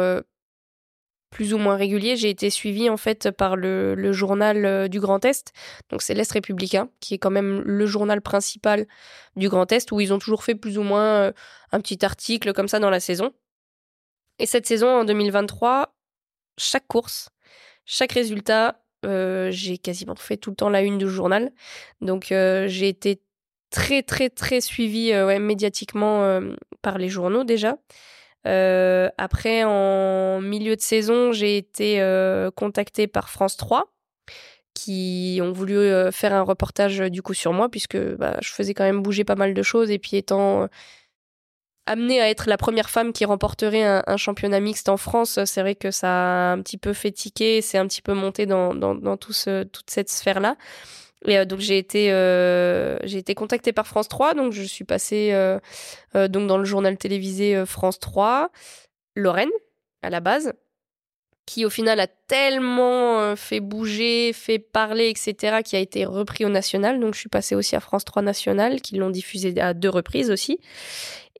[1.29, 2.15] plus ou moins régulier.
[2.15, 5.53] J'ai été suivie en fait par le, journal du Grand Est,
[5.89, 8.87] donc c'est l'Est républicain, qui est quand même le journal principal
[9.35, 11.31] du Grand Est, où ils ont toujours fait plus ou moins
[11.71, 13.33] un petit article comme ça dans la saison.
[14.39, 15.95] Et cette saison, en 2023,
[16.57, 17.29] chaque course,
[17.85, 21.51] chaque résultat, euh, j'ai quasiment fait tout le temps la une du journal.
[22.01, 23.21] Donc euh, j'ai été
[23.69, 26.41] très très très suivie euh, médiatiquement
[26.81, 27.77] par les journaux déjà.
[28.45, 32.01] après, en milieu de saison, j'ai été
[32.55, 33.91] contactée par France 3
[34.73, 35.75] qui ont voulu
[36.11, 39.35] faire un reportage du coup sur moi puisque bah, je faisais quand même bouger pas
[39.35, 40.69] mal de choses et puis étant
[41.87, 45.75] amenée à être la première femme qui remporterait un, championnat mixte en France, c'est vrai
[45.75, 49.17] que ça a un petit peu fait tiquer, c'est un petit peu monté dans, dans,
[49.17, 50.55] tout ce, toute cette sphère-là.
[51.25, 55.31] Et euh, donc j'ai été euh, été contactée par France 3, donc je suis passée
[55.33, 55.59] euh,
[56.27, 58.49] donc dans le journal télévisé France 3,
[59.15, 59.49] Lorraine
[60.03, 60.53] à la base,
[61.45, 66.49] qui au final a tellement fait bouger, fait parler, etc., qui a été repris au
[66.49, 66.99] national.
[66.99, 70.29] Donc je suis passée aussi à France 3 national, qui l'ont diffusé à deux reprises
[70.29, 70.59] aussi.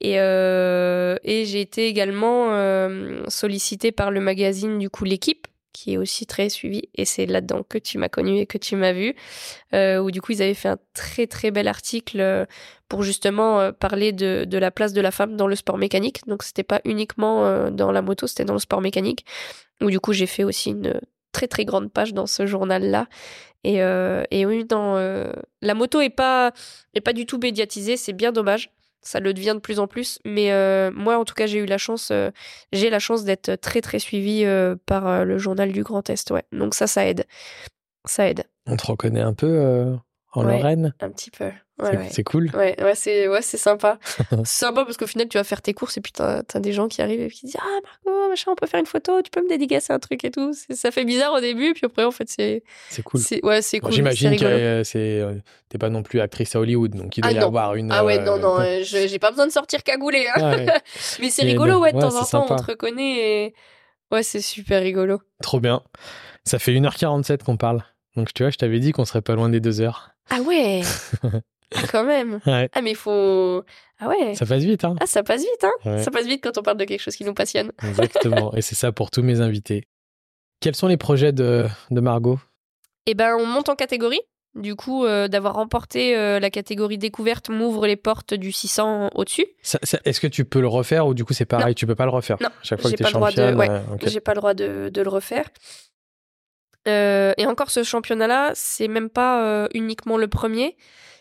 [0.01, 5.93] Et, euh, et j'ai été également euh, sollicitée par le magazine du coup l'équipe qui
[5.93, 6.83] est aussi très suivi.
[6.95, 9.15] Et c'est là-dedans que tu m'as connu et que tu m'as vu
[9.73, 12.45] euh, où du coup ils avaient fait un très très bel article euh,
[12.89, 16.21] pour justement parler de, de la place de la femme dans le sport mécanique.
[16.27, 19.25] Donc c'était pas uniquement dans la moto c'était dans le sport mécanique.
[19.81, 20.99] Où du coup j'ai fait aussi une
[21.31, 23.07] très très grande page dans ce journal là
[23.63, 24.95] et, et oui dans
[25.61, 26.53] la moto est pas
[26.93, 27.97] est pas du tout médiatisée.
[27.97, 28.71] C'est bien dommage
[29.07, 30.19] ça le devient de plus en plus.
[30.25, 32.29] Mais euh, moi, en tout cas, j'ai eu la chance, euh,
[32.73, 36.29] j'ai la chance d'être très très suivie euh, par le journal du Grand Est.
[36.31, 36.43] Ouais.
[36.51, 37.25] Donc ça, ça aide.
[38.05, 38.43] Ça aide.
[38.65, 39.97] On te reconnaît un peu
[40.37, 40.57] en Ouais.
[40.57, 40.93] Lorraine.
[41.01, 41.49] Un petit peu.
[41.79, 42.49] C'est- Ouais, cool.
[42.55, 43.99] Ouais, ouais, c'est ouais, sympa.
[44.31, 46.73] c'est sympa parce qu'au final, tu vas faire tes courses et puis t'as as des
[46.73, 49.29] gens qui arrivent et qui disent Ah, Margot, machin, on peut faire une photo, tu
[49.29, 50.53] peux me dédicacer un truc et tout.
[50.71, 52.63] Ça fait bizarre au début, puis après, en fait, c'est.
[52.89, 53.21] C'est cool.
[53.43, 53.95] Ouais, c'est Bon, cool.
[53.95, 55.35] J'imagine que euh, euh,
[55.69, 57.45] t'es pas non plus actrice à Hollywood, donc il doit Ah y non.
[57.47, 57.91] avoir une.
[57.91, 60.25] Ah ouais, euh, non, non, euh, je- j'ai pas besoin de sortir cagoulé.
[60.35, 60.57] Hein.
[60.57, 60.65] ouais,
[61.21, 63.53] Mais c'est rigolo, ouais, de temps en temps, on te reconnaît et.
[64.11, 65.19] Ouais, c'est super rigolo.
[65.43, 65.83] trop bien.
[66.45, 67.83] Ça fait 1h47 qu'on parle.
[68.17, 70.09] Donc tu vois, je t'avais dit qu'on serait pas loin des 2 heures.
[70.29, 70.81] Ah ouais
[71.91, 73.63] Quand même Ouais, Ah, mais faut.
[73.99, 74.95] Ah ouais ça passe vite, hein.
[74.99, 76.03] Ah, ça passe vite, hein Ouais.
[76.03, 77.71] Ça passe vite quand on parle de quelque chose qui nous passionne.
[77.83, 78.53] Exactement.
[78.55, 79.83] Et c'est ça pour tous mes invités.
[80.59, 82.39] Quels sont les projets de, de Margot?
[83.05, 84.21] Eh ben, on monte en catégorie.
[84.55, 89.45] Du coup, euh, d'avoir remporté euh, la catégorie découverte m'ouvre les portes du 600 au-dessus.
[90.03, 92.11] Est-ce que tu peux le refaire ou du coup c'est pareil, tu peux pas le
[92.11, 92.37] refaire?
[92.41, 93.55] Non, Chaque fois j'ai pas le droit de- championne.
[93.59, 94.07] ouais, euh, ok.
[94.07, 95.45] J'ai pas le droit de, de le refaire.
[96.87, 100.77] Euh, et encore, ce championnat-là, c'est même pas euh, uniquement le premier.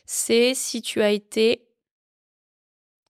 [0.06, 1.62] C'est si tu as été.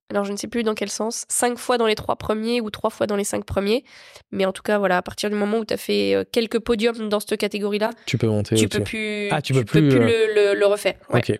[0.09, 1.25] Alors, je ne sais plus dans quel sens.
[1.27, 3.83] Cinq fois dans les trois premiers ou trois fois dans les cinq premiers.
[4.31, 6.59] Mais en tout cas, voilà, à partir du moment où tu as fait euh, quelques
[6.59, 10.33] podiums dans cette catégorie-là, Tu peux monter tu peux plus, Ah, tu peux plus, le,
[10.33, 10.95] le- le refaire.
[11.09, 11.19] Ouais.
[11.19, 11.39] Ok.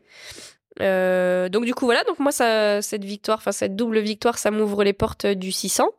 [0.82, 4.84] Euh, donc du coup voilà, donc moi cette victoire, enfin cette double victoire, ça m'ouvre
[4.84, 5.90] les portes du 600.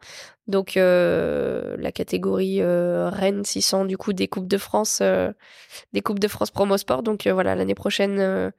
[0.48, 5.30] Donc euh, la catégorie euh, Rennes 600 du coup des coupes de France, euh,
[5.92, 7.02] des coupes de France promo sport.
[7.02, 8.52] Donc voilà l'année prochaine,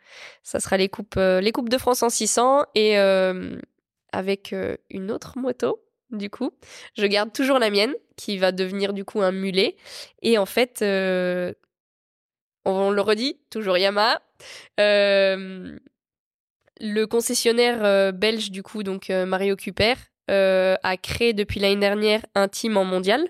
[0.43, 2.97] ça sera les coupes, les coupes de France en 600 et
[4.11, 4.55] avec
[4.89, 5.83] une autre moto.
[6.11, 6.51] Du coup,
[6.97, 9.75] je garde toujours la mienne qui va devenir du coup un mulet.
[10.21, 10.81] Et en fait,
[12.65, 14.21] on le redit, toujours Yamaha.
[16.79, 19.95] Le concessionnaire euh, belge, du coup, donc euh, Mario Cuper,
[20.29, 23.27] euh, a créé depuis l'année dernière un team en mondial.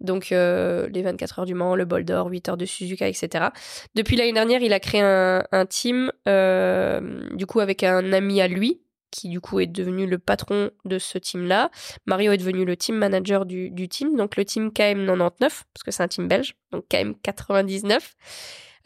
[0.00, 3.50] Donc, les 24 heures du Mans, le bol d'or, 8 heures de Suzuka, etc.
[3.94, 8.82] Depuis l'année dernière, il a créé un, team, du coup, avec un ami à lui,
[9.12, 11.70] qui du coup est devenu le patron de ce team-là.
[12.06, 16.02] Mario est devenu le team manager du, team, donc le team KM99, parce que c'est
[16.02, 18.00] un team belge, donc KM99,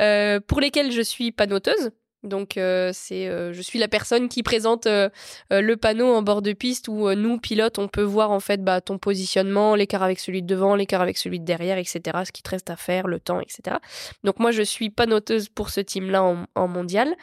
[0.03, 1.93] euh, pour lesquels je suis panoteuse.
[2.27, 5.09] Donc euh, c'est, euh, je suis la personne qui présente euh,
[5.51, 8.81] le panneau en bord de piste où nous pilotes on peut voir en fait bah,
[8.81, 12.01] ton positionnement, l'écart avec celui de devant, l'écart avec celui de derrière, etc.
[12.25, 13.77] Ce qui te reste à faire, le temps, etc.
[14.25, 17.15] Donc moi je suis panoteuse pour ce team-là en, en mondial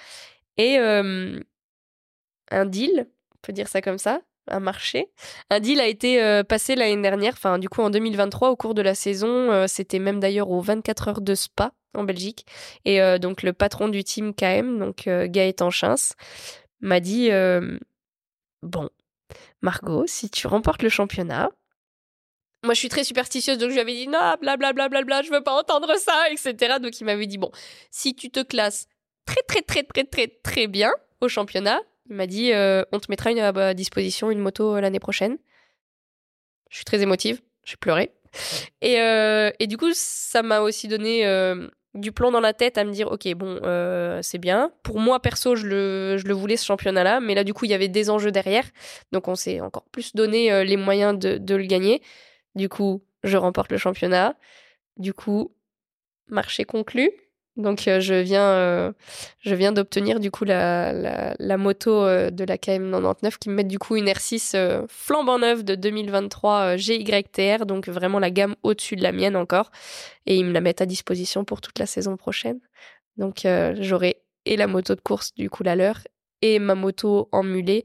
[0.57, 5.09] et un deal, on peut dire ça comme ça, un marché.
[5.49, 8.73] Un deal a été euh, passé l'année dernière, enfin du coup en 2023 au cours
[8.73, 9.51] de la saison.
[9.51, 12.45] euh, C'était même d'ailleurs aux 24 heures de Spa en Belgique.
[12.85, 16.13] Et euh, donc le patron du team KM, donc Gaëtan Chins,
[16.81, 17.29] m'a dit
[18.61, 18.89] bon,
[19.61, 21.49] Margot, si tu remportes le championnat.
[22.65, 25.29] Moi, je suis très superstitieuse, donc je lui avais dit non, blablabla, bla, bla, je
[25.29, 26.75] veux pas entendre ça, etc.
[26.81, 27.51] Donc il m'avait dit bon,
[27.91, 28.87] si tu te classes
[29.25, 33.07] très très très très très très bien au championnat, il m'a dit euh, on te
[33.09, 35.37] mettra une, à disposition une moto euh, l'année prochaine.
[36.69, 38.11] Je suis très émotive, j'ai pleuré.
[38.81, 42.77] Et, euh, et du coup, ça m'a aussi donné euh, du plomb dans la tête
[42.79, 44.71] à me dire ok, bon, euh, c'est bien.
[44.81, 47.71] Pour moi, perso, je le, je le voulais ce championnat-là, mais là, du coup, il
[47.71, 48.65] y avait des enjeux derrière.
[49.11, 52.01] Donc, on s'est encore plus donné euh, les moyens de, de le gagner.
[52.55, 54.35] Du coup, je remporte le championnat.
[54.97, 55.55] Du coup,
[56.27, 57.11] marché conclu.
[57.55, 58.91] Donc euh, je viens, euh,
[59.41, 63.77] je viens d'obtenir du coup la, moto euh, de la KM99 qui me met du
[63.77, 68.95] coup une R6 euh, flambant neuve de 2023 euh, GYTR, donc vraiment la gamme au-dessus
[68.95, 69.69] de la mienne encore.
[70.25, 72.59] Et ils me la mettent à disposition pour toute la saison prochaine.
[73.17, 73.45] Donc
[73.79, 75.99] j'aurai et la moto de course du coup la leur
[76.41, 77.83] et ma moto en mulet.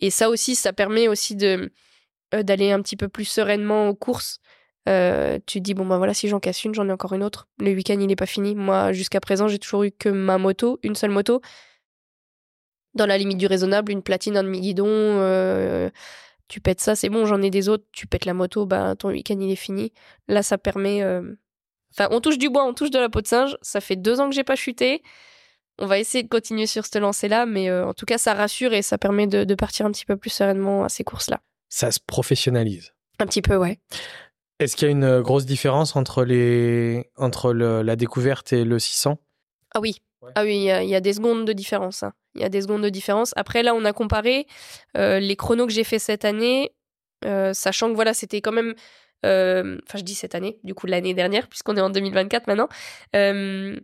[0.00, 1.70] Et ça aussi, ça permet aussi de
[2.32, 4.40] d'aller un petit peu plus sereinement aux courses.
[4.88, 7.22] Euh, tu te dis bon ben voilà si j'en casse une j'en ai encore une
[7.22, 7.48] autre.
[7.58, 8.54] Le week-end il n'est pas fini.
[8.54, 11.40] Moi jusqu'à présent j'ai toujours eu que ma moto une seule moto.
[12.94, 15.90] Dans la limite du raisonnable une platine un demi guidon euh,
[16.48, 17.84] tu pètes ça c'est bon j'en ai des autres.
[17.92, 19.92] Tu pètes la moto bah ton week-end il est fini.
[20.28, 21.34] Là ça permet euh,
[21.92, 23.56] enfin on touche du bois on touche de la peau de singe.
[23.62, 25.02] Ça fait deux ans que j'ai pas chuté.
[25.78, 28.72] On va essayer de continuer sur cette lancée là mais en tout cas ça rassure
[28.74, 31.40] et ça permet de, de partir un petit peu plus sereinement à ces courses là
[31.68, 32.92] Ça se professionnalise.
[33.18, 33.80] un petit peu ouais
[34.60, 37.10] Est-ce qu'il y a une grosse différence entre, les...
[37.16, 39.18] entre le- la découverte et le 600
[39.74, 39.96] Ah oui.
[40.22, 40.30] Ouais.
[40.36, 42.02] Ah oui, il y, a- il y a des secondes de différence.
[42.02, 42.12] hein.
[42.34, 43.32] Il y a des secondes de différence.
[43.36, 44.46] Après, là, on a comparé
[44.96, 46.72] euh, les chronos que j'ai fait cette année,
[47.24, 48.74] euh, sachant que voilà, c'était quand même.
[49.26, 52.68] euh, Enfin, je dis cette année, du coup, l'année dernière, puisqu'on est en 2024 maintenant.
[53.14, 53.78] Euh,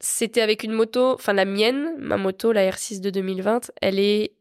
[0.00, 4.32] c'était avec une moto, enfin, la mienne, ma moto, la R6 de 2020, elle, est,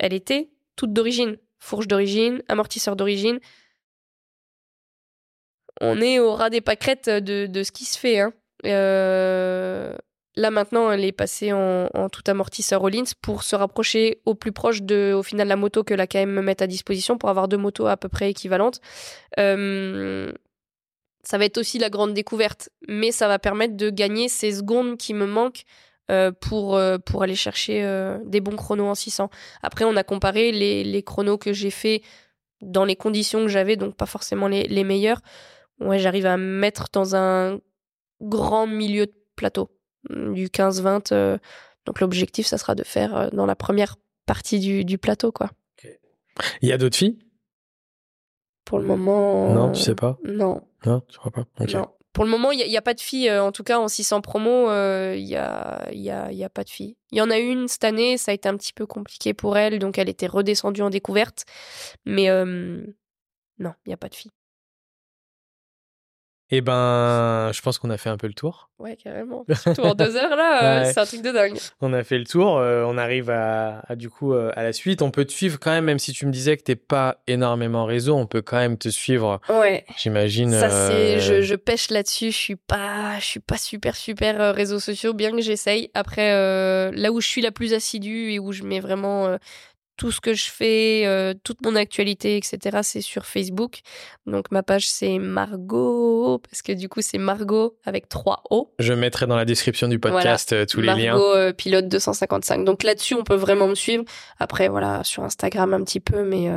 [0.00, 1.36] elle était toute d'origine.
[1.60, 3.38] Fourche d'origine, amortisseur d'origine.
[5.80, 8.20] On est au ras des pâquerettes de, de ce qui se fait.
[8.20, 8.32] Hein.
[8.66, 9.96] Euh,
[10.36, 14.82] là maintenant, elle est passée en, tout amortisseur Rollins pour se rapprocher au plus proche
[14.82, 17.56] de, au final, la moto que la KM me met à disposition pour avoir deux
[17.56, 18.80] motos à peu près équivalentes.
[19.38, 20.32] Euh,
[21.22, 24.98] ça va être aussi la grande découverte, mais ça va permettre de gagner ces secondes
[24.98, 25.64] qui me manquent
[26.10, 27.82] euh, pour, aller chercher
[28.24, 29.30] des bons chronos en 600.
[29.62, 32.02] Après, on a comparé les, les chronos que j'ai fait
[32.60, 35.20] dans les conditions que j'avais, donc pas forcément les, les meilleurs.
[35.84, 37.60] Ouais, j'arrive à me mettre dans un
[38.22, 39.70] grand milieu de plateau
[40.10, 41.12] du 15-20.
[41.12, 41.38] Euh,
[41.86, 43.96] donc l'objectif, ça sera de faire euh, dans la première
[44.26, 45.50] partie du, du plateau, quoi.
[46.62, 47.18] Il y a d'autres filles?
[48.64, 49.54] Pour le moment.
[49.54, 50.18] Non, tu sais pas?
[50.24, 50.66] Non.
[50.86, 51.44] Non, tu crois pas?
[51.72, 51.88] Non.
[52.12, 54.20] Pour le moment, il n'y a, pas de filles, euh, en tout cas en 600
[54.20, 54.66] promo,
[55.12, 56.96] il n'y a, y a, y a pas de filles.
[57.10, 59.58] Il y en a une cette année, ça a été un petit peu compliqué pour
[59.58, 61.44] elle, donc elle était redescendue en découverte.
[62.06, 62.28] Mais
[63.58, 64.30] non, il n'y a pas de filles.
[66.50, 68.68] Eh ben, je pense qu'on a fait un peu le tour.
[68.78, 69.46] Ouais, carrément.
[69.62, 71.56] Surtout en deux heures, là, euh, c'est un truc de dingue.
[71.80, 72.58] On a fait le tour.
[72.58, 75.00] Euh, on arrive à, du coup, euh, à la suite.
[75.00, 77.86] On peut te suivre quand même, même si tu me disais que t'es pas énormément
[77.86, 79.40] réseau, on peut quand même te suivre.
[79.48, 79.86] Ouais.
[79.96, 80.52] J'imagine.
[80.52, 82.30] Ça, c'est, je, je, pêche là-dessus.
[82.30, 85.90] Je suis pas, je suis pas super, super réseaux sociaux, bien que j'essaye.
[85.94, 86.30] Après,
[86.92, 89.38] là où je suis la plus assidue et où je mets vraiment
[89.96, 93.80] tout ce que je fais, euh, toute mon actualité, etc., c'est sur Facebook.
[94.26, 98.72] Donc ma page c'est Margot, parce que du coup c'est Margot avec trois O.
[98.78, 101.12] Je mettrai dans la description du podcast euh, tous les liens.
[101.12, 102.64] Margot euh, pilote 255.
[102.64, 104.04] Donc là-dessus on peut vraiment me suivre.
[104.38, 106.50] Après voilà sur Instagram un petit peu, mais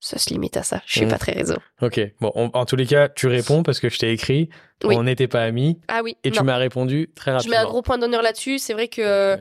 [0.00, 0.82] ça se limite à ça.
[0.86, 1.10] Je suis mm.
[1.10, 1.56] pas très réseau.
[1.82, 2.00] Ok.
[2.20, 4.48] Bon, en tous les cas, tu réponds parce que je t'ai écrit.
[4.84, 5.80] On n'était pas amis.
[5.88, 6.16] Ah oui.
[6.22, 7.56] Et tu m'as répondu très rapidement.
[7.56, 8.58] Je mets un gros point d'honneur là-dessus.
[8.58, 9.38] C'est vrai que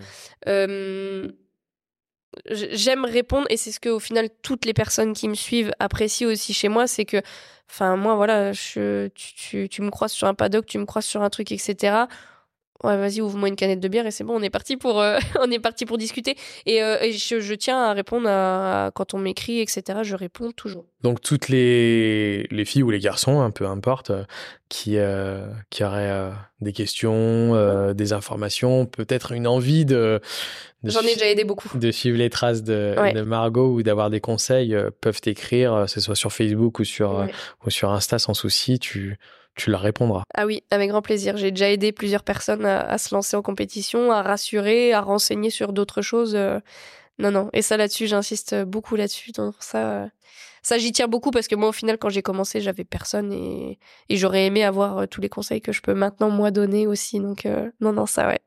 [2.49, 6.27] j'aime répondre et c'est ce que au final toutes les personnes qui me suivent apprécient
[6.29, 7.21] aussi chez moi c'est que
[7.69, 9.11] enfin moi voilà tu,
[9.69, 12.05] tu, me croises sur un paddock tu me croises sur un truc etc
[12.83, 15.17] ouais vas-y ouvre-moi une canette de bière et c'est bon on est parti pour euh,
[15.39, 16.35] on est parti pour discuter
[16.65, 21.21] et, euh, je, tiens à répondre à, quand on m'écrit etc je réponds toujours donc
[21.21, 24.23] toutes les, les filles ou les garçons un peu importe euh,
[24.67, 24.97] qui
[25.69, 30.19] qui auraient des questions des informations peut-être une envie de,
[30.83, 31.75] J'en ai déjà aidé beaucoup.
[31.77, 35.99] De suivre les traces de, de Margot ou d'avoir des conseils, peuvent t'écrire, que ce
[35.99, 37.27] soit sur Facebook ou sur,
[37.65, 38.77] ou sur Insta sans souci.
[38.77, 39.17] Tu,
[39.55, 40.23] tu leur répondras.
[40.33, 41.37] Ah oui, avec grand plaisir.
[41.37, 45.73] J'ai déjà aidé plusieurs personnes à, se lancer en compétition, à rassurer, à renseigner sur
[45.73, 46.35] d'autres choses.
[46.35, 46.59] Euh,
[47.19, 47.49] non, non.
[47.53, 49.31] Et ça là-dessus, j'insiste beaucoup là-dessus.
[49.31, 50.07] Donc ça, euh,
[50.61, 53.79] ça j'y tiens beaucoup parce que moi, au final, quand j'ai commencé, j'avais personne et,
[54.09, 57.19] j'aurais aimé avoir euh, tous les conseils que je peux maintenant moi donner aussi.
[57.19, 57.47] Donc
[57.79, 58.39] non, non, ça ouais.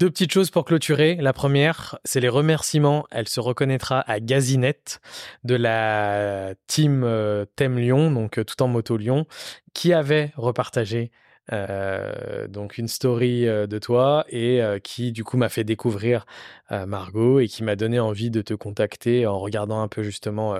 [0.00, 1.16] Deux petites choses pour clôturer.
[1.16, 3.08] La première, c'est les remerciements.
[3.10, 5.00] Elle se reconnaîtra à Gazinette
[5.42, 9.26] de la team euh, Thème Lyon, donc euh, tout en moto Lyon,
[9.74, 11.10] qui avait repartagé
[11.50, 16.26] donc une story de toi et qui du coup m'a fait découvrir
[16.70, 20.56] Margot et qui m'a donné envie de te contacter en regardant un peu justement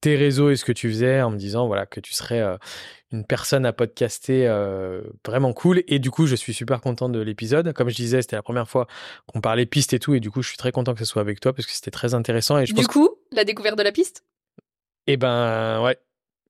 [0.00, 2.42] tes réseaux et ce que tu faisais en me disant voilà que tu serais
[3.12, 5.82] une personne à podcaster euh, vraiment cool.
[5.86, 7.72] Et du coup, je suis super content de l'épisode.
[7.72, 8.86] Comme je disais, c'était la première fois
[9.26, 10.14] qu'on parlait piste et tout.
[10.14, 11.90] Et du coup, je suis très content que ce soit avec toi parce que c'était
[11.90, 12.58] très intéressant.
[12.58, 14.24] Et je du coup, la découverte de la piste?
[15.06, 15.98] Eh ben, ouais.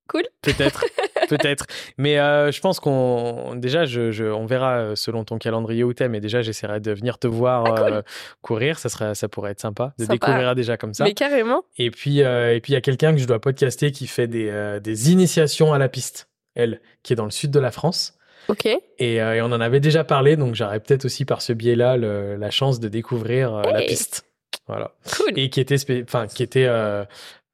[0.08, 0.24] Cool.
[0.42, 0.84] Peut-être.
[1.28, 1.66] Peut-être.
[1.98, 3.54] Mais euh, je pense qu'on.
[3.54, 6.08] Déjà, je, on verra euh, selon ton calendrier où t'es.
[6.08, 8.02] Mais déjà, j'essaierai de venir te voir ah,
[8.42, 8.78] courir.
[8.78, 11.04] Ça, serait, ça pourrait être sympa de découvrir déjà comme ça.
[11.04, 11.62] Mais carrément.
[11.78, 14.78] Et puis, et puis il y a quelqu'un que je dois podcaster qui fait des,
[14.82, 18.14] des initiations à la piste elle, qui est dans le sud de la France.
[18.48, 18.66] Ok.
[18.66, 21.96] Et, euh, et on en avait déjà parlé, donc j'aurais peut-être aussi par ce biais-là
[21.96, 24.26] la chance de découvrir euh, la piste.
[24.66, 24.92] Voilà.
[25.16, 25.38] Cool.
[25.38, 27.04] Et qui était, enfin, qui était euh,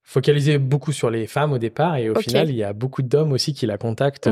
[0.09, 3.33] focalisé beaucoup sur les femmes au départ, et au final, il y a beaucoup d'hommes
[3.33, 4.31] aussi qui la contactent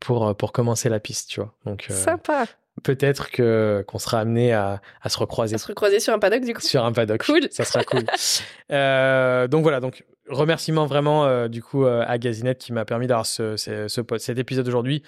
[0.00, 1.52] pour pour commencer la piste, tu vois.
[1.66, 1.86] Donc.
[1.90, 2.46] Sympa.
[2.82, 5.56] Peut-être que qu'on sera amené à, à, se recroiser.
[5.56, 6.62] À se recroiser sur un paddock du coup.
[6.62, 7.22] Sur un paddock.
[7.26, 7.48] Cool.
[7.50, 8.04] Ça sera cool.
[9.50, 13.26] donc voilà, donc remerciement vraiment euh, du coup euh, à Gazinette qui m'a permis d'avoir
[13.26, 15.02] ce, cet épisode aujourd'hui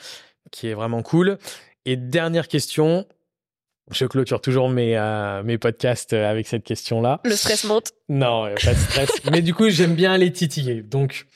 [0.50, 1.38] qui est vraiment cool.
[1.86, 3.06] Et dernière question,
[3.90, 7.20] je clôture toujours mes, euh, mes podcasts avec cette question-là.
[7.24, 7.92] Le stress monte.
[8.08, 9.24] Non, pas de stress.
[9.30, 10.82] Mais du coup, j'aime bien les titiller.
[10.82, 11.26] Donc,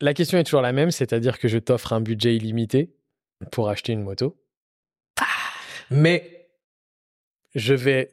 [0.00, 2.94] la question est toujours la même, c'est-à-dire que je t'offre un budget illimité
[3.52, 4.40] pour acheter une moto.
[5.20, 5.24] Ah.
[5.90, 6.48] Mais
[7.54, 8.12] je vais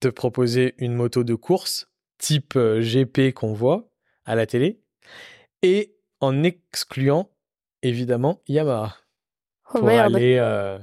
[0.00, 1.88] te proposer une moto de course
[2.18, 3.90] type GP qu'on voit
[4.24, 4.80] à la télé
[5.62, 7.30] et en excluant
[7.82, 8.96] évidemment Yamaha
[9.74, 10.78] oh, pour aller euh,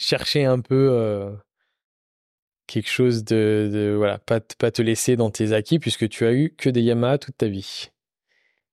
[0.00, 1.30] chercher un peu euh,
[2.66, 6.54] quelque chose de, voilà pas pas te laisser dans tes acquis puisque tu as eu
[6.56, 7.90] que des Yamaha toute ta vie.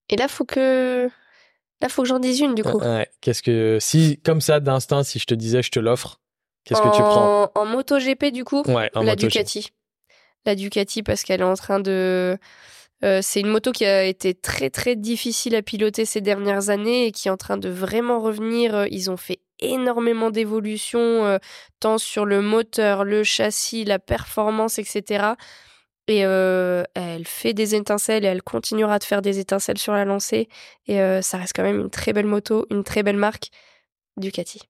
[0.10, 1.10] Et là faut que
[1.82, 2.82] là faut que j'en dise une du coup.
[3.22, 6.22] Qu'est-ce que si comme ça d'instinct si je te disais je te l'offre
[6.68, 7.50] Qu'est-ce que tu prends?
[7.56, 8.62] En moto GP, du coup?
[8.68, 9.16] Ouais, en La.
[9.16, 9.70] Ducati.
[10.46, 12.38] La Ducati, parce qu'elle est en train de.
[13.06, 17.06] euh, c'est une moto qui a été très très difficile à piloter ces dernières années
[17.06, 18.86] et qui est en train de vraiment revenir.
[18.92, 21.38] Ils ont fait énormément d'évolutions, euh,
[21.80, 25.34] tant sur le moteur, le châssis, la performance, etc.
[26.08, 30.06] Et euh, elle fait des étincelles et elle continuera de faire des étincelles sur la
[30.06, 30.48] lancée.
[30.88, 33.50] Et euh, ça reste quand même une très belle moto, une très belle marque.
[34.18, 34.62] Ducati.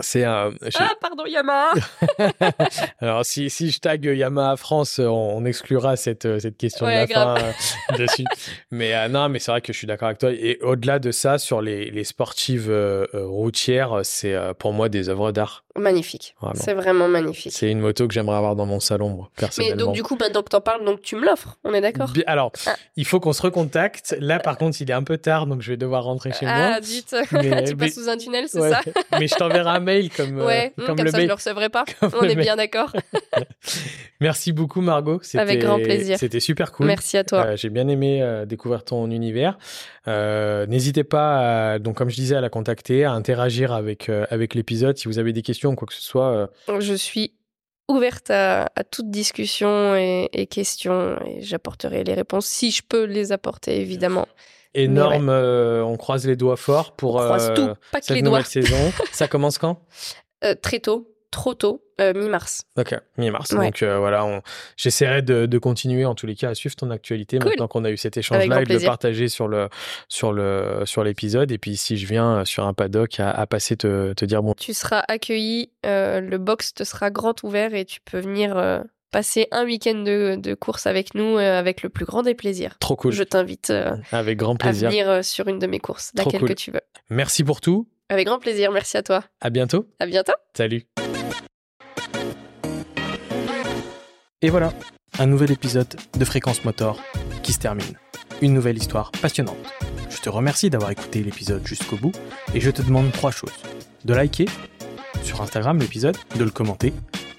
[0.00, 0.52] C'est un.
[0.78, 1.72] Ah, pardon, Yamaha
[3.00, 6.98] Alors, si, si je tag Yamaha France, on, on exclura cette, cette question Ouais, de
[6.98, 7.38] la grave.
[7.38, 8.24] fin euh, dessus.
[8.70, 10.30] Mais euh, non, mais c'est vrai que je suis d'accord avec toi.
[10.32, 14.88] Et au-delà de ça, sur les, les sportives euh, euh, routières, c'est euh, pour moi
[14.88, 15.64] des œuvres d'art.
[15.76, 16.34] Magnifique.
[16.54, 17.52] C'est vraiment magnifique.
[17.52, 19.76] C'est une moto que j'aimerais avoir dans mon salon, moi, Mais personnellement.
[19.86, 21.56] donc, du coup, maintenant que t'en parles, donc tu me l'offres.
[21.64, 22.74] On est d'accord Alors, Ah.
[22.96, 24.16] il faut qu'on se recontacte.
[24.18, 26.70] Là, par contre, il est un peu tard, donc je vais devoir rentrer chez Ah,
[26.70, 26.80] moi.
[26.80, 27.14] dites.
[27.30, 28.70] Mais- tu mais- passes sous un tunnel, c'est Ouais.
[28.70, 28.80] ça
[29.20, 31.28] mais je t'enverrai un mail comme, euh, Ouais, comme, comme, le ça, je mail.
[31.28, 31.84] le recevrai pas.
[32.00, 32.44] Comme On est mail.
[32.44, 32.92] bien d'accord.
[34.20, 35.20] Merci beaucoup, Margot.
[35.22, 36.18] C'était- Avec grand plaisir.
[36.18, 36.86] C'était super cool.
[36.86, 37.44] Merci à toi.
[37.46, 39.58] Euh, J'ai bien aimé euh, découvrir ton univers.
[40.06, 44.96] N'hésitez pas, à- donc comme je disais, à la contacter, à interagir avec avec l'épisode.
[44.98, 46.50] Si vous avez des questions ou quoi que ce soit,
[46.80, 47.32] Je suis
[47.88, 53.04] ouverte à, à toute discussion et, et questions et j'apporterai les réponses si je peux
[53.04, 54.28] les apporter, évidemment.
[54.84, 55.28] Énorme.
[55.28, 58.22] euh, on croise les doigts fort pour On croise euh, tout, pas que cette les
[58.22, 58.50] nouvelle doigts.
[58.50, 58.92] saison.
[59.12, 59.80] Ça commence quand?
[60.44, 62.62] Euh, très tôt, trop tôt, euh, mi-mars.
[62.78, 63.50] Ok, mi-mars.
[63.52, 63.66] Ouais.
[63.66, 64.40] Donc euh, voilà, on...
[64.76, 67.48] j'essaierai de, de continuer en tous les cas à suivre ton actualité Cool.
[67.50, 69.68] maintenant qu'on a eu cet échange-là et de le partager sur le
[70.08, 71.50] sur le sur l'épisode.
[71.50, 74.54] Et puis si je viens sur un paddock à, à passer te, te dire bon.
[74.54, 78.80] Tu seras accueilli, euh, le box te sera grand ouvert et tu peux venir euh,
[79.10, 82.76] passer un week-end de, de course avec nous euh, avec le plus grand des plaisirs.
[82.78, 83.12] Trop cool.
[83.12, 84.90] Je t'invite euh, Avec grand à plaisir.
[84.90, 86.48] venir euh, sur une de mes courses, Trop laquelle cool.
[86.50, 86.80] que tu veux.
[87.10, 87.88] Merci pour tout.
[88.10, 89.24] Avec grand plaisir, merci à toi.
[89.40, 89.86] À bientôt.
[90.00, 90.32] À bientôt.
[90.56, 90.84] Salut.
[94.40, 94.72] Et voilà,
[95.18, 97.00] un nouvel épisode de Fréquence Motor
[97.42, 97.98] qui se termine.
[98.40, 99.56] Une nouvelle histoire passionnante.
[100.10, 102.12] Je te remercie d'avoir écouté l'épisode jusqu'au bout
[102.54, 103.52] et je te demande trois choses.
[104.04, 104.46] De liker
[105.24, 106.92] sur Instagram l'épisode, de le commenter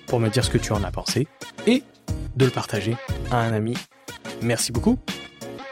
[0.09, 1.27] pour me dire ce que tu en as pensé
[1.67, 1.83] et
[2.35, 2.97] de le partager
[3.31, 3.75] à un ami.
[4.41, 4.97] Merci beaucoup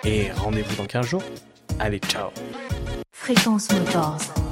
[0.05, 1.23] et rendez-vous dans 15 jours.
[1.79, 2.29] Allez, ciao
[3.11, 4.46] Fréquence Motors.